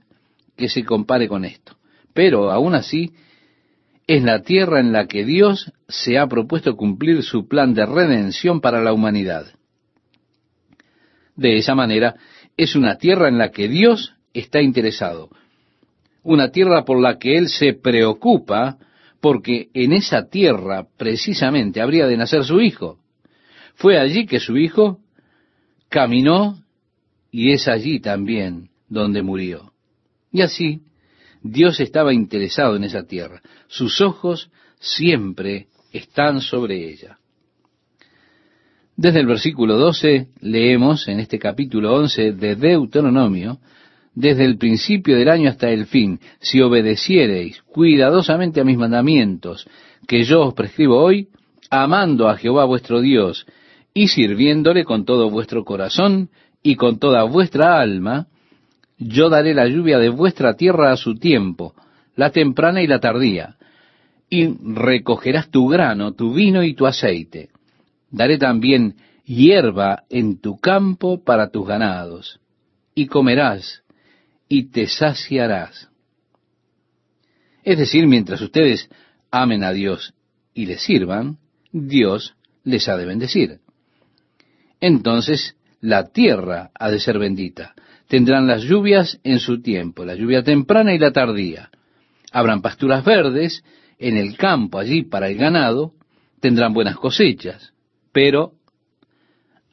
que 0.56 0.70
se 0.70 0.84
compare 0.84 1.28
con 1.28 1.46
esto. 1.46 1.78
Pero 2.14 2.52
aún 2.52 2.76
así, 2.76 3.14
es 4.08 4.24
la 4.24 4.42
tierra 4.42 4.80
en 4.80 4.92
la 4.92 5.08
que 5.08 5.24
Dios 5.24 5.72
se 5.88 6.18
ha 6.18 6.28
propuesto 6.28 6.76
cumplir 6.76 7.24
su 7.24 7.48
plan 7.48 7.74
de 7.74 7.86
redención 7.86 8.60
para 8.60 8.82
la 8.82 8.92
humanidad. 8.92 9.46
De 11.40 11.56
esa 11.56 11.74
manera, 11.74 12.18
es 12.58 12.76
una 12.76 12.98
tierra 12.98 13.30
en 13.30 13.38
la 13.38 13.50
que 13.50 13.70
Dios 13.70 14.14
está 14.34 14.62
interesado. 14.62 15.30
Una 16.22 16.52
tierra 16.52 16.84
por 16.84 17.00
la 17.00 17.18
que 17.18 17.38
Él 17.38 17.48
se 17.48 17.74
preocupa 17.74 18.78
porque 19.22 19.70
en 19.74 19.94
esa 19.94 20.28
tierra 20.28 20.86
precisamente 20.98 21.80
habría 21.80 22.08
de 22.08 22.18
nacer 22.18 22.44
su 22.44 22.60
hijo. 22.60 23.00
Fue 23.76 23.98
allí 23.98 24.26
que 24.26 24.42
su 24.42 24.58
hijo 24.58 25.00
caminó 25.88 26.62
y 27.32 27.54
es 27.54 27.70
allí 27.70 28.02
también 28.02 28.70
donde 28.90 29.22
murió. 29.22 29.72
Y 30.34 30.42
así, 30.42 30.82
Dios 31.42 31.80
estaba 31.80 32.14
interesado 32.14 32.76
en 32.76 32.84
esa 32.84 33.04
tierra. 33.04 33.42
Sus 33.70 34.02
ojos 34.02 34.52
siempre 34.78 35.68
están 35.94 36.42
sobre 36.42 36.90
ella. 36.90 37.19
Desde 39.00 39.22
el 39.22 39.28
versículo 39.28 39.78
12 39.78 40.28
leemos 40.42 41.08
en 41.08 41.22
este 41.22 41.40
capítulo 41.40 41.96
11 41.96 42.34
de 42.34 42.58
Deuteronomio, 42.58 43.60
desde 44.14 44.44
el 44.44 44.58
principio 44.58 45.16
del 45.16 45.30
año 45.30 45.50
hasta 45.50 45.70
el 45.70 45.86
fin, 45.86 46.20
si 46.42 46.60
obedeciereis 46.60 47.62
cuidadosamente 47.62 48.60
a 48.60 48.66
mis 48.66 48.78
mandamientos 48.78 49.66
que 50.06 50.24
yo 50.26 50.42
os 50.42 50.54
prescribo 50.54 51.02
hoy, 51.02 51.30
amando 51.70 52.28
a 52.28 52.36
Jehová 52.36 52.66
vuestro 52.66 53.00
Dios 53.00 53.46
y 53.94 54.10
sirviéndole 54.10 54.84
con 54.84 55.06
todo 55.06 55.30
vuestro 55.30 55.64
corazón 55.64 56.30
y 56.62 56.76
con 56.76 57.00
toda 57.00 57.24
vuestra 57.24 57.80
alma, 57.80 58.28
yo 58.98 59.30
daré 59.30 59.54
la 59.54 59.70
lluvia 59.70 59.98
de 59.98 60.10
vuestra 60.10 60.56
tierra 60.56 60.92
a 60.92 60.98
su 60.98 61.16
tiempo, 61.16 61.74
la 62.18 62.32
temprana 62.32 62.82
y 62.82 62.88
la 62.88 63.00
tardía, 63.00 63.56
y 64.30 64.58
recogerás 64.62 65.50
tu 65.50 65.70
grano, 65.70 66.12
tu 66.12 66.34
vino 66.34 66.66
y 66.66 66.74
tu 66.74 66.86
aceite 66.86 67.48
Daré 68.12 68.38
también 68.38 68.96
hierba 69.26 70.04
en 70.10 70.40
tu 70.40 70.58
campo 70.58 71.24
para 71.24 71.50
tus 71.50 71.68
ganados, 71.68 72.40
y 72.96 73.08
comerás 73.08 73.84
y 74.48 74.72
te 74.72 74.88
saciarás. 74.88 75.90
Es 77.64 77.78
decir, 77.78 78.08
mientras 78.08 78.42
ustedes 78.42 78.90
amen 79.30 79.64
a 79.64 79.72
Dios 79.72 80.14
y 80.54 80.66
le 80.66 80.78
sirvan, 80.78 81.38
Dios 81.72 82.36
les 82.64 82.90
ha 82.90 82.98
de 82.98 83.06
bendecir. 83.06 83.60
Entonces 84.82 85.56
la 85.82 86.08
tierra 86.08 86.72
ha 86.74 86.90
de 86.90 87.00
ser 87.00 87.20
bendita. 87.20 87.76
Tendrán 88.08 88.48
las 88.48 88.64
lluvias 88.64 89.20
en 89.24 89.40
su 89.40 89.62
tiempo, 89.62 90.04
la 90.04 90.16
lluvia 90.16 90.44
temprana 90.44 90.94
y 90.94 90.98
la 90.98 91.12
tardía. 91.12 91.70
Habrán 92.32 92.62
pasturas 92.62 93.06
verdes 93.06 93.64
en 94.00 94.18
el 94.18 94.36
campo 94.36 94.80
allí 94.80 95.04
para 95.04 95.28
el 95.28 95.38
ganado, 95.38 95.94
tendrán 96.40 96.74
buenas 96.74 96.96
cosechas. 96.96 97.74
Pero 98.12 98.54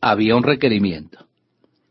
había 0.00 0.36
un 0.36 0.42
requerimiento. 0.42 1.26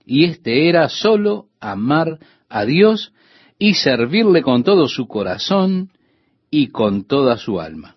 Y 0.05 0.25
este 0.25 0.69
era 0.69 0.87
solo 0.89 1.47
amar 1.59 2.19
a 2.49 2.65
Dios 2.65 3.11
y 3.57 3.73
servirle 3.73 4.41
con 4.41 4.63
todo 4.63 4.87
su 4.87 5.07
corazón 5.07 5.91
y 6.51 6.67
con 6.67 7.05
toda 7.05 7.37
su 7.37 7.59
alma. 7.59 7.95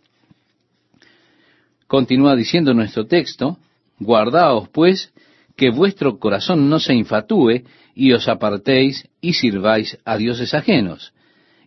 Continúa 1.87 2.37
diciendo 2.37 2.75
nuestro 2.75 3.07
texto, 3.07 3.59
guardaos 3.99 4.69
pues 4.69 5.13
que 5.57 5.71
vuestro 5.71 6.19
corazón 6.19 6.71
no 6.71 6.79
se 6.79 6.95
infatúe 6.95 7.65
y 7.95 8.13
os 8.13 8.29
apartéis 8.29 9.09
y 9.21 9.33
sirváis 9.33 9.99
a 10.05 10.17
dioses 10.17 10.55
ajenos, 10.55 11.13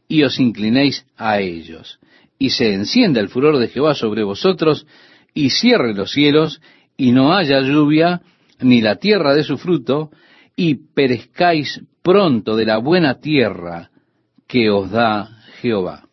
y 0.07 0.23
os 0.23 0.39
inclinéis 0.39 1.05
a 1.17 1.39
ellos. 1.41 1.99
Y 2.39 2.51
se 2.51 2.73
encienda 2.73 3.19
el 3.19 3.29
furor 3.29 3.57
de 3.57 3.67
Jehová 3.67 3.95
sobre 3.95 4.23
vosotros, 4.23 4.87
y 5.33 5.49
cierre 5.49 5.93
los 5.93 6.11
cielos, 6.11 6.61
y 6.97 7.11
no 7.11 7.33
haya 7.33 7.61
lluvia, 7.61 8.21
ni 8.59 8.81
la 8.81 8.97
tierra 8.97 9.33
de 9.33 9.43
su 9.43 9.57
fruto, 9.57 10.11
y 10.55 10.75
perezcáis 10.93 11.81
pronto 12.01 12.55
de 12.55 12.65
la 12.65 12.77
buena 12.77 13.19
tierra 13.19 13.89
que 14.47 14.69
os 14.69 14.91
da 14.91 15.27
Jehová. 15.61 16.07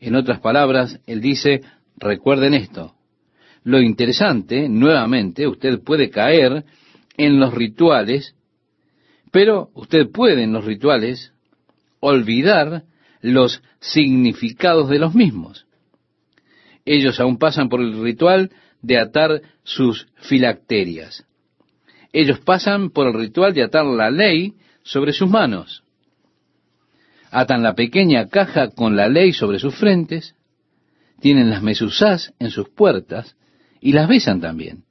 En 0.00 0.14
otras 0.14 0.40
palabras, 0.40 1.00
él 1.06 1.20
dice, 1.20 1.62
recuerden 1.96 2.54
esto. 2.54 2.94
Lo 3.64 3.80
interesante, 3.80 4.68
nuevamente, 4.68 5.46
usted 5.46 5.82
puede 5.82 6.10
caer 6.10 6.64
en 7.16 7.40
los 7.40 7.54
rituales, 7.54 8.34
pero 9.32 9.70
usted 9.74 10.10
puede 10.12 10.42
en 10.42 10.52
los 10.52 10.64
rituales 10.64 11.32
olvidar 12.00 12.84
los 13.22 13.62
significados 13.80 14.90
de 14.90 14.98
los 14.98 15.14
mismos. 15.14 15.66
Ellos 16.84 17.18
aún 17.20 17.38
pasan 17.38 17.68
por 17.68 17.80
el 17.80 18.02
ritual 18.02 18.50
de 18.82 18.98
atar 18.98 19.42
sus 19.62 20.06
filacterias. 20.16 21.26
Ellos 22.12 22.38
pasan 22.40 22.90
por 22.90 23.08
el 23.08 23.14
ritual 23.14 23.54
de 23.54 23.62
atar 23.62 23.84
la 23.86 24.10
ley 24.10 24.54
sobre 24.82 25.12
sus 25.12 25.28
manos. 25.28 25.82
Atan 27.30 27.62
la 27.62 27.74
pequeña 27.74 28.28
caja 28.28 28.70
con 28.70 28.94
la 28.94 29.08
ley 29.08 29.32
sobre 29.32 29.58
sus 29.58 29.74
frentes, 29.74 30.36
tienen 31.20 31.50
las 31.50 31.62
mesusás 31.62 32.32
en 32.38 32.50
sus 32.50 32.68
puertas 32.68 33.34
y 33.80 33.92
las 33.92 34.08
besan 34.08 34.40
también. 34.40 34.84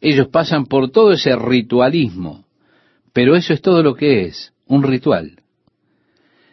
Ellos 0.00 0.28
pasan 0.28 0.66
por 0.66 0.90
todo 0.90 1.12
ese 1.12 1.34
ritualismo, 1.34 2.44
pero 3.12 3.34
eso 3.34 3.54
es 3.54 3.62
todo 3.62 3.82
lo 3.82 3.94
que 3.94 4.26
es, 4.26 4.52
un 4.66 4.82
ritual. 4.82 5.42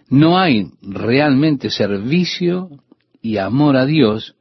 No 0.10 0.40
hay 0.40 0.72
realmente 0.82 1.70
servicio 1.70 2.70
y 3.24 3.38
amor 3.38 3.78
a 3.78 3.88
Dios 3.88 4.36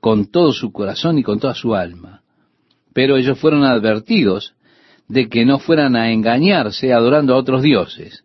con 0.00 0.30
todo 0.30 0.52
su 0.52 0.72
corazón 0.72 1.16
y 1.18 1.22
con 1.22 1.38
toda 1.40 1.54
su 1.54 1.74
alma. 1.74 2.20
Pero 2.92 3.16
ellos 3.16 3.38
fueron 3.38 3.64
advertidos 3.64 4.54
de 5.08 5.28
que 5.28 5.46
no 5.46 5.58
fueran 5.58 5.96
a 5.96 6.10
engañarse 6.10 6.92
adorando 6.92 7.32
a 7.32 7.38
otros 7.38 7.62
dioses. 7.62 8.24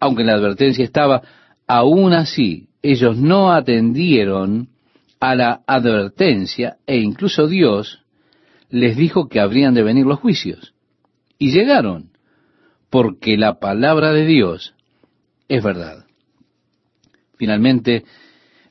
Aunque 0.00 0.24
la 0.24 0.34
advertencia 0.34 0.82
estaba, 0.82 1.22
aún 1.68 2.14
así 2.14 2.68
ellos 2.82 3.16
no 3.16 3.52
atendieron 3.52 4.68
a 5.20 5.34
la 5.34 5.60
advertencia 5.66 6.78
e 6.86 6.96
incluso 6.98 7.46
Dios 7.46 8.02
les 8.70 8.96
dijo 8.96 9.28
que 9.28 9.40
habrían 9.40 9.74
de 9.74 9.82
venir 9.82 10.06
los 10.06 10.20
juicios. 10.20 10.74
Y 11.38 11.50
llegaron, 11.50 12.10
porque 12.88 13.36
la 13.36 13.58
palabra 13.58 14.12
de 14.12 14.24
Dios 14.24 14.74
es 15.48 15.62
verdad. 15.62 16.06
Finalmente, 17.36 18.04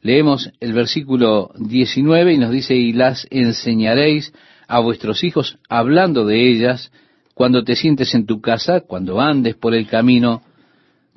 leemos 0.05 0.51
el 0.59 0.73
versículo 0.73 1.49
19 1.57 2.33
y 2.33 2.37
nos 2.37 2.51
dice, 2.51 2.75
y 2.75 2.93
las 2.93 3.25
enseñaréis 3.31 4.31
a 4.67 4.79
vuestros 4.79 5.23
hijos 5.23 5.57
hablando 5.67 6.27
de 6.27 6.47
ellas 6.47 6.91
cuando 7.33 7.63
te 7.63 7.75
sientes 7.75 8.13
en 8.13 8.27
tu 8.27 8.39
casa, 8.39 8.81
cuando 8.81 9.19
andes 9.19 9.55
por 9.55 9.73
el 9.73 9.87
camino, 9.87 10.43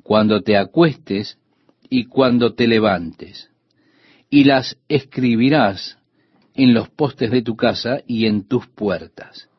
cuando 0.01 0.41
te 0.41 0.57
acuestes 0.57 1.37
y 1.87 2.05
cuando 2.05 2.55
te 2.55 2.65
levantes. 2.65 3.51
Y 4.31 4.45
las 4.45 4.75
escribirás 4.87 5.99
en 6.55 6.73
los 6.73 6.89
postes 6.89 7.29
de 7.29 7.43
tu 7.43 7.55
casa 7.55 7.99
y 8.07 8.25
en 8.25 8.47
tus 8.47 8.65
puertas. 8.65 9.49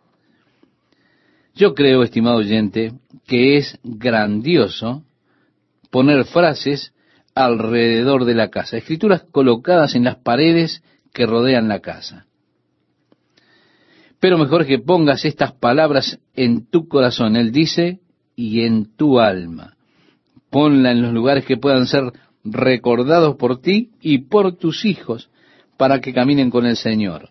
Yo 1.54 1.74
creo, 1.74 2.02
estimado 2.02 2.38
oyente, 2.38 2.94
que 3.28 3.58
es 3.58 3.78
grandioso 3.84 5.04
poner 5.92 6.24
frases 6.24 6.92
alrededor 7.34 8.24
de 8.24 8.34
la 8.34 8.48
casa, 8.48 8.76
escrituras 8.76 9.24
colocadas 9.30 9.94
en 9.94 10.04
las 10.04 10.16
paredes 10.16 10.82
que 11.12 11.26
rodean 11.26 11.68
la 11.68 11.80
casa. 11.80 12.26
Pero 14.20 14.36
mejor 14.36 14.66
que 14.66 14.78
pongas 14.78 15.24
estas 15.24 15.52
palabras 15.52 16.18
en 16.34 16.66
tu 16.66 16.88
corazón, 16.88 17.36
Él 17.36 17.52
dice, 17.52 18.00
y 18.36 18.62
en 18.62 18.96
tu 18.96 19.18
alma. 19.18 19.76
Ponla 20.50 20.92
en 20.92 21.02
los 21.02 21.12
lugares 21.12 21.44
que 21.44 21.56
puedan 21.56 21.86
ser 21.86 22.12
recordados 22.44 23.36
por 23.36 23.60
ti 23.60 23.90
y 24.00 24.18
por 24.18 24.56
tus 24.56 24.84
hijos 24.84 25.30
para 25.76 26.00
que 26.00 26.12
caminen 26.12 26.50
con 26.50 26.66
el 26.66 26.76
Señor. 26.76 27.30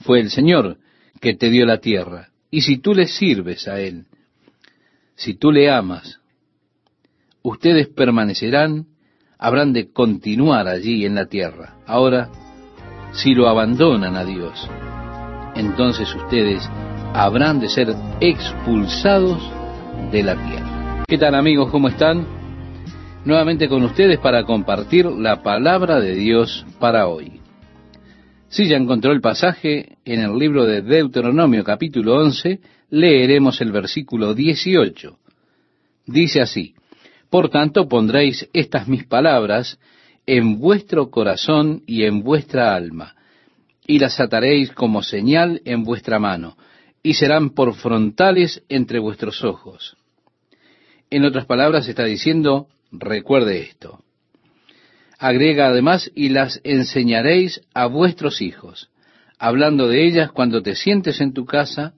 Fue 0.00 0.20
el 0.20 0.30
Señor 0.30 0.78
que 1.20 1.34
te 1.34 1.50
dio 1.50 1.64
la 1.66 1.78
tierra. 1.78 2.30
Y 2.50 2.62
si 2.62 2.78
tú 2.78 2.94
le 2.94 3.06
sirves 3.06 3.68
a 3.68 3.80
Él, 3.80 4.06
si 5.14 5.34
tú 5.34 5.52
le 5.52 5.70
amas, 5.70 6.20
ustedes 7.44 7.88
permanecerán, 7.88 8.86
habrán 9.38 9.74
de 9.74 9.92
continuar 9.92 10.66
allí 10.66 11.04
en 11.04 11.14
la 11.14 11.26
tierra. 11.26 11.76
Ahora, 11.86 12.30
si 13.12 13.34
lo 13.34 13.48
abandonan 13.48 14.16
a 14.16 14.24
Dios, 14.24 14.68
entonces 15.54 16.12
ustedes 16.14 16.66
habrán 17.12 17.60
de 17.60 17.68
ser 17.68 17.94
expulsados 18.20 19.42
de 20.10 20.22
la 20.22 20.36
tierra. 20.36 21.04
¿Qué 21.06 21.18
tal 21.18 21.34
amigos? 21.34 21.70
¿Cómo 21.70 21.88
están? 21.88 22.26
Nuevamente 23.26 23.68
con 23.68 23.82
ustedes 23.84 24.18
para 24.18 24.44
compartir 24.44 25.04
la 25.04 25.42
palabra 25.42 26.00
de 26.00 26.14
Dios 26.14 26.64
para 26.80 27.08
hoy. 27.08 27.40
Si 28.48 28.68
ya 28.68 28.76
encontró 28.76 29.12
el 29.12 29.20
pasaje 29.20 29.98
en 30.06 30.20
el 30.20 30.38
libro 30.38 30.64
de 30.64 30.80
Deuteronomio 30.80 31.62
capítulo 31.62 32.16
11, 32.16 32.60
leeremos 32.88 33.60
el 33.60 33.70
versículo 33.70 34.34
18. 34.34 35.18
Dice 36.06 36.40
así, 36.40 36.74
Por 37.34 37.48
tanto 37.48 37.88
pondréis 37.88 38.48
estas 38.52 38.86
mis 38.86 39.06
palabras 39.06 39.80
en 40.24 40.60
vuestro 40.60 41.10
corazón 41.10 41.82
y 41.84 42.04
en 42.04 42.22
vuestra 42.22 42.76
alma, 42.76 43.16
y 43.88 43.98
las 43.98 44.20
ataréis 44.20 44.70
como 44.70 45.02
señal 45.02 45.60
en 45.64 45.82
vuestra 45.82 46.20
mano, 46.20 46.56
y 47.02 47.14
serán 47.14 47.50
por 47.50 47.74
frontales 47.74 48.62
entre 48.68 49.00
vuestros 49.00 49.42
ojos. 49.42 49.96
En 51.10 51.24
otras 51.24 51.44
palabras 51.46 51.88
está 51.88 52.04
diciendo, 52.04 52.68
recuerde 52.92 53.62
esto. 53.62 53.98
Agrega 55.18 55.66
además, 55.66 56.12
y 56.14 56.28
las 56.28 56.60
enseñaréis 56.62 57.62
a 57.74 57.86
vuestros 57.86 58.42
hijos, 58.42 58.90
hablando 59.40 59.88
de 59.88 60.06
ellas 60.06 60.30
cuando 60.30 60.62
te 60.62 60.76
sientes 60.76 61.20
en 61.20 61.32
tu 61.32 61.46
casa, 61.46 61.94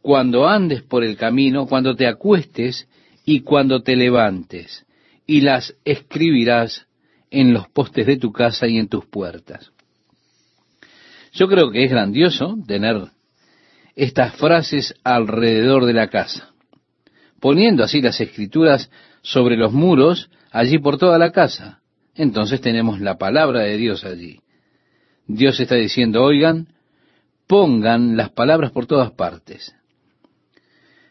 cuando 0.00 0.46
andes 0.46 0.82
por 0.82 1.02
el 1.02 1.16
camino, 1.16 1.66
cuando 1.66 1.96
te 1.96 2.06
acuestes 2.06 2.86
y 3.30 3.42
cuando 3.42 3.80
te 3.84 3.94
levantes, 3.94 4.84
y 5.24 5.42
las 5.42 5.76
escribirás 5.84 6.88
en 7.30 7.52
los 7.52 7.68
postes 7.68 8.04
de 8.04 8.16
tu 8.16 8.32
casa 8.32 8.66
y 8.66 8.76
en 8.76 8.88
tus 8.88 9.06
puertas. 9.06 9.70
Yo 11.32 11.46
creo 11.46 11.70
que 11.70 11.84
es 11.84 11.90
grandioso 11.92 12.58
tener 12.66 13.04
estas 13.94 14.34
frases 14.34 14.96
alrededor 15.04 15.84
de 15.84 15.92
la 15.92 16.08
casa, 16.08 16.50
poniendo 17.38 17.84
así 17.84 18.02
las 18.02 18.20
escrituras 18.20 18.90
sobre 19.22 19.56
los 19.56 19.72
muros 19.72 20.28
allí 20.50 20.78
por 20.80 20.98
toda 20.98 21.16
la 21.16 21.30
casa. 21.30 21.82
Entonces 22.16 22.60
tenemos 22.60 23.00
la 23.00 23.16
palabra 23.16 23.60
de 23.60 23.76
Dios 23.76 24.04
allí. 24.04 24.40
Dios 25.28 25.60
está 25.60 25.76
diciendo, 25.76 26.24
oigan, 26.24 26.66
pongan 27.46 28.16
las 28.16 28.30
palabras 28.30 28.72
por 28.72 28.86
todas 28.86 29.12
partes. 29.12 29.72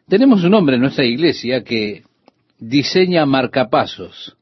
Tenemos 0.09 0.43
un 0.43 0.53
hombre 0.53 0.75
en 0.75 0.81
nuestra 0.81 1.05
iglesia 1.05 1.63
que 1.63 2.08
diseña 2.59 3.25
marcapasos. 3.25 4.35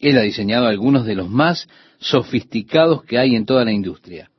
Él 0.00 0.18
ha 0.18 0.22
diseñado 0.22 0.66
algunos 0.66 1.06
de 1.06 1.14
los 1.14 1.28
más 1.28 1.68
sofisticados 1.98 3.04
que 3.04 3.18
hay 3.18 3.34
en 3.34 3.46
toda 3.46 3.64
la 3.64 3.72
industria. 3.72 4.30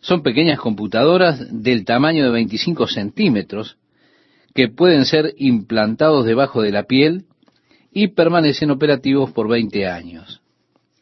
Son 0.00 0.22
pequeñas 0.22 0.58
computadoras 0.58 1.46
del 1.50 1.84
tamaño 1.84 2.24
de 2.24 2.30
25 2.30 2.86
centímetros 2.86 3.76
que 4.54 4.68
pueden 4.68 5.04
ser 5.04 5.34
implantados 5.36 6.24
debajo 6.24 6.62
de 6.62 6.72
la 6.72 6.84
piel 6.84 7.26
y 7.92 8.08
permanecen 8.08 8.70
operativos 8.70 9.32
por 9.32 9.48
20 9.48 9.86
años. 9.86 10.40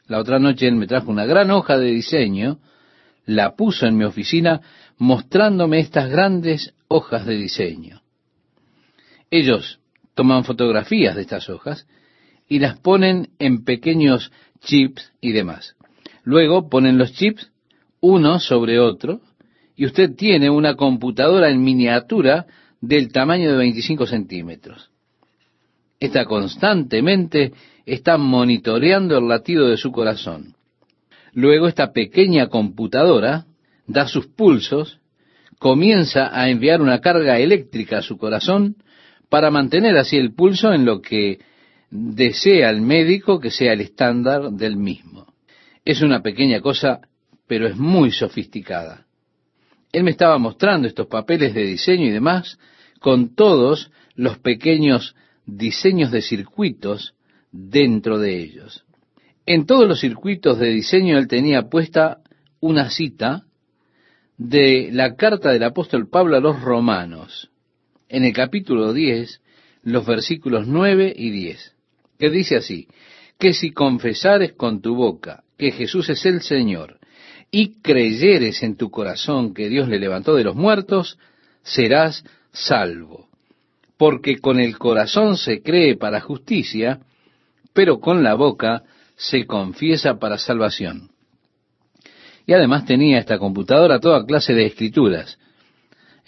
La 0.07 0.19
otra 0.19 0.39
noche 0.39 0.67
él 0.67 0.75
me 0.75 0.87
trajo 0.87 1.11
una 1.11 1.27
gran 1.27 1.51
hoja 1.51 1.79
de 1.79 1.91
diseño, 1.91 2.59
la 3.25 3.55
puso 3.55 3.87
en 3.87 3.97
mi 3.97 4.05
oficina 4.05 4.63
mostrándome 4.97 5.79
estas 5.79 6.11
grandes 6.11 6.75
hojas 6.89 7.27
de 7.27 7.37
diseño. 7.37 8.03
Ellos 9.31 9.79
toman 10.19 10.43
fotografías 10.43 11.15
de 11.15 11.21
estas 11.23 11.49
hojas 11.49 11.87
y 12.49 12.59
las 12.59 12.77
ponen 12.81 13.29
en 13.39 13.63
pequeños 13.63 14.33
chips 14.59 15.13
y 15.21 15.31
demás. 15.31 15.77
Luego 16.25 16.69
ponen 16.69 16.99
los 16.99 17.13
chips 17.13 17.53
uno 18.01 18.41
sobre 18.41 18.81
otro, 18.81 19.21
y 19.77 19.87
usted 19.87 20.17
tiene 20.17 20.51
una 20.51 20.75
computadora 20.75 21.51
en 21.51 21.63
miniatura 21.63 22.47
del 22.81 23.13
tamaño 23.13 23.53
de 23.53 23.59
25 23.59 24.07
centímetros. 24.07 24.91
Esta 26.01 26.25
constantemente 26.25 27.53
está 27.87 28.19
monitoreando 28.19 29.19
el 29.19 29.29
latido 29.29 29.69
de 29.69 29.77
su 29.77 29.93
corazón. 29.93 30.57
Luego 31.33 31.69
esta 31.69 31.93
pequeña 31.93 32.49
computadora 32.49 33.47
da 33.87 34.09
sus 34.09 34.27
pulsos, 34.27 34.99
comienza 35.61 36.37
a 36.37 36.51
enviar 36.51 36.81
una 36.83 37.01
carga 37.01 37.39
eléctrica 37.39 37.99
a 37.99 38.03
su 38.03 38.19
corazón 38.19 38.75
para 39.29 39.51
mantener 39.51 39.97
así 39.97 40.17
el 40.17 40.35
pulso 40.35 40.73
en 40.73 40.85
lo 40.85 41.01
que 41.01 41.39
desea 41.91 42.71
el 42.71 42.81
médico 42.81 43.41
que 43.41 43.51
sea 43.51 43.73
el 43.73 43.81
estándar 43.81 44.51
del 44.53 44.77
mismo. 44.77 45.27
Es 45.85 46.03
una 46.03 46.23
pequeña 46.23 46.61
cosa, 46.61 47.01
pero 47.47 47.67
es 47.67 47.77
muy 47.77 48.13
sofisticada. 48.13 49.07
Él 49.93 50.05
me 50.05 50.11
estaba 50.11 50.39
mostrando 50.39 50.87
estos 50.87 51.07
papeles 51.07 51.55
de 51.55 51.65
diseño 51.65 52.07
y 52.07 52.11
demás, 52.11 52.59
con 53.01 53.35
todos 53.35 53.91
los 54.15 54.39
pequeños 54.39 55.15
diseños 55.47 56.11
de 56.11 56.21
circuitos 56.21 57.15
dentro 57.51 58.19
de 58.19 58.39
ellos. 58.43 58.85
En 59.47 59.65
todos 59.65 59.89
los 59.89 60.01
circuitos 60.01 60.59
de 60.59 60.69
diseño 60.69 61.17
él 61.17 61.27
tenía 61.27 61.71
puesta 61.71 62.19
una 62.61 62.91
cita 62.91 63.45
de 64.37 64.91
la 64.93 65.17
carta 65.17 65.51
del 65.51 65.63
apóstol 65.63 66.09
Pablo 66.09 66.37
a 66.37 66.41
los 66.41 66.61
romanos, 66.61 67.51
en 68.09 68.25
el 68.25 68.33
capítulo 68.33 68.93
10, 68.93 69.41
los 69.83 70.07
versículos 70.07 70.67
9 70.67 71.13
y 71.17 71.31
10, 71.31 71.75
que 72.19 72.31
dice 72.31 72.57
así, 72.57 72.89
que 73.39 73.53
si 73.53 73.71
confesares 73.71 74.53
con 74.53 74.81
tu 74.81 74.95
boca 74.95 75.45
que 75.57 75.71
Jesús 75.71 76.09
es 76.09 76.25
el 76.27 76.43
Señor 76.43 76.99
y 77.51 77.81
creyeres 77.81 78.63
en 78.63 78.77
tu 78.77 78.91
corazón 78.91 79.55
que 79.55 79.69
Dios 79.69 79.89
le 79.89 79.99
levantó 79.99 80.35
de 80.35 80.45
los 80.45 80.57
muertos, 80.57 81.19
serás 81.63 82.25
salvo. 82.53 83.29
Porque 83.97 84.39
con 84.39 84.61
el 84.61 84.79
corazón 84.79 85.37
se 85.37 85.63
cree 85.63 85.97
para 85.97 86.21
justicia, 86.21 87.01
pero 87.73 88.01
con 88.01 88.23
la 88.23 88.35
boca 88.35 88.83
se 89.17 89.47
confiesa 89.47 90.19
para 90.19 90.39
salvación. 90.39 91.11
Y 92.47 92.53
además 92.53 92.87
tenía 92.87 93.19
esta 93.19 93.39
computadora 93.39 94.01
toda 94.01 94.25
clase 94.25 94.55
de 94.55 94.67
escrituras. 94.67 95.39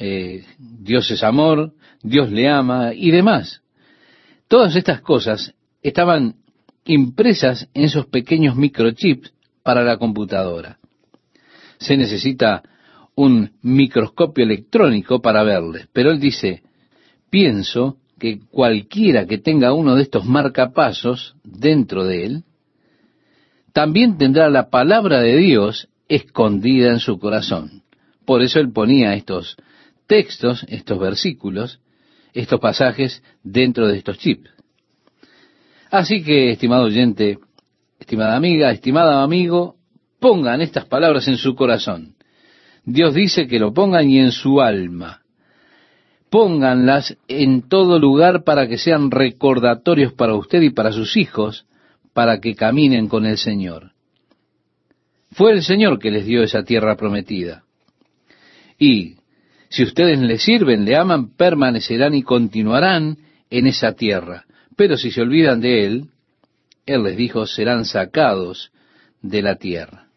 Eh, 0.03 0.47
Dios 0.59 1.11
es 1.11 1.23
amor, 1.23 1.75
Dios 2.03 2.31
le 2.31 2.49
ama 2.49 2.95
y 2.95 3.11
demás. 3.11 3.61
Todas 4.49 4.75
estas 4.75 5.03
cosas 5.03 5.55
estaban 5.83 6.37
impresas 6.87 7.69
en 7.75 7.85
esos 7.85 8.07
pequeños 8.07 8.57
microchips 8.57 9.35
para 9.63 9.85
la 9.85 9.99
computadora. 9.99 10.79
Se 11.79 11.99
necesita 11.99 12.63
un 13.15 13.53
microscopio 13.61 14.45
electrónico 14.45 15.21
para 15.21 15.43
verles, 15.43 15.87
pero 15.93 16.11
él 16.11 16.19
dice, 16.19 16.63
pienso 17.29 17.99
que 18.19 18.41
cualquiera 18.41 19.27
que 19.27 19.37
tenga 19.37 19.75
uno 19.75 19.97
de 19.97 20.03
estos 20.03 20.25
marcapasos 20.25 21.37
dentro 21.45 22.05
de 22.07 22.25
él, 22.25 22.45
también 23.75 24.17
tendrá 24.17 24.49
la 24.49 24.71
palabra 24.71 25.21
de 25.21 25.37
Dios 25.37 25.89
escondida 26.09 26.91
en 26.91 27.01
su 27.01 27.19
corazón. 27.19 27.83
Por 28.25 28.43
eso 28.43 28.61
él 28.61 28.73
ponía 28.73 29.15
estos 29.15 29.59
textos, 30.11 30.67
estos 30.69 30.99
versículos, 30.99 31.79
estos 32.35 32.59
pasajes 32.59 33.23
dentro 33.45 33.87
de 33.87 33.99
estos 33.99 34.19
chips. 34.19 34.51
Así 35.89 36.25
que, 36.25 36.51
estimado 36.51 36.87
oyente, 36.87 37.39
estimada 38.01 38.35
amiga, 38.35 38.73
estimado 38.73 39.21
amigo, 39.21 39.77
pongan 40.19 40.63
estas 40.63 40.87
palabras 40.87 41.29
en 41.29 41.37
su 41.37 41.55
corazón. 41.55 42.17
Dios 42.85 43.15
dice 43.15 43.47
que 43.47 43.61
lo 43.61 43.73
pongan 43.73 44.11
y 44.11 44.19
en 44.19 44.33
su 44.33 44.61
alma. 44.61 45.23
Pónganlas 46.29 47.17
en 47.29 47.69
todo 47.69 48.01
lugar 48.01 48.43
para 48.43 48.67
que 48.67 48.79
sean 48.79 49.13
recordatorios 49.13 50.13
para 50.13 50.35
usted 50.35 50.61
y 50.63 50.71
para 50.71 50.91
sus 50.91 51.17
hijos, 51.17 51.67
para 52.13 52.41
que 52.41 52.57
caminen 52.57 53.07
con 53.07 53.27
el 53.27 53.39
Señor. 53.39 53.93
Fue 55.31 55.53
el 55.53 55.63
Señor 55.63 56.01
que 56.01 56.11
les 56.11 56.27
dio 56.27 56.43
esa 56.43 56.65
tierra 56.65 56.97
prometida. 56.97 57.63
Y 58.77 59.20
si 59.71 59.85
ustedes 59.85 60.18
le 60.18 60.39
sirven, 60.39 60.85
le 60.85 60.97
aman, 60.97 61.31
permanecerán 61.37 62.14
y 62.14 62.23
continuarán 62.25 63.16
en 63.49 63.66
esa 63.68 63.93
tierra. 63.93 64.45
Pero 64.77 64.97
si 64.97 65.12
se 65.12 65.23
olvidan 65.23 65.61
de 65.61 65.87
Él, 65.87 66.05
Él 66.87 67.05
les 67.05 67.16
dijo, 67.16 67.47
serán 67.47 67.85
sacados 67.85 68.73
de 69.23 69.43
la 69.43 69.57
tierra. 69.57 70.09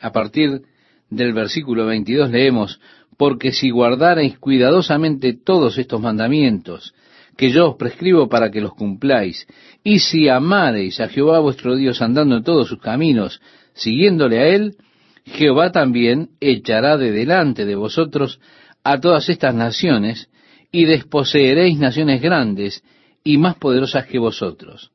A 0.00 0.12
partir 0.12 0.62
del 1.10 1.32
versículo 1.32 1.86
22 1.86 2.30
leemos, 2.30 2.80
porque 3.16 3.50
si 3.52 3.70
guardareis 3.70 4.38
cuidadosamente 4.38 5.34
todos 5.34 5.76
estos 5.76 6.00
mandamientos 6.00 6.94
que 7.36 7.50
yo 7.50 7.70
os 7.70 7.76
prescribo 7.76 8.28
para 8.28 8.52
que 8.52 8.60
los 8.60 8.74
cumpláis, 8.74 9.48
y 9.82 9.98
si 9.98 10.28
amareis 10.28 11.00
a 11.00 11.08
Jehová 11.08 11.40
vuestro 11.40 11.74
Dios 11.74 12.00
andando 12.00 12.36
en 12.36 12.44
todos 12.44 12.68
sus 12.68 12.80
caminos, 12.80 13.40
siguiéndole 13.72 14.38
a 14.38 14.48
Él, 14.48 14.76
Jehová 15.24 15.72
también 15.72 16.28
echará 16.40 16.96
de 16.96 17.10
delante 17.10 17.64
de 17.64 17.74
vosotros 17.74 18.38
a 18.84 19.00
todas 19.00 19.28
estas 19.28 19.54
naciones, 19.54 20.28
y 20.70 20.84
desposeeréis 20.84 21.78
naciones 21.78 22.20
grandes 22.20 22.82
y 23.22 23.38
más 23.38 23.56
poderosas 23.56 24.06
que 24.06 24.18
vosotros. 24.18 24.92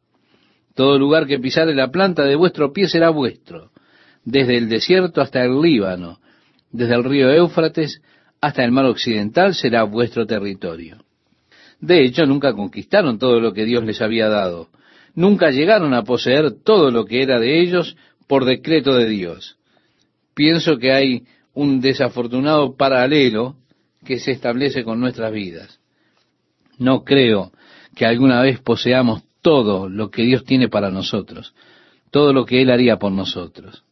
Todo 0.75 0.97
lugar 0.99 1.25
que 1.25 1.39
pisare 1.39 1.73
la 1.73 1.89
planta 1.89 2.23
de 2.23 2.35
vuestro 2.35 2.71
pie 2.71 2.87
será 2.87 3.09
vuestro, 3.09 3.71
desde 4.23 4.57
el 4.57 4.69
desierto 4.69 5.21
hasta 5.21 5.43
el 5.43 5.59
Líbano, 5.59 6.19
desde 6.71 6.95
el 6.95 7.03
río 7.03 7.31
Éufrates 7.31 8.01
hasta 8.41 8.63
el 8.63 8.71
mar 8.71 8.85
occidental 8.85 9.53
será 9.53 9.83
vuestro 9.83 10.25
territorio. 10.25 10.97
De 11.81 12.03
hecho, 12.03 12.25
nunca 12.25 12.53
conquistaron 12.53 13.17
todo 13.17 13.39
lo 13.39 13.53
que 13.53 13.65
Dios 13.65 13.83
les 13.83 14.01
había 14.01 14.27
dado. 14.27 14.69
Nunca 15.15 15.49
llegaron 15.49 15.93
a 15.93 16.03
poseer 16.03 16.51
todo 16.63 16.91
lo 16.91 17.05
que 17.05 17.23
era 17.23 17.39
de 17.39 17.61
ellos 17.61 17.95
por 18.27 18.45
decreto 18.45 18.95
de 18.95 19.07
Dios. 19.09 19.57
Pienso 20.33 20.77
que 20.77 20.91
hay 20.91 21.23
un 21.53 21.81
desafortunado 21.81 22.75
paralelo 22.75 23.55
que 24.09 24.17
se 24.17 24.31
establece 24.31 24.83
con 24.83 24.99
nuestras 24.99 25.31
vidas. 25.31 25.79
No 26.79 27.03
creo 27.03 27.51
que 27.95 28.07
alguna 28.07 28.41
vez 28.41 28.59
poseamos 28.59 29.21
todo 29.43 29.87
lo 29.87 30.09
que 30.09 30.23
Dios 30.23 30.45
tiene 30.45 30.67
para 30.67 30.89
nosotros, 30.89 31.53
todo 32.09 32.33
lo 32.33 32.43
que 32.43 32.63
Él 32.63 32.71
haría 32.71 32.97
por 32.97 33.11
nosotros. 33.11 33.83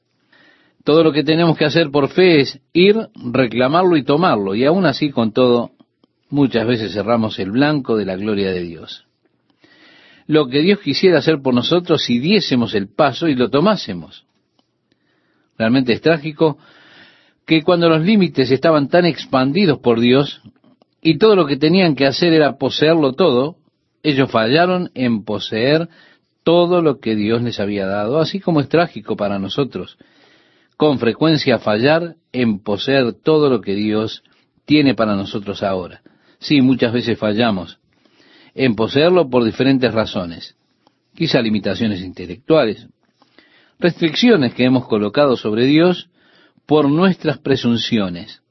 Todo 0.83 1.03
lo 1.03 1.11
que 1.11 1.23
tenemos 1.23 1.55
que 1.55 1.65
hacer 1.65 1.91
por 1.91 2.09
fe 2.09 2.39
es 2.39 2.59
ir, 2.73 2.95
reclamarlo 3.31 3.95
y 3.95 4.03
tomarlo, 4.03 4.55
y 4.55 4.65
aún 4.65 4.87
así 4.87 5.11
con 5.11 5.33
todo, 5.33 5.69
muchas 6.31 6.65
veces 6.65 6.93
cerramos 6.93 7.37
el 7.37 7.51
blanco 7.51 7.95
de 7.95 8.05
la 8.05 8.15
gloria 8.15 8.49
de 8.49 8.63
Dios. 8.63 9.05
Lo 10.25 10.47
que 10.47 10.61
Dios 10.63 10.79
quisiera 10.79 11.19
hacer 11.19 11.43
por 11.43 11.53
nosotros 11.53 12.03
si 12.03 12.17
diésemos 12.17 12.73
el 12.73 12.87
paso 12.87 13.27
y 13.27 13.35
lo 13.35 13.51
tomásemos. 13.51 14.25
Realmente 15.59 15.93
es 15.93 16.01
trágico 16.01 16.57
que 17.47 17.63
cuando 17.63 17.89
los 17.89 18.03
límites 18.03 18.51
estaban 18.51 18.89
tan 18.89 19.05
expandidos 19.05 19.79
por 19.79 19.99
Dios 19.99 20.41
y 21.01 21.17
todo 21.17 21.35
lo 21.35 21.47
que 21.47 21.57
tenían 21.57 21.95
que 21.95 22.05
hacer 22.05 22.33
era 22.33 22.57
poseerlo 22.57 23.13
todo, 23.13 23.55
ellos 24.03 24.29
fallaron 24.29 24.91
en 24.93 25.23
poseer 25.23 25.89
todo 26.43 26.83
lo 26.83 26.99
que 26.99 27.15
Dios 27.15 27.41
les 27.41 27.59
había 27.59 27.87
dado, 27.87 28.19
así 28.19 28.39
como 28.39 28.59
es 28.61 28.69
trágico 28.69 29.15
para 29.15 29.39
nosotros 29.39 29.97
con 30.77 30.99
frecuencia 30.99 31.57
fallar 31.57 32.15
en 32.31 32.59
poseer 32.59 33.13
todo 33.13 33.49
lo 33.49 33.61
que 33.61 33.73
Dios 33.73 34.23
tiene 34.65 34.93
para 34.93 35.15
nosotros 35.15 35.63
ahora. 35.63 36.01
Sí, 36.39 36.61
muchas 36.61 36.93
veces 36.93 37.17
fallamos 37.17 37.79
en 38.53 38.75
poseerlo 38.75 39.29
por 39.29 39.43
diferentes 39.43 39.91
razones, 39.91 40.55
quizá 41.15 41.41
limitaciones 41.41 42.01
intelectuales, 42.01 42.87
restricciones 43.79 44.53
que 44.53 44.65
hemos 44.65 44.87
colocado 44.87 45.35
sobre 45.35 45.65
Dios 45.65 46.09
por 46.67 46.89
nuestras 46.89 47.39
presunciones. 47.39 48.43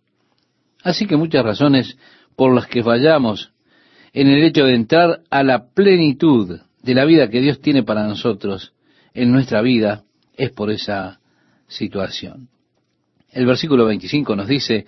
Así 0.83 1.07
que 1.07 1.17
muchas 1.17 1.45
razones 1.45 1.97
por 2.35 2.53
las 2.55 2.67
que 2.67 2.83
fallamos 2.83 3.53
en 4.13 4.29
el 4.29 4.43
hecho 4.43 4.65
de 4.65 4.75
entrar 4.75 5.21
a 5.31 5.43
la 5.43 5.69
plenitud 5.69 6.59
de 6.83 6.95
la 6.95 7.05
vida 7.05 7.29
que 7.29 7.41
Dios 7.41 7.61
tiene 7.61 7.83
para 7.83 8.07
nosotros 8.07 8.73
en 9.15 9.31
nuestra 9.31 9.61
vida 9.61 10.05
es 10.37 10.51
por 10.51 10.71
esa 10.71 11.21
situación. 11.69 12.49
El 13.31 13.47
versículo 13.47 13.85
25 13.85 14.35
nos 14.35 14.49
dice, 14.49 14.87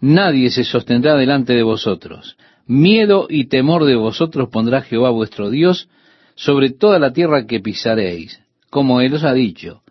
nadie 0.00 0.50
se 0.50 0.64
sostendrá 0.64 1.14
delante 1.16 1.52
de 1.54 1.62
vosotros. 1.62 2.36
Miedo 2.66 3.26
y 3.28 3.46
temor 3.46 3.84
de 3.84 3.96
vosotros 3.96 4.48
pondrá 4.50 4.82
Jehová 4.82 5.10
vuestro 5.10 5.50
Dios 5.50 5.88
sobre 6.34 6.70
toda 6.70 6.98
la 6.98 7.12
tierra 7.12 7.46
que 7.46 7.60
pisaréis, 7.60 8.40
como 8.70 9.00
Él 9.02 9.12
os 9.14 9.24
ha 9.24 9.34
dicho. 9.34 9.82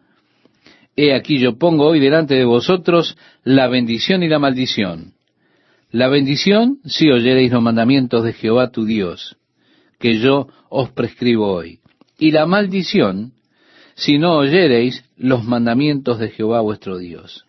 He 1.03 1.15
aquí 1.15 1.39
yo 1.39 1.57
pongo 1.57 1.87
hoy 1.87 1.99
delante 1.99 2.35
de 2.35 2.45
vosotros 2.45 3.17
la 3.43 3.67
bendición 3.67 4.21
y 4.21 4.27
la 4.27 4.37
maldición. 4.37 5.13
La 5.89 6.07
bendición 6.09 6.77
si 6.85 7.09
oyereis 7.09 7.51
los 7.51 7.63
mandamientos 7.63 8.23
de 8.23 8.33
Jehová 8.33 8.69
tu 8.69 8.85
Dios, 8.85 9.35
que 9.97 10.19
yo 10.19 10.47
os 10.69 10.91
prescribo 10.91 11.51
hoy. 11.51 11.79
Y 12.19 12.29
la 12.29 12.45
maldición 12.45 13.33
si 13.95 14.19
no 14.19 14.35
oyereis 14.35 15.03
los 15.17 15.43
mandamientos 15.43 16.19
de 16.19 16.29
Jehová 16.29 16.61
vuestro 16.61 16.99
Dios. 16.99 17.45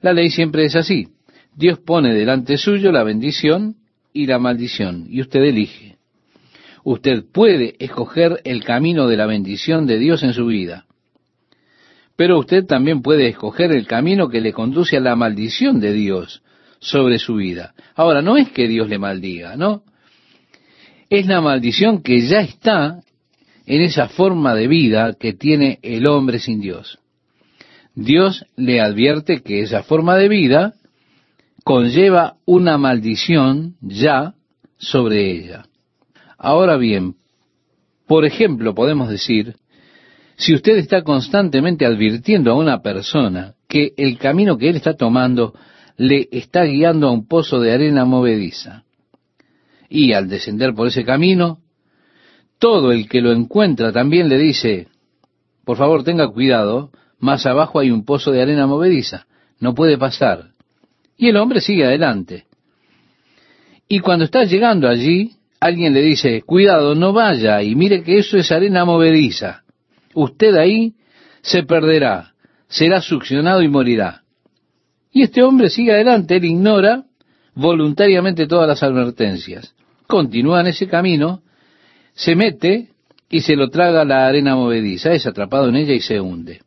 La 0.00 0.14
ley 0.14 0.30
siempre 0.30 0.64
es 0.64 0.74
así. 0.74 1.08
Dios 1.54 1.78
pone 1.78 2.14
delante 2.14 2.56
suyo 2.56 2.92
la 2.92 3.04
bendición 3.04 3.76
y 4.14 4.24
la 4.24 4.38
maldición, 4.38 5.04
y 5.10 5.20
usted 5.20 5.40
elige. 5.40 5.98
Usted 6.82 7.26
puede 7.30 7.74
escoger 7.78 8.40
el 8.44 8.64
camino 8.64 9.06
de 9.06 9.18
la 9.18 9.26
bendición 9.26 9.86
de 9.86 9.98
Dios 9.98 10.22
en 10.22 10.32
su 10.32 10.46
vida 10.46 10.86
pero 12.16 12.38
usted 12.38 12.64
también 12.64 13.02
puede 13.02 13.28
escoger 13.28 13.72
el 13.72 13.86
camino 13.86 14.28
que 14.28 14.40
le 14.40 14.52
conduce 14.52 14.96
a 14.96 15.00
la 15.00 15.16
maldición 15.16 15.80
de 15.80 15.92
Dios 15.92 16.42
sobre 16.78 17.18
su 17.18 17.36
vida. 17.36 17.74
Ahora, 17.94 18.22
no 18.22 18.36
es 18.36 18.50
que 18.50 18.68
Dios 18.68 18.88
le 18.88 18.98
maldiga, 18.98 19.56
¿no? 19.56 19.82
Es 21.10 21.26
la 21.26 21.40
maldición 21.40 22.02
que 22.02 22.26
ya 22.26 22.40
está 22.40 23.00
en 23.66 23.82
esa 23.82 24.08
forma 24.08 24.54
de 24.54 24.66
vida 24.66 25.14
que 25.18 25.34
tiene 25.34 25.78
el 25.82 26.08
hombre 26.08 26.38
sin 26.38 26.60
Dios. 26.60 26.98
Dios 27.94 28.44
le 28.56 28.80
advierte 28.80 29.42
que 29.42 29.60
esa 29.60 29.82
forma 29.82 30.16
de 30.16 30.28
vida 30.28 30.74
conlleva 31.64 32.36
una 32.44 32.78
maldición 32.78 33.76
ya 33.80 34.34
sobre 34.78 35.30
ella. 35.32 35.66
Ahora 36.38 36.76
bien, 36.76 37.14
por 38.06 38.24
ejemplo, 38.24 38.74
podemos 38.74 39.08
decir, 39.08 39.56
si 40.36 40.54
usted 40.54 40.76
está 40.76 41.02
constantemente 41.02 41.86
advirtiendo 41.86 42.50
a 42.50 42.56
una 42.56 42.82
persona 42.82 43.54
que 43.68 43.92
el 43.96 44.18
camino 44.18 44.58
que 44.58 44.68
él 44.68 44.76
está 44.76 44.94
tomando 44.94 45.54
le 45.96 46.28
está 46.30 46.64
guiando 46.64 47.08
a 47.08 47.12
un 47.12 47.26
pozo 47.26 47.58
de 47.58 47.72
arena 47.72 48.04
movediza, 48.04 48.84
y 49.88 50.12
al 50.12 50.28
descender 50.28 50.74
por 50.74 50.88
ese 50.88 51.04
camino, 51.04 51.58
todo 52.58 52.92
el 52.92 53.08
que 53.08 53.20
lo 53.20 53.32
encuentra 53.32 53.92
también 53.92 54.28
le 54.28 54.38
dice, 54.38 54.88
por 55.64 55.76
favor 55.76 56.04
tenga 56.04 56.28
cuidado, 56.28 56.90
más 57.18 57.46
abajo 57.46 57.78
hay 57.78 57.90
un 57.90 58.04
pozo 58.04 58.30
de 58.30 58.42
arena 58.42 58.66
movediza, 58.66 59.26
no 59.58 59.74
puede 59.74 59.96
pasar. 59.96 60.50
Y 61.16 61.28
el 61.28 61.36
hombre 61.36 61.60
sigue 61.60 61.86
adelante. 61.86 62.44
Y 63.88 64.00
cuando 64.00 64.24
está 64.24 64.44
llegando 64.44 64.88
allí, 64.88 65.32
alguien 65.60 65.94
le 65.94 66.02
dice, 66.02 66.42
cuidado, 66.42 66.94
no 66.94 67.12
vaya, 67.12 67.62
y 67.62 67.74
mire 67.74 68.02
que 68.02 68.18
eso 68.18 68.36
es 68.36 68.52
arena 68.52 68.84
movediza. 68.84 69.62
Usted 70.16 70.54
ahí 70.56 70.94
se 71.42 71.62
perderá, 71.64 72.32
será 72.68 73.02
succionado 73.02 73.62
y 73.62 73.68
morirá. 73.68 74.22
Y 75.12 75.22
este 75.22 75.42
hombre 75.42 75.68
sigue 75.68 75.92
adelante, 75.92 76.36
él 76.36 76.46
ignora 76.46 77.04
voluntariamente 77.54 78.46
todas 78.46 78.66
las 78.66 78.82
advertencias. 78.82 79.74
Continúa 80.06 80.62
en 80.62 80.68
ese 80.68 80.88
camino, 80.88 81.42
se 82.14 82.34
mete 82.34 82.88
y 83.28 83.40
se 83.40 83.56
lo 83.56 83.68
traga 83.68 84.06
la 84.06 84.26
arena 84.26 84.56
movediza, 84.56 85.12
es 85.12 85.26
atrapado 85.26 85.68
en 85.68 85.76
ella 85.76 85.92
y 85.92 86.00
se 86.00 86.18
hunde. 86.18 86.62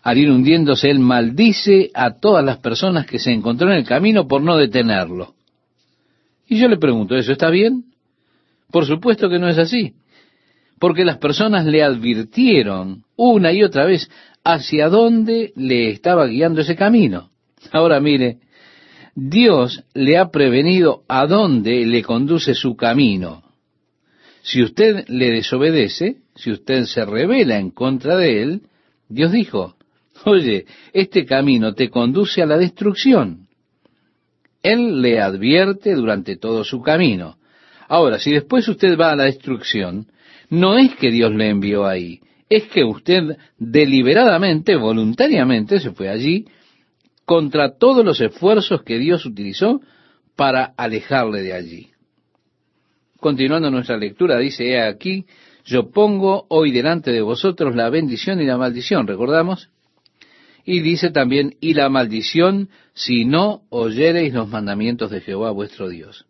Al 0.00 0.18
ir 0.18 0.30
hundiéndose, 0.30 0.90
él 0.90 1.00
maldice 1.00 1.90
a 1.94 2.14
todas 2.20 2.44
las 2.44 2.58
personas 2.58 3.06
que 3.06 3.18
se 3.18 3.32
encontró 3.32 3.72
en 3.72 3.78
el 3.78 3.84
camino 3.84 4.28
por 4.28 4.40
no 4.40 4.56
detenerlo. 4.56 5.34
Y 6.46 6.60
yo 6.60 6.68
le 6.68 6.76
pregunto, 6.76 7.16
¿eso 7.16 7.32
está 7.32 7.50
bien? 7.50 7.86
Por 8.70 8.86
supuesto 8.86 9.28
que 9.28 9.40
no 9.40 9.48
es 9.48 9.58
así, 9.58 9.94
porque 10.78 11.04
las 11.04 11.18
personas 11.18 11.66
le 11.66 11.82
advirtieron 11.82 13.04
una 13.16 13.52
y 13.52 13.62
otra 13.62 13.84
vez 13.84 14.10
hacia 14.44 14.88
dónde 14.88 15.52
le 15.56 15.90
estaba 15.90 16.26
guiando 16.26 16.60
ese 16.60 16.76
camino. 16.76 17.30
Ahora 17.72 18.00
mire, 18.00 18.38
Dios 19.14 19.84
le 19.94 20.16
ha 20.16 20.30
prevenido 20.30 21.02
a 21.08 21.26
dónde 21.26 21.84
le 21.84 22.02
conduce 22.02 22.54
su 22.54 22.76
camino. 22.76 23.42
Si 24.42 24.62
usted 24.62 25.04
le 25.08 25.32
desobedece, 25.32 26.18
si 26.34 26.52
usted 26.52 26.84
se 26.84 27.04
revela 27.04 27.58
en 27.58 27.70
contra 27.70 28.16
de 28.16 28.42
él, 28.42 28.62
Dios 29.08 29.32
dijo, 29.32 29.74
oye, 30.24 30.66
este 30.92 31.24
camino 31.24 31.74
te 31.74 31.90
conduce 31.90 32.42
a 32.42 32.46
la 32.46 32.56
destrucción. 32.56 33.48
Él 34.62 35.02
le 35.02 35.20
advierte 35.20 35.94
durante 35.94 36.36
todo 36.36 36.64
su 36.64 36.80
camino. 36.80 37.38
Ahora, 37.88 38.18
si 38.18 38.32
después 38.32 38.68
usted 38.68 38.98
va 38.98 39.12
a 39.12 39.16
la 39.16 39.24
destrucción, 39.24 40.06
no 40.50 40.78
es 40.78 40.94
que 40.96 41.10
Dios 41.10 41.34
le 41.34 41.48
envió 41.48 41.86
ahí, 41.86 42.20
es 42.48 42.64
que 42.68 42.84
usted 42.84 43.36
deliberadamente, 43.58 44.76
voluntariamente 44.76 45.80
se 45.80 45.90
fue 45.90 46.08
allí 46.08 46.46
contra 47.24 47.76
todos 47.76 48.04
los 48.04 48.20
esfuerzos 48.20 48.82
que 48.82 48.98
Dios 48.98 49.26
utilizó 49.26 49.80
para 50.36 50.72
alejarle 50.76 51.42
de 51.42 51.52
allí. 51.52 51.90
Continuando 53.20 53.70
nuestra 53.70 53.98
lectura, 53.98 54.38
dice, 54.38 54.80
aquí, 54.80 55.26
yo 55.64 55.90
pongo 55.90 56.46
hoy 56.48 56.70
delante 56.70 57.10
de 57.10 57.20
vosotros 57.20 57.74
la 57.74 57.90
bendición 57.90 58.40
y 58.40 58.46
la 58.46 58.56
maldición, 58.56 59.06
¿recordamos? 59.06 59.68
Y 60.64 60.80
dice 60.80 61.10
también, 61.10 61.56
y 61.60 61.74
la 61.74 61.88
maldición 61.88 62.70
si 62.94 63.24
no 63.24 63.62
oyereis 63.68 64.32
los 64.32 64.48
mandamientos 64.48 65.10
de 65.10 65.20
Jehová 65.20 65.50
vuestro 65.50 65.88
Dios. 65.88 66.27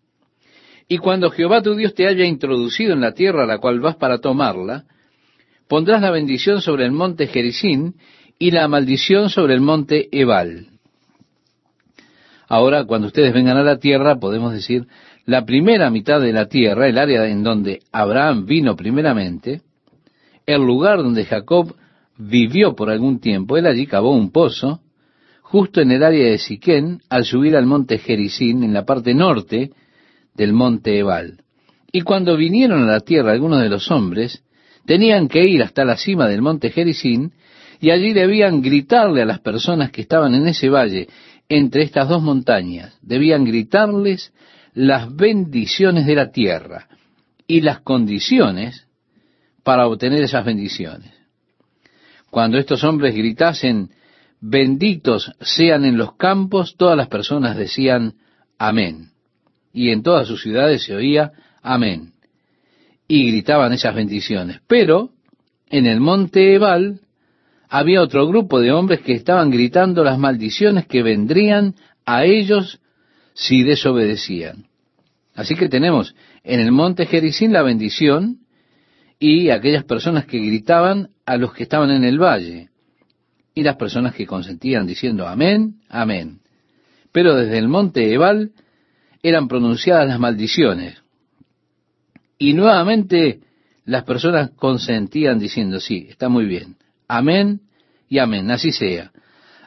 Y 0.88 0.98
cuando 0.98 1.30
Jehová 1.30 1.60
tu 1.60 1.74
Dios 1.74 1.94
te 1.94 2.06
haya 2.06 2.24
introducido 2.24 2.94
en 2.94 3.02
la 3.02 3.12
tierra 3.12 3.44
a 3.44 3.46
la 3.46 3.58
cual 3.58 3.78
vas 3.80 3.96
para 3.96 4.18
tomarla, 4.18 4.84
pondrás 5.68 6.00
la 6.00 6.10
bendición 6.10 6.62
sobre 6.62 6.86
el 6.86 6.92
monte 6.92 7.26
Jericín 7.26 7.96
y 8.38 8.50
la 8.52 8.66
maldición 8.68 9.28
sobre 9.28 9.52
el 9.54 9.60
monte 9.60 10.08
Ebal. 10.10 10.68
Ahora, 12.48 12.84
cuando 12.84 13.08
ustedes 13.08 13.34
vengan 13.34 13.58
a 13.58 13.62
la 13.62 13.78
tierra, 13.78 14.18
podemos 14.18 14.54
decir, 14.54 14.86
la 15.26 15.44
primera 15.44 15.90
mitad 15.90 16.22
de 16.22 16.32
la 16.32 16.46
tierra, 16.46 16.88
el 16.88 16.96
área 16.96 17.26
en 17.26 17.42
donde 17.42 17.80
Abraham 17.92 18.46
vino 18.46 18.74
primeramente, 18.74 19.60
el 20.46 20.62
lugar 20.62 21.02
donde 21.02 21.26
Jacob 21.26 21.74
vivió 22.16 22.74
por 22.74 22.88
algún 22.88 23.20
tiempo. 23.20 23.58
Él 23.58 23.66
allí 23.66 23.86
cavó 23.86 24.12
un 24.12 24.32
pozo, 24.32 24.80
justo 25.42 25.82
en 25.82 25.90
el 25.90 26.02
área 26.02 26.30
de 26.30 26.38
Siquén, 26.38 27.02
al 27.10 27.26
subir 27.26 27.54
al 27.54 27.66
monte 27.66 27.98
Jericín, 27.98 28.64
en 28.64 28.72
la 28.72 28.86
parte 28.86 29.12
norte 29.12 29.72
del 30.38 30.54
monte 30.54 30.98
Ebal. 30.98 31.42
Y 31.92 32.00
cuando 32.02 32.36
vinieron 32.36 32.84
a 32.84 32.92
la 32.92 33.00
tierra 33.00 33.32
algunos 33.32 33.60
de 33.60 33.68
los 33.68 33.90
hombres, 33.90 34.42
tenían 34.86 35.28
que 35.28 35.42
ir 35.42 35.62
hasta 35.62 35.84
la 35.84 35.96
cima 35.96 36.28
del 36.28 36.40
monte 36.40 36.70
Jericín, 36.70 37.32
y 37.80 37.90
allí 37.90 38.12
debían 38.12 38.62
gritarle 38.62 39.22
a 39.22 39.26
las 39.26 39.40
personas 39.40 39.90
que 39.90 40.00
estaban 40.00 40.34
en 40.34 40.48
ese 40.48 40.68
valle, 40.68 41.08
entre 41.48 41.82
estas 41.82 42.08
dos 42.08 42.22
montañas, 42.22 42.96
debían 43.02 43.44
gritarles 43.44 44.32
las 44.74 45.14
bendiciones 45.14 46.06
de 46.06 46.14
la 46.14 46.30
tierra 46.30 46.88
y 47.46 47.60
las 47.60 47.80
condiciones 47.80 48.86
para 49.62 49.86
obtener 49.86 50.22
esas 50.22 50.44
bendiciones. 50.44 51.12
Cuando 52.30 52.58
estos 52.58 52.84
hombres 52.84 53.14
gritasen, 53.14 53.90
benditos 54.40 55.32
sean 55.40 55.84
en 55.84 55.96
los 55.96 56.14
campos, 56.16 56.76
todas 56.76 56.96
las 56.96 57.08
personas 57.08 57.56
decían, 57.56 58.14
amén. 58.58 59.10
Y 59.78 59.92
en 59.92 60.02
todas 60.02 60.26
sus 60.26 60.42
ciudades 60.42 60.82
se 60.82 60.96
oía, 60.96 61.30
amén. 61.62 62.14
Y 63.06 63.30
gritaban 63.30 63.72
esas 63.72 63.94
bendiciones. 63.94 64.60
Pero 64.66 65.10
en 65.70 65.86
el 65.86 66.00
monte 66.00 66.52
Ebal 66.52 67.02
había 67.68 68.02
otro 68.02 68.26
grupo 68.26 68.58
de 68.58 68.72
hombres 68.72 69.02
que 69.02 69.12
estaban 69.12 69.52
gritando 69.52 70.02
las 70.02 70.18
maldiciones 70.18 70.88
que 70.88 71.04
vendrían 71.04 71.76
a 72.04 72.24
ellos 72.24 72.80
si 73.34 73.62
desobedecían. 73.62 74.64
Así 75.36 75.54
que 75.54 75.68
tenemos 75.68 76.16
en 76.42 76.58
el 76.58 76.72
monte 76.72 77.06
Jericín 77.06 77.52
la 77.52 77.62
bendición 77.62 78.38
y 79.20 79.50
aquellas 79.50 79.84
personas 79.84 80.26
que 80.26 80.38
gritaban 80.38 81.10
a 81.24 81.36
los 81.36 81.52
que 81.52 81.62
estaban 81.62 81.92
en 81.92 82.02
el 82.02 82.18
valle, 82.18 82.70
y 83.54 83.62
las 83.62 83.76
personas 83.76 84.12
que 84.12 84.26
consentían 84.26 84.88
diciendo 84.88 85.28
amén, 85.28 85.76
amén. 85.88 86.40
Pero 87.12 87.36
desde 87.36 87.58
el 87.58 87.68
monte 87.68 88.12
Ebal 88.12 88.50
eran 89.28 89.48
pronunciadas 89.48 90.08
las 90.08 90.18
maldiciones. 90.18 91.02
Y 92.38 92.52
nuevamente 92.54 93.40
las 93.84 94.04
personas 94.04 94.50
consentían 94.56 95.38
diciendo, 95.38 95.80
sí, 95.80 96.06
está 96.10 96.28
muy 96.28 96.44
bien, 96.44 96.76
amén 97.08 97.60
y 98.08 98.18
amén, 98.18 98.50
así 98.50 98.72
sea. 98.72 99.10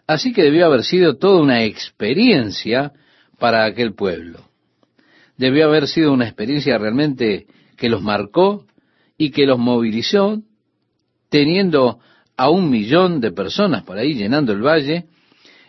Así 0.08 0.34
que 0.34 0.44
debió 0.44 0.66
haber 0.66 0.84
sido 0.84 1.18
toda 1.18 1.42
una 1.42 1.64
experiencia 1.64 2.92
para 3.40 3.66
aquel 3.66 3.94
pueblo. 3.94 4.40
Debió 5.38 5.66
haber 5.66 5.88
sido 5.88 6.14
una 6.14 6.26
experiencia 6.26 6.78
realmente 6.78 7.48
que 7.78 7.90
los 7.90 8.02
marcó 8.02 8.66
y 9.18 9.32
que 9.32 9.46
los 9.46 9.58
movilizó, 9.58 10.42
teniendo 11.30 12.00
a 12.38 12.50
un 12.50 12.70
millón 12.70 13.22
de 13.22 13.32
personas 13.32 13.84
por 13.84 13.98
ahí 13.98 14.14
llenando 14.14 14.54
el 14.54 14.62
valle, 14.62 15.06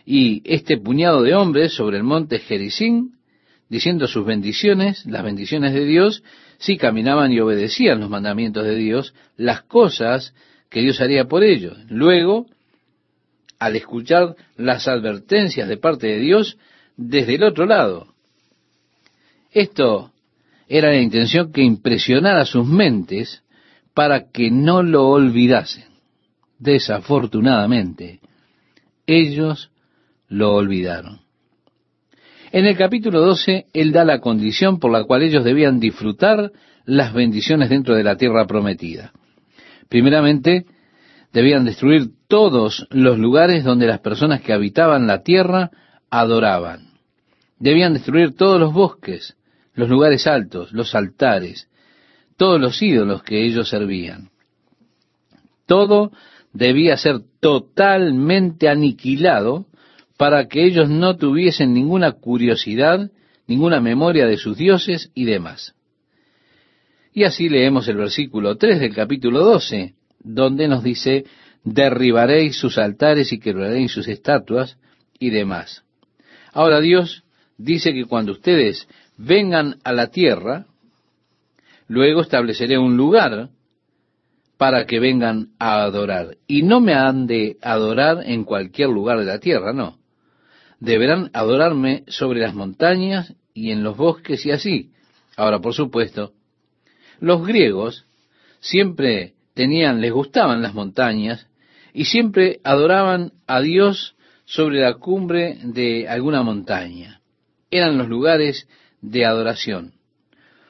y 0.05 0.41
este 0.45 0.77
puñado 0.77 1.21
de 1.21 1.33
hombres 1.33 1.73
sobre 1.73 1.97
el 1.97 2.03
monte 2.03 2.39
Jericín, 2.39 3.13
diciendo 3.69 4.07
sus 4.07 4.25
bendiciones, 4.25 5.05
las 5.05 5.23
bendiciones 5.23 5.73
de 5.73 5.85
Dios, 5.85 6.23
si 6.57 6.77
caminaban 6.77 7.31
y 7.31 7.39
obedecían 7.39 7.99
los 7.99 8.09
mandamientos 8.09 8.65
de 8.65 8.75
Dios, 8.75 9.13
las 9.37 9.63
cosas 9.63 10.33
que 10.69 10.81
Dios 10.81 11.01
haría 11.01 11.25
por 11.25 11.43
ellos. 11.43 11.77
Luego, 11.89 12.47
al 13.59 13.75
escuchar 13.75 14.35
las 14.57 14.87
advertencias 14.87 15.67
de 15.67 15.77
parte 15.77 16.07
de 16.07 16.19
Dios 16.19 16.57
desde 16.97 17.35
el 17.35 17.43
otro 17.43 17.65
lado. 17.65 18.13
Esto 19.51 20.11
era 20.67 20.89
la 20.89 21.01
intención 21.01 21.51
que 21.51 21.61
impresionara 21.61 22.45
sus 22.45 22.65
mentes 22.65 23.43
para 23.93 24.31
que 24.31 24.49
no 24.49 24.83
lo 24.83 25.07
olvidasen. 25.07 25.85
Desafortunadamente, 26.57 28.19
ellos 29.05 29.71
lo 30.27 30.53
olvidaron. 30.53 31.22
En 32.53 32.67
el 32.67 32.77
capítulo 32.77 33.19
12, 33.19 33.65
Él 33.73 33.91
da 33.91 34.05
la 34.05 34.19
condición 34.19 34.77
por 34.77 34.91
la 34.91 35.05
cual 35.05 35.23
ellos 35.23 35.43
debían 35.43 35.79
disfrutar 35.79 36.51
las 36.85 37.11
bendiciones 37.11 37.67
dentro 37.69 37.95
de 37.95 38.03
la 38.03 38.15
tierra 38.15 38.45
prometida. 38.45 39.11
Primeramente, 39.89 40.67
debían 41.33 41.65
destruir 41.65 42.11
todos 42.27 42.85
los 42.91 43.17
lugares 43.17 43.63
donde 43.63 43.87
las 43.87 44.01
personas 44.01 44.41
que 44.41 44.53
habitaban 44.53 45.07
la 45.07 45.23
tierra 45.23 45.71
adoraban. 46.11 46.91
Debían 47.57 47.95
destruir 47.95 48.35
todos 48.35 48.59
los 48.59 48.71
bosques, 48.71 49.35
los 49.73 49.89
lugares 49.89 50.27
altos, 50.27 50.73
los 50.73 50.93
altares, 50.93 51.69
todos 52.37 52.61
los 52.61 52.79
ídolos 52.83 53.23
que 53.23 53.43
ellos 53.43 53.69
servían. 53.69 54.29
Todo 55.65 56.11
debía 56.53 56.97
ser 56.97 57.21
totalmente 57.39 58.69
aniquilado 58.69 59.65
para 60.23 60.47
que 60.47 60.63
ellos 60.63 60.87
no 60.87 61.17
tuviesen 61.17 61.73
ninguna 61.73 62.13
curiosidad, 62.13 63.11
ninguna 63.45 63.81
memoria 63.81 64.25
de 64.25 64.37
sus 64.37 64.57
dioses 64.57 65.11
y 65.13 65.25
demás. 65.25 65.75
Y 67.11 67.25
así 67.25 67.49
leemos 67.49 67.89
el 67.89 67.97
versículo 67.97 68.55
3 68.55 68.79
del 68.79 68.95
capítulo 68.95 69.43
12, 69.43 69.95
donde 70.19 70.69
nos 70.69 70.81
dice, 70.81 71.25
derribaréis 71.65 72.55
sus 72.55 72.77
altares 72.77 73.33
y 73.33 73.39
quebraréis 73.41 73.91
sus 73.91 74.07
estatuas 74.07 74.77
y 75.19 75.29
demás. 75.29 75.83
Ahora 76.53 76.79
Dios 76.79 77.25
dice 77.57 77.93
que 77.93 78.05
cuando 78.05 78.31
ustedes 78.31 78.87
vengan 79.17 79.79
a 79.83 79.91
la 79.91 80.07
tierra, 80.07 80.67
luego 81.89 82.21
estableceré 82.21 82.77
un 82.77 82.95
lugar 82.95 83.49
para 84.55 84.85
que 84.85 85.01
vengan 85.01 85.49
a 85.59 85.83
adorar. 85.83 86.37
Y 86.47 86.63
no 86.63 86.79
me 86.79 86.93
han 86.93 87.27
de 87.27 87.57
adorar 87.61 88.23
en 88.25 88.45
cualquier 88.45 88.87
lugar 88.87 89.19
de 89.19 89.25
la 89.25 89.39
tierra, 89.39 89.73
no. 89.73 90.01
Deberán 90.79 91.29
adorarme 91.33 92.03
sobre 92.07 92.39
las 92.39 92.53
montañas 92.53 93.33
y 93.53 93.71
en 93.71 93.83
los 93.83 93.97
bosques 93.97 94.45
y 94.45 94.51
así. 94.51 94.91
Ahora, 95.35 95.59
por 95.59 95.73
supuesto, 95.73 96.33
los 97.19 97.45
griegos 97.45 98.05
siempre 98.59 99.33
tenían, 99.53 100.01
les 100.01 100.11
gustaban 100.11 100.61
las 100.61 100.73
montañas 100.73 101.47
y 101.93 102.05
siempre 102.05 102.59
adoraban 102.63 103.33
a 103.47 103.61
Dios 103.61 104.15
sobre 104.45 104.81
la 104.81 104.95
cumbre 104.95 105.57
de 105.63 106.07
alguna 106.07 106.43
montaña. 106.43 107.21
Eran 107.71 107.97
los 107.97 108.07
lugares 108.07 108.67
de 109.01 109.25
adoración 109.25 109.93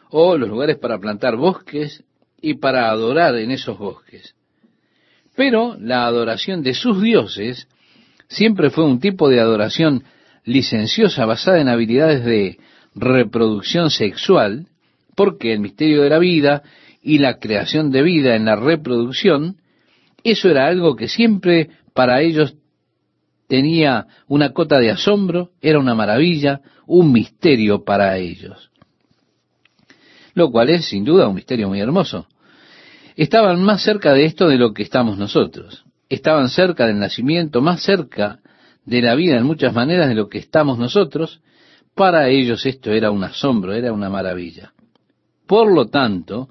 o 0.10 0.38
los 0.38 0.49
lugares 0.49 0.78
para 0.78 0.99
plantar 0.99 1.38
bosques 1.38 2.04
y 2.41 2.56
para 2.56 2.89
adorar 2.89 3.36
en 3.36 3.51
esos 3.51 3.78
bosques. 3.78 4.36
Pero 5.36 5.76
la 5.80 6.06
adoración 6.06 6.62
de 6.62 6.74
sus 6.74 7.01
dioses 7.01 7.68
siempre 8.28 8.69
fue 8.69 8.86
un 8.86 8.99
tipo 8.99 9.30
de 9.30 9.39
adoración 9.39 10.03
licenciosa 10.45 11.26
basada 11.26 11.59
en 11.59 11.69
habilidades 11.69 12.24
de 12.26 12.57
reproducción 12.95 13.89
sexual 13.89 14.67
porque 15.15 15.53
el 15.53 15.59
misterio 15.59 16.01
de 16.01 16.09
la 16.09 16.19
vida 16.19 16.63
y 17.01 17.19
la 17.19 17.39
creación 17.39 17.91
de 17.91 18.01
vida 18.01 18.36
en 18.36 18.45
la 18.45 18.55
reproducción, 18.55 19.57
eso 20.24 20.49
era 20.49 20.67
algo 20.67 20.95
que 20.95 21.07
siempre 21.07 21.69
para 21.93 22.21
ellos 22.21 22.55
tenía 23.47 24.07
una 24.28 24.51
cota 24.51 24.80
de 24.80 24.89
asombro, 24.89 25.51
era 25.61 25.80
una 25.80 25.95
maravilla, 25.95 26.61
un 26.88 27.11
misterio 27.11 27.84
para 27.84 28.17
ellos. 28.17 28.71
Lo 30.34 30.49
cual 30.49 30.69
es 30.69 30.86
sin 30.86 31.03
duda 31.03 31.28
un 31.28 31.36
misterio 31.36 31.67
muy 31.67 31.80
hermoso. 31.80 32.28
Estaban 33.15 33.61
más 33.61 33.84
cerca 33.84 34.13
de 34.13 34.26
esto 34.26 34.47
de 34.47 34.57
lo 34.57 34.74
que 34.74 34.82
estamos 34.82 35.17
nosotros. 35.17 35.86
Estaban 36.10 36.49
cerca 36.49 36.86
del 36.86 36.99
nacimiento, 36.99 37.62
más 37.62 37.82
cerca 37.82 38.39
de 38.86 39.01
la 39.01 39.16
vida 39.16 39.38
en 39.38 39.45
muchas 39.45 39.74
maneras 39.74 40.10
de 40.10 40.16
lo 40.16 40.30
que 40.30 40.38
estamos 40.38 40.78
nosotros. 40.78 41.41
Para 41.95 42.30
ellos 42.30 42.66
esto 42.66 42.91
era 42.91 43.12
un 43.12 43.24
asombro, 43.24 43.74
era 43.74 43.93
una 43.93 44.10
maravilla. 44.10 44.74
Por 45.47 45.72
lo 45.72 45.88
tanto, 45.88 46.49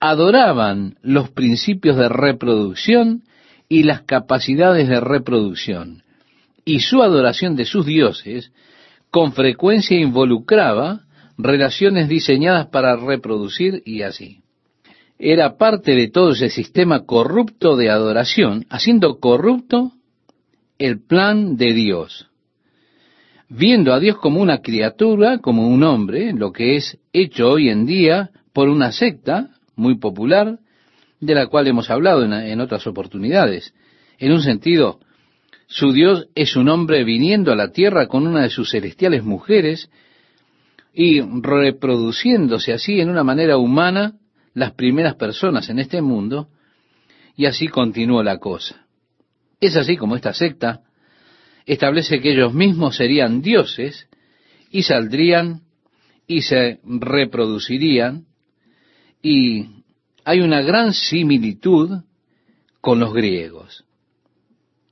adoraban 0.00 0.96
los 1.02 1.30
principios 1.30 1.96
de 1.96 2.08
reproducción 2.08 3.22
y 3.68 3.84
las 3.84 4.02
capacidades 4.02 4.88
de 4.88 5.00
reproducción. 5.00 6.02
Y 6.64 6.80
su 6.80 7.02
adoración 7.02 7.56
de 7.56 7.64
sus 7.64 7.86
dioses 7.86 8.52
con 9.10 9.32
frecuencia 9.32 9.98
involucraba 9.98 11.02
relaciones 11.38 12.08
diseñadas 12.08 12.66
para 12.68 12.96
reproducir 12.96 13.82
y 13.84 14.02
así. 14.02 14.41
Era 15.24 15.56
parte 15.56 15.94
de 15.94 16.08
todo 16.08 16.32
ese 16.32 16.50
sistema 16.50 17.06
corrupto 17.06 17.76
de 17.76 17.90
adoración, 17.90 18.66
haciendo 18.68 19.20
corrupto 19.20 19.92
el 20.78 21.00
plan 21.00 21.56
de 21.56 21.72
Dios 21.72 22.28
viendo 23.54 23.92
a 23.92 24.00
Dios 24.00 24.16
como 24.16 24.40
una 24.40 24.58
criatura, 24.58 25.38
como 25.38 25.68
un 25.68 25.82
hombre, 25.82 26.32
lo 26.32 26.52
que 26.52 26.76
es 26.76 26.98
hecho 27.12 27.50
hoy 27.50 27.68
en 27.68 27.84
día 27.84 28.30
por 28.52 28.68
una 28.68 28.92
secta 28.92 29.50
muy 29.76 29.98
popular, 29.98 30.58
de 31.20 31.34
la 31.34 31.46
cual 31.46 31.68
hemos 31.68 31.90
hablado 31.90 32.24
en, 32.24 32.60
otras 32.60 32.86
oportunidades. 32.86 33.74
En 34.18 34.32
un 34.32 34.42
sentido, 34.42 35.00
su 35.66 35.92
Dios 35.92 36.28
es 36.34 36.56
un 36.56 36.68
hombre 36.68 37.04
viniendo 37.04 37.52
a 37.52 37.56
la 37.56 37.72
tierra 37.72 38.06
con 38.06 38.26
una 38.26 38.42
de 38.42 38.50
sus 38.50 38.70
celestiales 38.70 39.22
mujeres 39.22 39.90
y 40.94 41.20
reproduciéndose 41.20 42.72
así 42.72 43.00
en 43.00 43.10
una 43.10 43.22
manera 43.22 43.58
humana 43.58 44.14
las 44.54 44.72
primeras 44.72 45.14
personas 45.14 45.68
en 45.68 45.78
este 45.78 46.02
mundo, 46.02 46.48
y 47.36 47.46
así 47.46 47.68
continuó 47.68 48.22
la 48.22 48.38
cosa. 48.38 48.86
Es 49.60 49.76
así 49.76 49.96
como 49.96 50.16
esta 50.16 50.34
secta 50.34 50.82
establece 51.66 52.20
que 52.20 52.32
ellos 52.32 52.52
mismos 52.52 52.96
serían 52.96 53.40
dioses 53.40 54.08
y 54.70 54.82
saldrían 54.82 55.62
y 56.26 56.42
se 56.42 56.80
reproducirían 56.84 58.26
y 59.22 59.84
hay 60.24 60.40
una 60.40 60.62
gran 60.62 60.92
similitud 60.92 62.02
con 62.80 62.98
los 62.98 63.12
griegos. 63.12 63.84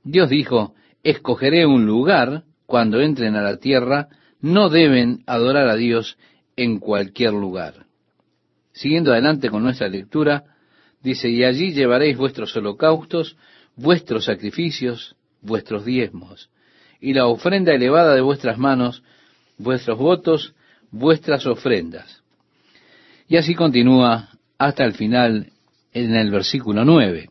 Dios 0.03 0.29
dijo, 0.29 0.73
escogeré 1.03 1.65
un 1.65 1.85
lugar 1.85 2.43
cuando 2.65 3.01
entren 3.01 3.35
a 3.35 3.41
la 3.41 3.57
tierra, 3.57 4.07
no 4.39 4.69
deben 4.69 5.23
adorar 5.27 5.67
a 5.67 5.75
Dios 5.75 6.17
en 6.55 6.79
cualquier 6.79 7.33
lugar. 7.33 7.85
Siguiendo 8.81 9.11
adelante 9.11 9.51
con 9.51 9.61
nuestra 9.61 9.87
lectura, 9.87 10.43
dice, 11.03 11.29
y 11.29 11.43
allí 11.43 11.71
llevaréis 11.71 12.17
vuestros 12.17 12.55
holocaustos, 12.57 13.37
vuestros 13.75 14.25
sacrificios, 14.25 15.15
vuestros 15.39 15.85
diezmos, 15.85 16.49
y 16.99 17.13
la 17.13 17.27
ofrenda 17.27 17.75
elevada 17.75 18.15
de 18.15 18.21
vuestras 18.21 18.57
manos, 18.57 19.03
vuestros 19.59 19.99
votos, 19.99 20.55
vuestras 20.89 21.45
ofrendas. 21.45 22.23
Y 23.27 23.37
así 23.37 23.53
continúa 23.53 24.29
hasta 24.57 24.83
el 24.83 24.93
final 24.93 25.51
en 25.93 26.15
el 26.15 26.31
versículo 26.31 26.83
9. 26.83 27.29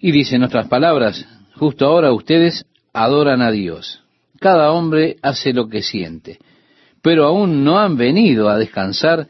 Y 0.00 0.10
dice 0.10 0.34
en 0.34 0.42
otras 0.42 0.66
palabras, 0.66 1.24
justo 1.54 1.86
ahora 1.86 2.12
ustedes 2.12 2.66
adoran 2.92 3.40
a 3.40 3.52
Dios. 3.52 4.02
Cada 4.40 4.72
hombre 4.72 5.18
hace 5.22 5.52
lo 5.52 5.68
que 5.68 5.82
siente, 5.82 6.40
pero 7.00 7.26
aún 7.26 7.62
no 7.62 7.78
han 7.78 7.96
venido 7.96 8.48
a 8.48 8.58
descansar 8.58 9.28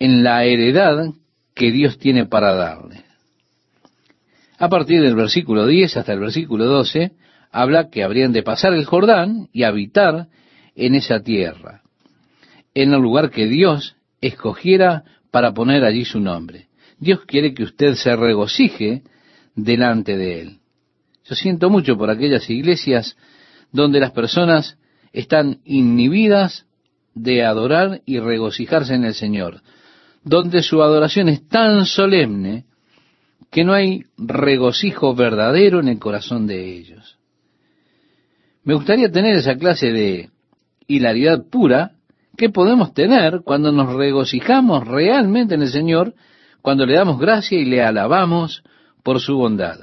en 0.00 0.24
la 0.24 0.44
heredad 0.44 1.12
que 1.54 1.70
Dios 1.70 1.98
tiene 1.98 2.26
para 2.26 2.54
darles. 2.54 3.04
A 4.58 4.68
partir 4.68 5.00
del 5.02 5.14
versículo 5.14 5.66
10 5.66 5.98
hasta 5.98 6.12
el 6.12 6.20
versículo 6.20 6.64
12, 6.64 7.12
habla 7.52 7.90
que 7.90 8.02
habrían 8.02 8.32
de 8.32 8.42
pasar 8.42 8.72
el 8.74 8.84
Jordán 8.86 9.48
y 9.52 9.62
habitar 9.62 10.28
en 10.74 10.94
esa 10.94 11.20
tierra, 11.20 11.82
en 12.74 12.92
el 12.92 13.00
lugar 13.00 13.30
que 13.30 13.46
Dios 13.46 13.96
escogiera 14.20 15.04
para 15.30 15.52
poner 15.52 15.84
allí 15.84 16.04
su 16.04 16.18
nombre. 16.18 16.68
Dios 16.98 17.20
quiere 17.26 17.54
que 17.54 17.62
usted 17.62 17.94
se 17.94 18.14
regocije 18.16 19.02
delante 19.54 20.16
de 20.16 20.40
Él. 20.40 20.58
Yo 21.24 21.34
siento 21.34 21.70
mucho 21.70 21.96
por 21.96 22.10
aquellas 22.10 22.48
iglesias 22.48 23.16
donde 23.72 24.00
las 24.00 24.12
personas 24.12 24.78
están 25.12 25.60
inhibidas 25.64 26.66
de 27.14 27.44
adorar 27.44 28.00
y 28.06 28.18
regocijarse 28.18 28.94
en 28.94 29.04
el 29.04 29.14
Señor, 29.14 29.62
donde 30.22 30.62
su 30.62 30.82
adoración 30.82 31.28
es 31.28 31.46
tan 31.48 31.86
solemne 31.86 32.64
que 33.50 33.64
no 33.64 33.72
hay 33.72 34.04
regocijo 34.16 35.14
verdadero 35.14 35.80
en 35.80 35.88
el 35.88 35.98
corazón 35.98 36.46
de 36.46 36.76
ellos. 36.76 37.18
Me 38.62 38.74
gustaría 38.74 39.10
tener 39.10 39.36
esa 39.36 39.56
clase 39.56 39.90
de 39.90 40.30
hilaridad 40.86 41.44
pura 41.50 41.92
que 42.36 42.50
podemos 42.50 42.94
tener 42.94 43.40
cuando 43.44 43.72
nos 43.72 43.94
regocijamos 43.94 44.86
realmente 44.86 45.54
en 45.54 45.62
el 45.62 45.68
Señor, 45.68 46.14
cuando 46.62 46.86
le 46.86 46.94
damos 46.94 47.18
gracia 47.18 47.58
y 47.58 47.64
le 47.64 47.82
alabamos 47.82 48.62
por 49.02 49.20
su 49.20 49.36
bondad. 49.36 49.78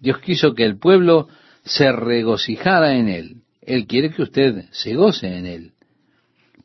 Dios 0.00 0.18
quiso 0.18 0.54
que 0.54 0.64
el 0.64 0.78
pueblo 0.78 1.28
se 1.64 1.90
regocijara 1.92 2.94
en 2.94 3.08
Él. 3.08 3.42
Él 3.60 3.86
quiere 3.86 4.10
que 4.10 4.22
usted 4.22 4.64
se 4.70 4.94
goce 4.94 5.36
en 5.36 5.46
Él. 5.46 5.72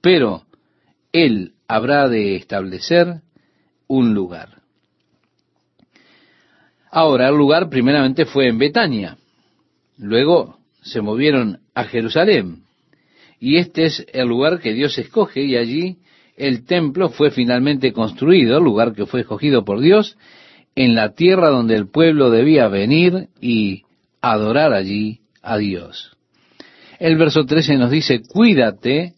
Pero 0.02 0.44
Él 1.12 1.53
habrá 1.68 2.08
de 2.08 2.36
establecer 2.36 3.22
un 3.88 4.14
lugar. 4.14 4.62
Ahora, 6.92 7.30
el 7.30 7.36
lugar 7.36 7.70
primeramente 7.70 8.26
fue 8.26 8.48
en 8.48 8.60
Betania. 8.60 9.18
Luego 9.98 10.60
se 10.82 11.02
movieron 11.02 11.60
a 11.74 11.86
Jerusalén. 11.86 12.64
Y 13.40 13.58
este 13.58 13.86
es 13.86 14.06
el 14.14 14.28
lugar 14.28 14.60
que 14.60 14.74
Dios 14.74 14.98
escoge 14.98 15.44
y 15.44 15.58
allí 15.58 15.98
el 16.38 16.66
templo 16.66 17.10
fue 17.10 17.32
finalmente 17.32 17.94
construido, 17.94 18.58
el 18.58 18.64
lugar 18.64 18.94
que 18.94 19.06
fue 19.06 19.22
escogido 19.22 19.66
por 19.66 19.80
Dios, 19.80 20.18
en 20.76 20.96
la 20.96 21.14
tierra 21.14 21.50
donde 21.50 21.76
el 21.76 21.88
pueblo 21.88 22.30
debía 22.30 22.68
venir 22.68 23.28
y 23.40 23.84
adorar 24.22 24.74
allí 24.74 25.20
a 25.42 25.58
Dios. 25.58 26.16
El 27.00 27.18
verso 27.18 27.46
13 27.46 27.78
nos 27.78 27.92
dice, 27.92 28.22
cuídate 28.22 29.14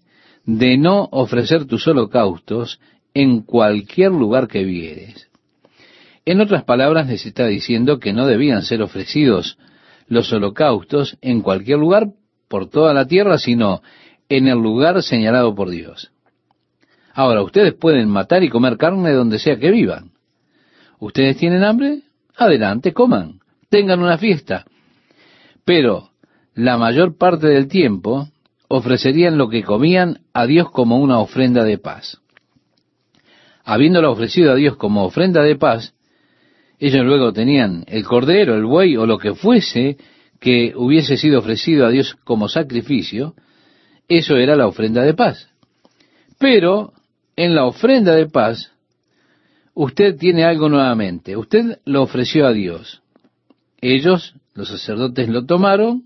de 0.45 0.77
no 0.77 1.07
ofrecer 1.11 1.65
tus 1.65 1.87
holocaustos 1.87 2.79
en 3.13 3.41
cualquier 3.41 4.11
lugar 4.11 4.47
que 4.47 4.63
vieres. 4.63 5.29
En 6.25 6.41
otras 6.41 6.63
palabras, 6.63 7.07
les 7.07 7.25
está 7.25 7.47
diciendo 7.47 7.99
que 7.99 8.13
no 8.13 8.25
debían 8.25 8.63
ser 8.63 8.81
ofrecidos 8.81 9.57
los 10.07 10.31
holocaustos 10.31 11.17
en 11.21 11.41
cualquier 11.41 11.79
lugar 11.79 12.07
por 12.47 12.69
toda 12.69 12.93
la 12.93 13.05
tierra, 13.05 13.37
sino 13.37 13.81
en 14.29 14.47
el 14.47 14.57
lugar 14.57 15.01
señalado 15.01 15.55
por 15.55 15.69
Dios. 15.69 16.11
Ahora, 17.13 17.41
ustedes 17.41 17.73
pueden 17.73 18.09
matar 18.09 18.43
y 18.43 18.49
comer 18.49 18.77
carne 18.77 19.11
donde 19.13 19.39
sea 19.39 19.57
que 19.57 19.71
vivan. 19.71 20.11
¿Ustedes 20.99 21.37
tienen 21.37 21.63
hambre? 21.63 22.01
Adelante, 22.35 22.93
coman, 22.93 23.39
tengan 23.69 24.01
una 24.01 24.17
fiesta. 24.17 24.65
Pero 25.63 26.09
la 26.53 26.77
mayor 26.77 27.17
parte 27.17 27.47
del 27.47 27.67
tiempo 27.67 28.27
ofrecerían 28.67 29.37
lo 29.37 29.49
que 29.49 29.63
comían 29.63 30.21
a 30.33 30.45
Dios 30.45 30.71
como 30.71 30.97
una 30.97 31.19
ofrenda 31.19 31.63
de 31.63 31.77
paz. 31.77 32.19
Habiéndolo 33.63 34.11
ofrecido 34.11 34.51
a 34.51 34.55
Dios 34.55 34.75
como 34.77 35.05
ofrenda 35.05 35.41
de 35.41 35.55
paz, 35.55 35.93
ellos 36.79 37.05
luego 37.05 37.33
tenían 37.33 37.83
el 37.87 38.03
cordero, 38.03 38.55
el 38.55 38.65
buey 38.65 38.97
o 38.97 39.05
lo 39.05 39.17
que 39.17 39.33
fuese 39.33 39.97
que 40.39 40.73
hubiese 40.75 41.17
sido 41.17 41.39
ofrecido 41.39 41.85
a 41.85 41.89
Dios 41.89 42.15
como 42.23 42.49
sacrificio, 42.49 43.33
eso 44.07 44.35
era 44.35 44.55
la 44.55 44.67
ofrenda 44.67 45.03
de 45.03 45.13
paz. 45.13 45.49
Pero 46.37 46.93
en 47.35 47.55
la 47.55 47.65
ofrenda 47.65 48.13
de 48.13 48.27
paz, 48.27 48.71
usted 49.73 50.17
tiene 50.17 50.43
algo 50.43 50.69
nuevamente. 50.69 51.35
Usted 51.35 51.79
lo 51.85 52.03
ofreció 52.03 52.45
a 52.45 52.53
Dios. 52.53 53.01
Ellos, 53.81 54.35
los 54.53 54.67
sacerdotes, 54.67 55.29
lo 55.29 55.45
tomaron, 55.45 56.03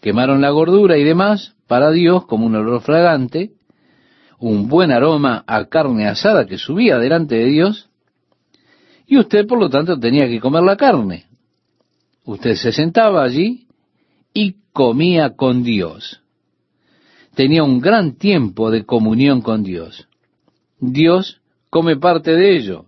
quemaron 0.00 0.40
la 0.40 0.50
gordura 0.50 0.96
y 0.98 1.04
demás 1.04 1.54
para 1.66 1.90
Dios 1.90 2.26
como 2.26 2.46
un 2.46 2.54
olor 2.54 2.80
fragante, 2.80 3.52
un 4.38 4.68
buen 4.68 4.90
aroma 4.92 5.44
a 5.46 5.66
carne 5.66 6.06
asada 6.06 6.46
que 6.46 6.58
subía 6.58 6.98
delante 6.98 7.34
de 7.36 7.46
Dios, 7.46 7.88
y 9.06 9.18
usted 9.18 9.46
por 9.46 9.58
lo 9.58 9.70
tanto 9.70 9.98
tenía 9.98 10.28
que 10.28 10.40
comer 10.40 10.62
la 10.62 10.76
carne. 10.76 11.26
Usted 12.24 12.54
se 12.54 12.72
sentaba 12.72 13.24
allí 13.24 13.66
y 14.34 14.56
comía 14.72 15.34
con 15.34 15.62
Dios. 15.62 16.20
Tenía 17.34 17.62
un 17.62 17.80
gran 17.80 18.16
tiempo 18.16 18.70
de 18.70 18.84
comunión 18.84 19.40
con 19.40 19.62
Dios. 19.62 20.08
Dios 20.78 21.40
come 21.70 21.96
parte 21.96 22.32
de 22.32 22.56
ello. 22.56 22.84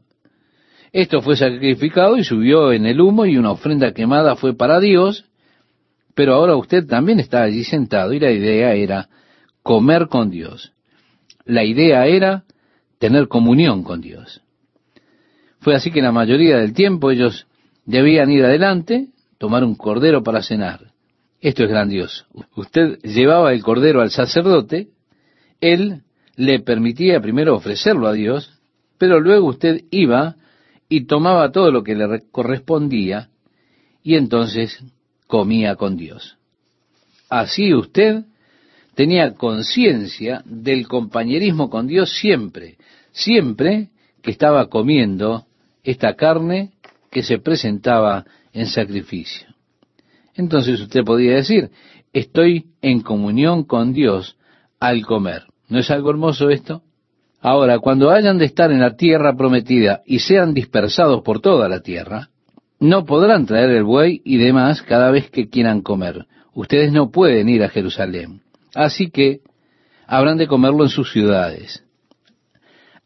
Esto 0.92 1.22
fue 1.22 1.36
sacrificado 1.36 2.16
y 2.16 2.24
subió 2.24 2.72
en 2.72 2.84
el 2.84 3.00
humo 3.00 3.24
y 3.24 3.36
una 3.36 3.52
ofrenda 3.52 3.92
quemada 3.92 4.36
fue 4.36 4.54
para 4.54 4.80
Dios, 4.80 5.24
pero 6.14 6.34
ahora 6.34 6.56
usted 6.56 6.86
también 6.86 7.20
está 7.20 7.42
allí 7.42 7.64
sentado 7.64 8.12
y 8.12 8.20
la 8.20 8.30
idea 8.30 8.74
era 8.74 9.08
comer 9.62 10.08
con 10.08 10.30
Dios. 10.30 10.72
La 11.44 11.64
idea 11.64 12.06
era 12.06 12.44
tener 12.98 13.28
comunión 13.28 13.82
con 13.82 14.00
Dios. 14.00 14.42
Fue 15.60 15.74
así 15.74 15.90
que 15.90 16.02
la 16.02 16.12
mayoría 16.12 16.58
del 16.58 16.72
tiempo 16.72 17.10
ellos 17.10 17.46
debían 17.84 18.30
ir 18.30 18.44
adelante, 18.44 19.08
tomar 19.38 19.64
un 19.64 19.74
cordero 19.74 20.22
para 20.22 20.42
cenar. 20.42 20.92
Esto 21.40 21.64
es 21.64 21.70
grandioso. 21.70 22.26
Usted 22.56 22.98
llevaba 23.02 23.52
el 23.52 23.62
cordero 23.62 24.02
al 24.02 24.10
sacerdote, 24.10 24.88
él 25.60 26.02
le 26.36 26.60
permitía 26.60 27.20
primero 27.20 27.56
ofrecerlo 27.56 28.06
a 28.06 28.12
Dios, 28.12 28.52
pero 28.98 29.20
luego 29.20 29.48
usted 29.48 29.84
iba 29.90 30.36
y 30.88 31.06
tomaba 31.06 31.52
todo 31.52 31.70
lo 31.70 31.82
que 31.82 31.94
le 31.94 32.22
correspondía 32.30 33.30
y 34.02 34.16
entonces 34.16 34.82
comía 35.30 35.76
con 35.76 35.96
Dios. 35.96 36.36
Así 37.30 37.72
usted 37.72 38.24
tenía 38.94 39.34
conciencia 39.34 40.42
del 40.44 40.88
compañerismo 40.88 41.70
con 41.70 41.86
Dios 41.86 42.10
siempre, 42.10 42.76
siempre 43.12 43.90
que 44.22 44.32
estaba 44.32 44.68
comiendo 44.68 45.46
esta 45.84 46.16
carne 46.16 46.72
que 47.10 47.22
se 47.22 47.38
presentaba 47.38 48.26
en 48.52 48.66
sacrificio. 48.66 49.46
Entonces 50.34 50.80
usted 50.80 51.04
podía 51.04 51.36
decir, 51.36 51.70
estoy 52.12 52.66
en 52.82 53.00
comunión 53.00 53.62
con 53.62 53.92
Dios 53.92 54.36
al 54.80 55.06
comer. 55.06 55.44
¿No 55.68 55.78
es 55.78 55.90
algo 55.90 56.10
hermoso 56.10 56.50
esto? 56.50 56.82
Ahora, 57.40 57.78
cuando 57.78 58.10
hayan 58.10 58.36
de 58.36 58.46
estar 58.46 58.72
en 58.72 58.80
la 58.80 58.96
tierra 58.96 59.36
prometida 59.36 60.02
y 60.04 60.18
sean 60.18 60.52
dispersados 60.52 61.22
por 61.22 61.40
toda 61.40 61.68
la 61.68 61.80
tierra, 61.80 62.30
no 62.80 63.04
podrán 63.04 63.44
traer 63.44 63.70
el 63.70 63.84
buey 63.84 64.22
y 64.24 64.38
demás 64.38 64.82
cada 64.82 65.10
vez 65.10 65.30
que 65.30 65.50
quieran 65.50 65.82
comer. 65.82 66.26
Ustedes 66.54 66.92
no 66.92 67.10
pueden 67.10 67.48
ir 67.48 67.62
a 67.62 67.68
Jerusalén. 67.68 68.40
Así 68.74 69.10
que 69.10 69.40
habrán 70.06 70.38
de 70.38 70.48
comerlo 70.48 70.84
en 70.84 70.88
sus 70.88 71.12
ciudades. 71.12 71.84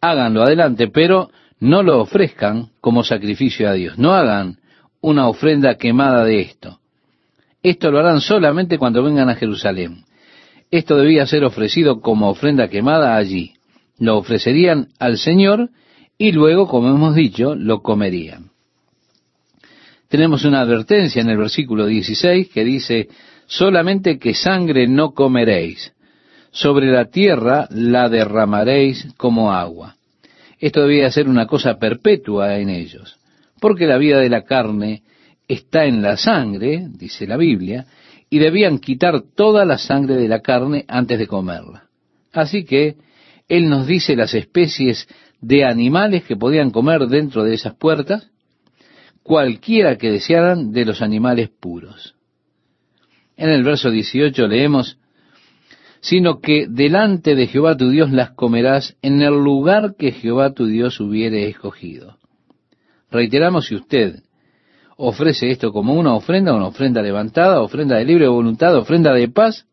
Háganlo 0.01 0.45
adelante, 0.45 0.89
pero 0.89 1.31
no 1.59 1.83
lo 1.83 2.01
ofrezcan 2.01 2.71
como 2.81 3.03
sacrificio 3.03 3.69
a 3.69 3.73
Dios. 3.73 3.99
No 3.99 4.13
hagan 4.13 4.59
una 5.01 5.29
ofrenda 5.29 5.75
quemada 5.75 6.25
de 6.25 6.41
esto. 6.41 6.79
Esto 7.63 7.91
lo 7.91 7.99
harán 7.99 8.21
solamente 8.21 8.79
cuando 8.79 9.03
vengan 9.03 9.29
a 9.29 9.35
Jerusalén. 9.35 10.05
Esto 10.71 10.97
debía 10.97 11.27
ser 11.27 11.45
ofrecido 11.45 12.01
como 12.01 12.29
ofrenda 12.29 12.69
quemada 12.69 13.17
allí. 13.17 13.55
Lo 13.99 14.19
ofrecerían 14.19 14.89
al 14.99 15.19
Señor 15.19 15.71
y 16.17 16.33
luego, 16.33 16.69
como 16.69 16.89
hemos 16.89 17.15
dicho, 17.15 17.55
lo 17.55 17.83
comerían 17.83 18.54
tenemos 20.09 20.45
una 20.45 20.61
advertencia 20.61 21.23
en 21.23 21.31
el 21.31 21.39
versículo 21.39 21.87
16 21.87 22.49
que 22.49 22.65
dice, 22.65 23.09
solamente 23.47 24.19
que 24.19 24.35
sangre 24.35 24.87
no 24.87 25.13
comeréis, 25.13 25.93
sobre 26.51 26.91
la 26.91 27.07
tierra 27.07 27.67
la 27.71 28.09
derramaréis 28.09 29.09
como 29.17 29.53
agua. 29.53 29.97
Esto 30.59 30.83
debía 30.83 31.11
ser 31.11 31.29
una 31.29 31.47
cosa 31.47 31.79
perpetua 31.79 32.59
en 32.59 32.71
ellos, 32.71 33.19
porque 33.61 33.87
la 33.87 33.99
vida 33.99 34.21
de 34.21 34.31
la 34.31 34.43
carne 34.43 35.03
está 35.49 35.85
en 35.85 36.01
la 36.01 36.17
sangre, 36.17 36.87
dice 36.91 37.27
la 37.27 37.37
Biblia, 37.37 37.87
y 38.31 38.39
debían 38.39 38.79
quitar 38.79 39.23
toda 39.35 39.65
la 39.65 39.79
sangre 39.79 40.17
de 40.17 40.29
la 40.29 40.41
carne 40.41 40.85
antes 40.89 41.19
de 41.19 41.27
comerla. 41.27 41.85
Así 42.33 42.65
que 42.65 42.97
Él 43.49 43.69
nos 43.69 43.87
dice 43.87 44.17
las 44.17 44.35
especies 44.35 45.07
de 45.41 45.65
animales 45.65 46.25
que 46.25 46.37
podían 46.37 46.71
comer 46.71 47.07
dentro 47.07 47.45
de 47.45 47.55
esas 47.55 47.75
puertas, 47.75 48.31
cualquiera 49.25 49.97
que 49.97 50.11
desearan 50.11 50.71
de 50.71 50.85
los 50.85 51.03
animales 51.03 51.49
puros. 51.49 52.15
En 53.37 53.49
el 53.49 53.65
verso 53.65 53.91
18 53.91 54.47
leemos, 54.47 54.99
sino 56.01 56.41
que 56.41 56.67
delante 56.69 57.35
de 57.35 57.47
Jehová 57.47 57.77
tu 57.77 57.89
Dios 57.89 58.13
las 58.13 58.33
comerás 58.33 58.97
en 59.01 59.23
el 59.23 59.35
lugar 59.35 59.97
que 59.99 60.13
Jehová 60.13 60.53
tu 60.53 60.67
Dios 60.67 61.01
hubiere 61.01 61.49
escogido. 61.49 62.19
Reiteramos 63.11 63.67
si 63.67 63.77
usted 63.77 64.21
ofrece 64.97 65.51
esto 65.51 65.73
como 65.73 65.95
una 65.95 66.15
ofrenda, 66.15 66.53
una 66.53 66.67
ofrenda 66.67 67.01
levantada, 67.01 67.63
ofrenda 67.63 67.97
de 67.97 68.05
libre 68.05 68.29
voluntad, 68.29 68.77
ofrenda 68.77 69.15
de 69.15 69.29
paz, 69.29 69.67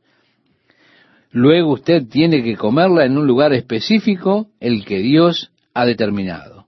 luego 1.32 1.74
usted 1.74 2.08
tiene 2.08 2.42
que 2.42 2.56
comerla 2.56 3.06
en 3.06 3.18
un 3.18 3.28
lugar 3.28 3.52
específico, 3.52 4.48
el 4.62 4.86
que 4.86 5.00
Dios 5.00 5.52
ha 5.74 5.86
determinado. 5.86 6.61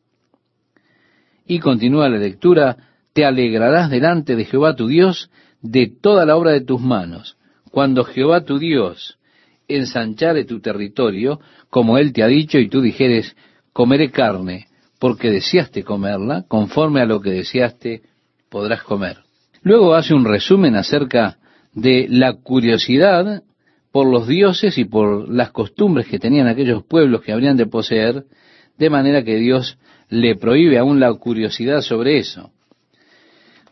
Y 1.45 1.59
continúa 1.59 2.09
la 2.09 2.17
lectura, 2.17 2.77
te 3.13 3.25
alegrarás 3.25 3.89
delante 3.89 4.35
de 4.35 4.45
Jehová 4.45 4.75
tu 4.75 4.87
Dios 4.87 5.29
de 5.61 5.87
toda 5.87 6.25
la 6.25 6.35
obra 6.35 6.51
de 6.51 6.61
tus 6.61 6.81
manos. 6.81 7.37
Cuando 7.71 8.03
Jehová 8.03 8.43
tu 8.43 8.59
Dios 8.59 9.17
ensanchare 9.67 10.45
tu 10.45 10.59
territorio, 10.59 11.39
como 11.69 11.97
él 11.97 12.13
te 12.13 12.23
ha 12.23 12.27
dicho, 12.27 12.59
y 12.59 12.69
tú 12.69 12.81
dijeres, 12.81 13.35
comeré 13.71 14.11
carne, 14.11 14.67
porque 14.99 15.29
deseaste 15.29 15.83
comerla, 15.83 16.45
conforme 16.47 17.01
a 17.01 17.05
lo 17.05 17.19
que 17.21 17.31
deseaste, 17.31 18.03
podrás 18.49 18.83
comer. 18.83 19.17
Luego 19.63 19.95
hace 19.95 20.13
un 20.13 20.25
resumen 20.25 20.75
acerca 20.75 21.37
de 21.73 22.07
la 22.09 22.33
curiosidad 22.33 23.43
por 23.91 24.07
los 24.07 24.27
dioses 24.27 24.77
y 24.77 24.85
por 24.85 25.29
las 25.29 25.51
costumbres 25.51 26.07
que 26.07 26.19
tenían 26.19 26.47
aquellos 26.47 26.83
pueblos 26.83 27.21
que 27.21 27.31
habrían 27.31 27.57
de 27.57 27.65
poseer, 27.65 28.25
de 28.77 28.89
manera 28.89 29.23
que 29.23 29.37
Dios 29.37 29.77
le 30.09 30.35
prohíbe 30.35 30.77
aún 30.77 30.99
la 30.99 31.13
curiosidad 31.13 31.81
sobre 31.81 32.17
eso. 32.17 32.51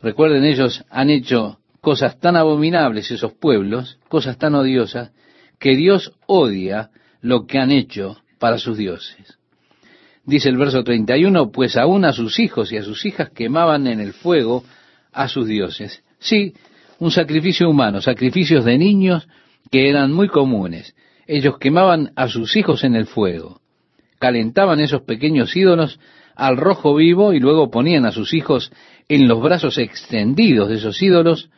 Recuerden, 0.01 0.43
ellos 0.43 0.83
han 0.89 1.09
hecho 1.09 1.59
cosas 1.79 2.19
tan 2.19 2.35
abominables, 2.35 3.11
esos 3.11 3.33
pueblos, 3.33 3.99
cosas 4.07 4.37
tan 4.37 4.55
odiosas, 4.55 5.11
que 5.59 5.75
Dios 5.75 6.13
odia 6.25 6.89
lo 7.21 7.45
que 7.45 7.59
han 7.59 7.71
hecho 7.71 8.17
para 8.39 8.57
sus 8.57 8.77
dioses. 8.77 9.37
Dice 10.25 10.49
el 10.49 10.57
verso 10.57 10.83
31, 10.83 11.51
pues 11.51 11.77
aún 11.77 12.05
a 12.05 12.13
sus 12.13 12.39
hijos 12.39 12.71
y 12.71 12.77
a 12.77 12.83
sus 12.83 13.05
hijas 13.05 13.29
quemaban 13.29 13.87
en 13.87 13.99
el 13.99 14.13
fuego 14.13 14.63
a 15.11 15.27
sus 15.27 15.47
dioses. 15.47 16.03
Sí, 16.19 16.53
un 16.99 17.11
sacrificio 17.11 17.69
humano, 17.69 18.01
sacrificios 18.01 18.63
de 18.65 18.77
niños 18.77 19.27
que 19.71 19.89
eran 19.89 20.11
muy 20.11 20.27
comunes. 20.27 20.95
Ellos 21.25 21.57
quemaban 21.57 22.11
a 22.15 22.27
sus 22.27 22.55
hijos 22.55 22.83
en 22.83 22.95
el 22.95 23.07
fuego, 23.07 23.61
calentaban 24.19 24.79
esos 24.79 25.01
pequeños 25.01 25.55
ídolos 25.55 25.99
al 26.41 26.57
rojo 26.57 26.95
vivo 26.95 27.33
y 27.33 27.39
luego 27.39 27.69
ponían 27.69 28.03
a 28.07 28.11
sus 28.11 28.33
hijos 28.33 28.71
en 29.07 29.27
los 29.27 29.43
brazos 29.43 29.77
extendidos 29.77 30.69
de 30.69 30.77
esos 30.77 30.99
ídolos 30.99 31.51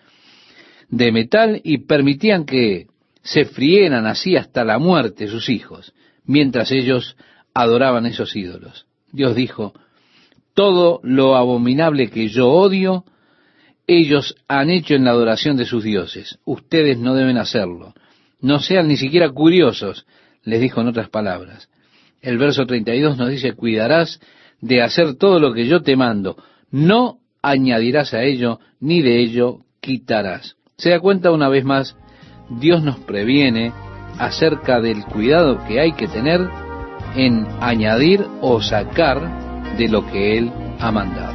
de 0.90 1.14
metal 1.14 1.62
y 1.64 1.86
permitían 1.86 2.44
que 2.46 2.88
se 3.22 3.46
frieran 3.46 4.06
así 4.06 4.36
hasta 4.36 4.66
la 4.66 4.80
muerte 4.80 5.30
sus 5.30 5.48
hijos, 5.48 5.94
mientras 6.26 6.70
ellos 6.74 7.16
adoraban 7.54 8.06
esos 8.06 8.36
ídolos. 8.36 8.86
Dios 9.14 9.38
dijo, 9.38 9.74
todo 10.54 11.00
lo 11.02 11.38
abominable 11.38 12.10
que 12.10 12.28
yo 12.28 12.50
odio, 12.50 13.06
ellos 13.88 14.36
han 14.50 14.70
hecho 14.70 14.96
en 14.96 15.06
la 15.06 15.12
adoración 15.12 15.56
de 15.56 15.64
sus 15.64 15.86
dioses. 15.86 16.40
Ustedes 16.44 16.98
no 16.98 17.16
deben 17.16 17.38
hacerlo. 17.38 17.94
No 18.42 18.60
sean 18.60 18.90
ni 18.90 18.98
siquiera 18.98 19.30
curiosos, 19.30 20.06
les 20.44 20.60
dijo 20.60 20.82
en 20.82 20.88
otras 20.88 21.08
palabras. 21.08 21.70
El 22.22 22.38
verso 22.38 22.66
32 22.66 23.18
nos 23.18 23.30
dice, 23.30 23.54
cuidarás 23.54 24.20
de 24.64 24.82
hacer 24.82 25.16
todo 25.16 25.40
lo 25.40 25.54
que 25.54 25.68
yo 25.68 25.82
te 25.82 25.96
mando. 25.96 26.38
No 26.72 27.20
añadirás 27.42 28.14
a 28.14 28.24
ello, 28.24 28.60
ni 28.80 29.02
de 29.02 29.22
ello 29.22 29.60
quitarás. 29.82 30.56
Se 30.78 30.92
da 30.92 31.00
cuenta 31.02 31.32
una 31.32 31.50
vez 31.50 31.66
más, 31.66 31.98
Dios 32.50 32.82
nos 32.82 33.00
previene 33.00 33.74
acerca 34.18 34.80
del 34.80 35.04
cuidado 35.04 35.60
que 35.68 35.82
hay 35.82 35.92
que 35.94 36.08
tener 36.08 36.42
en 37.16 37.46
añadir 37.60 38.26
o 38.42 38.62
sacar 38.62 39.76
de 39.78 39.90
lo 39.90 40.06
que 40.10 40.38
Él 40.38 40.52
ha 40.80 40.92
mandado. 40.92 41.34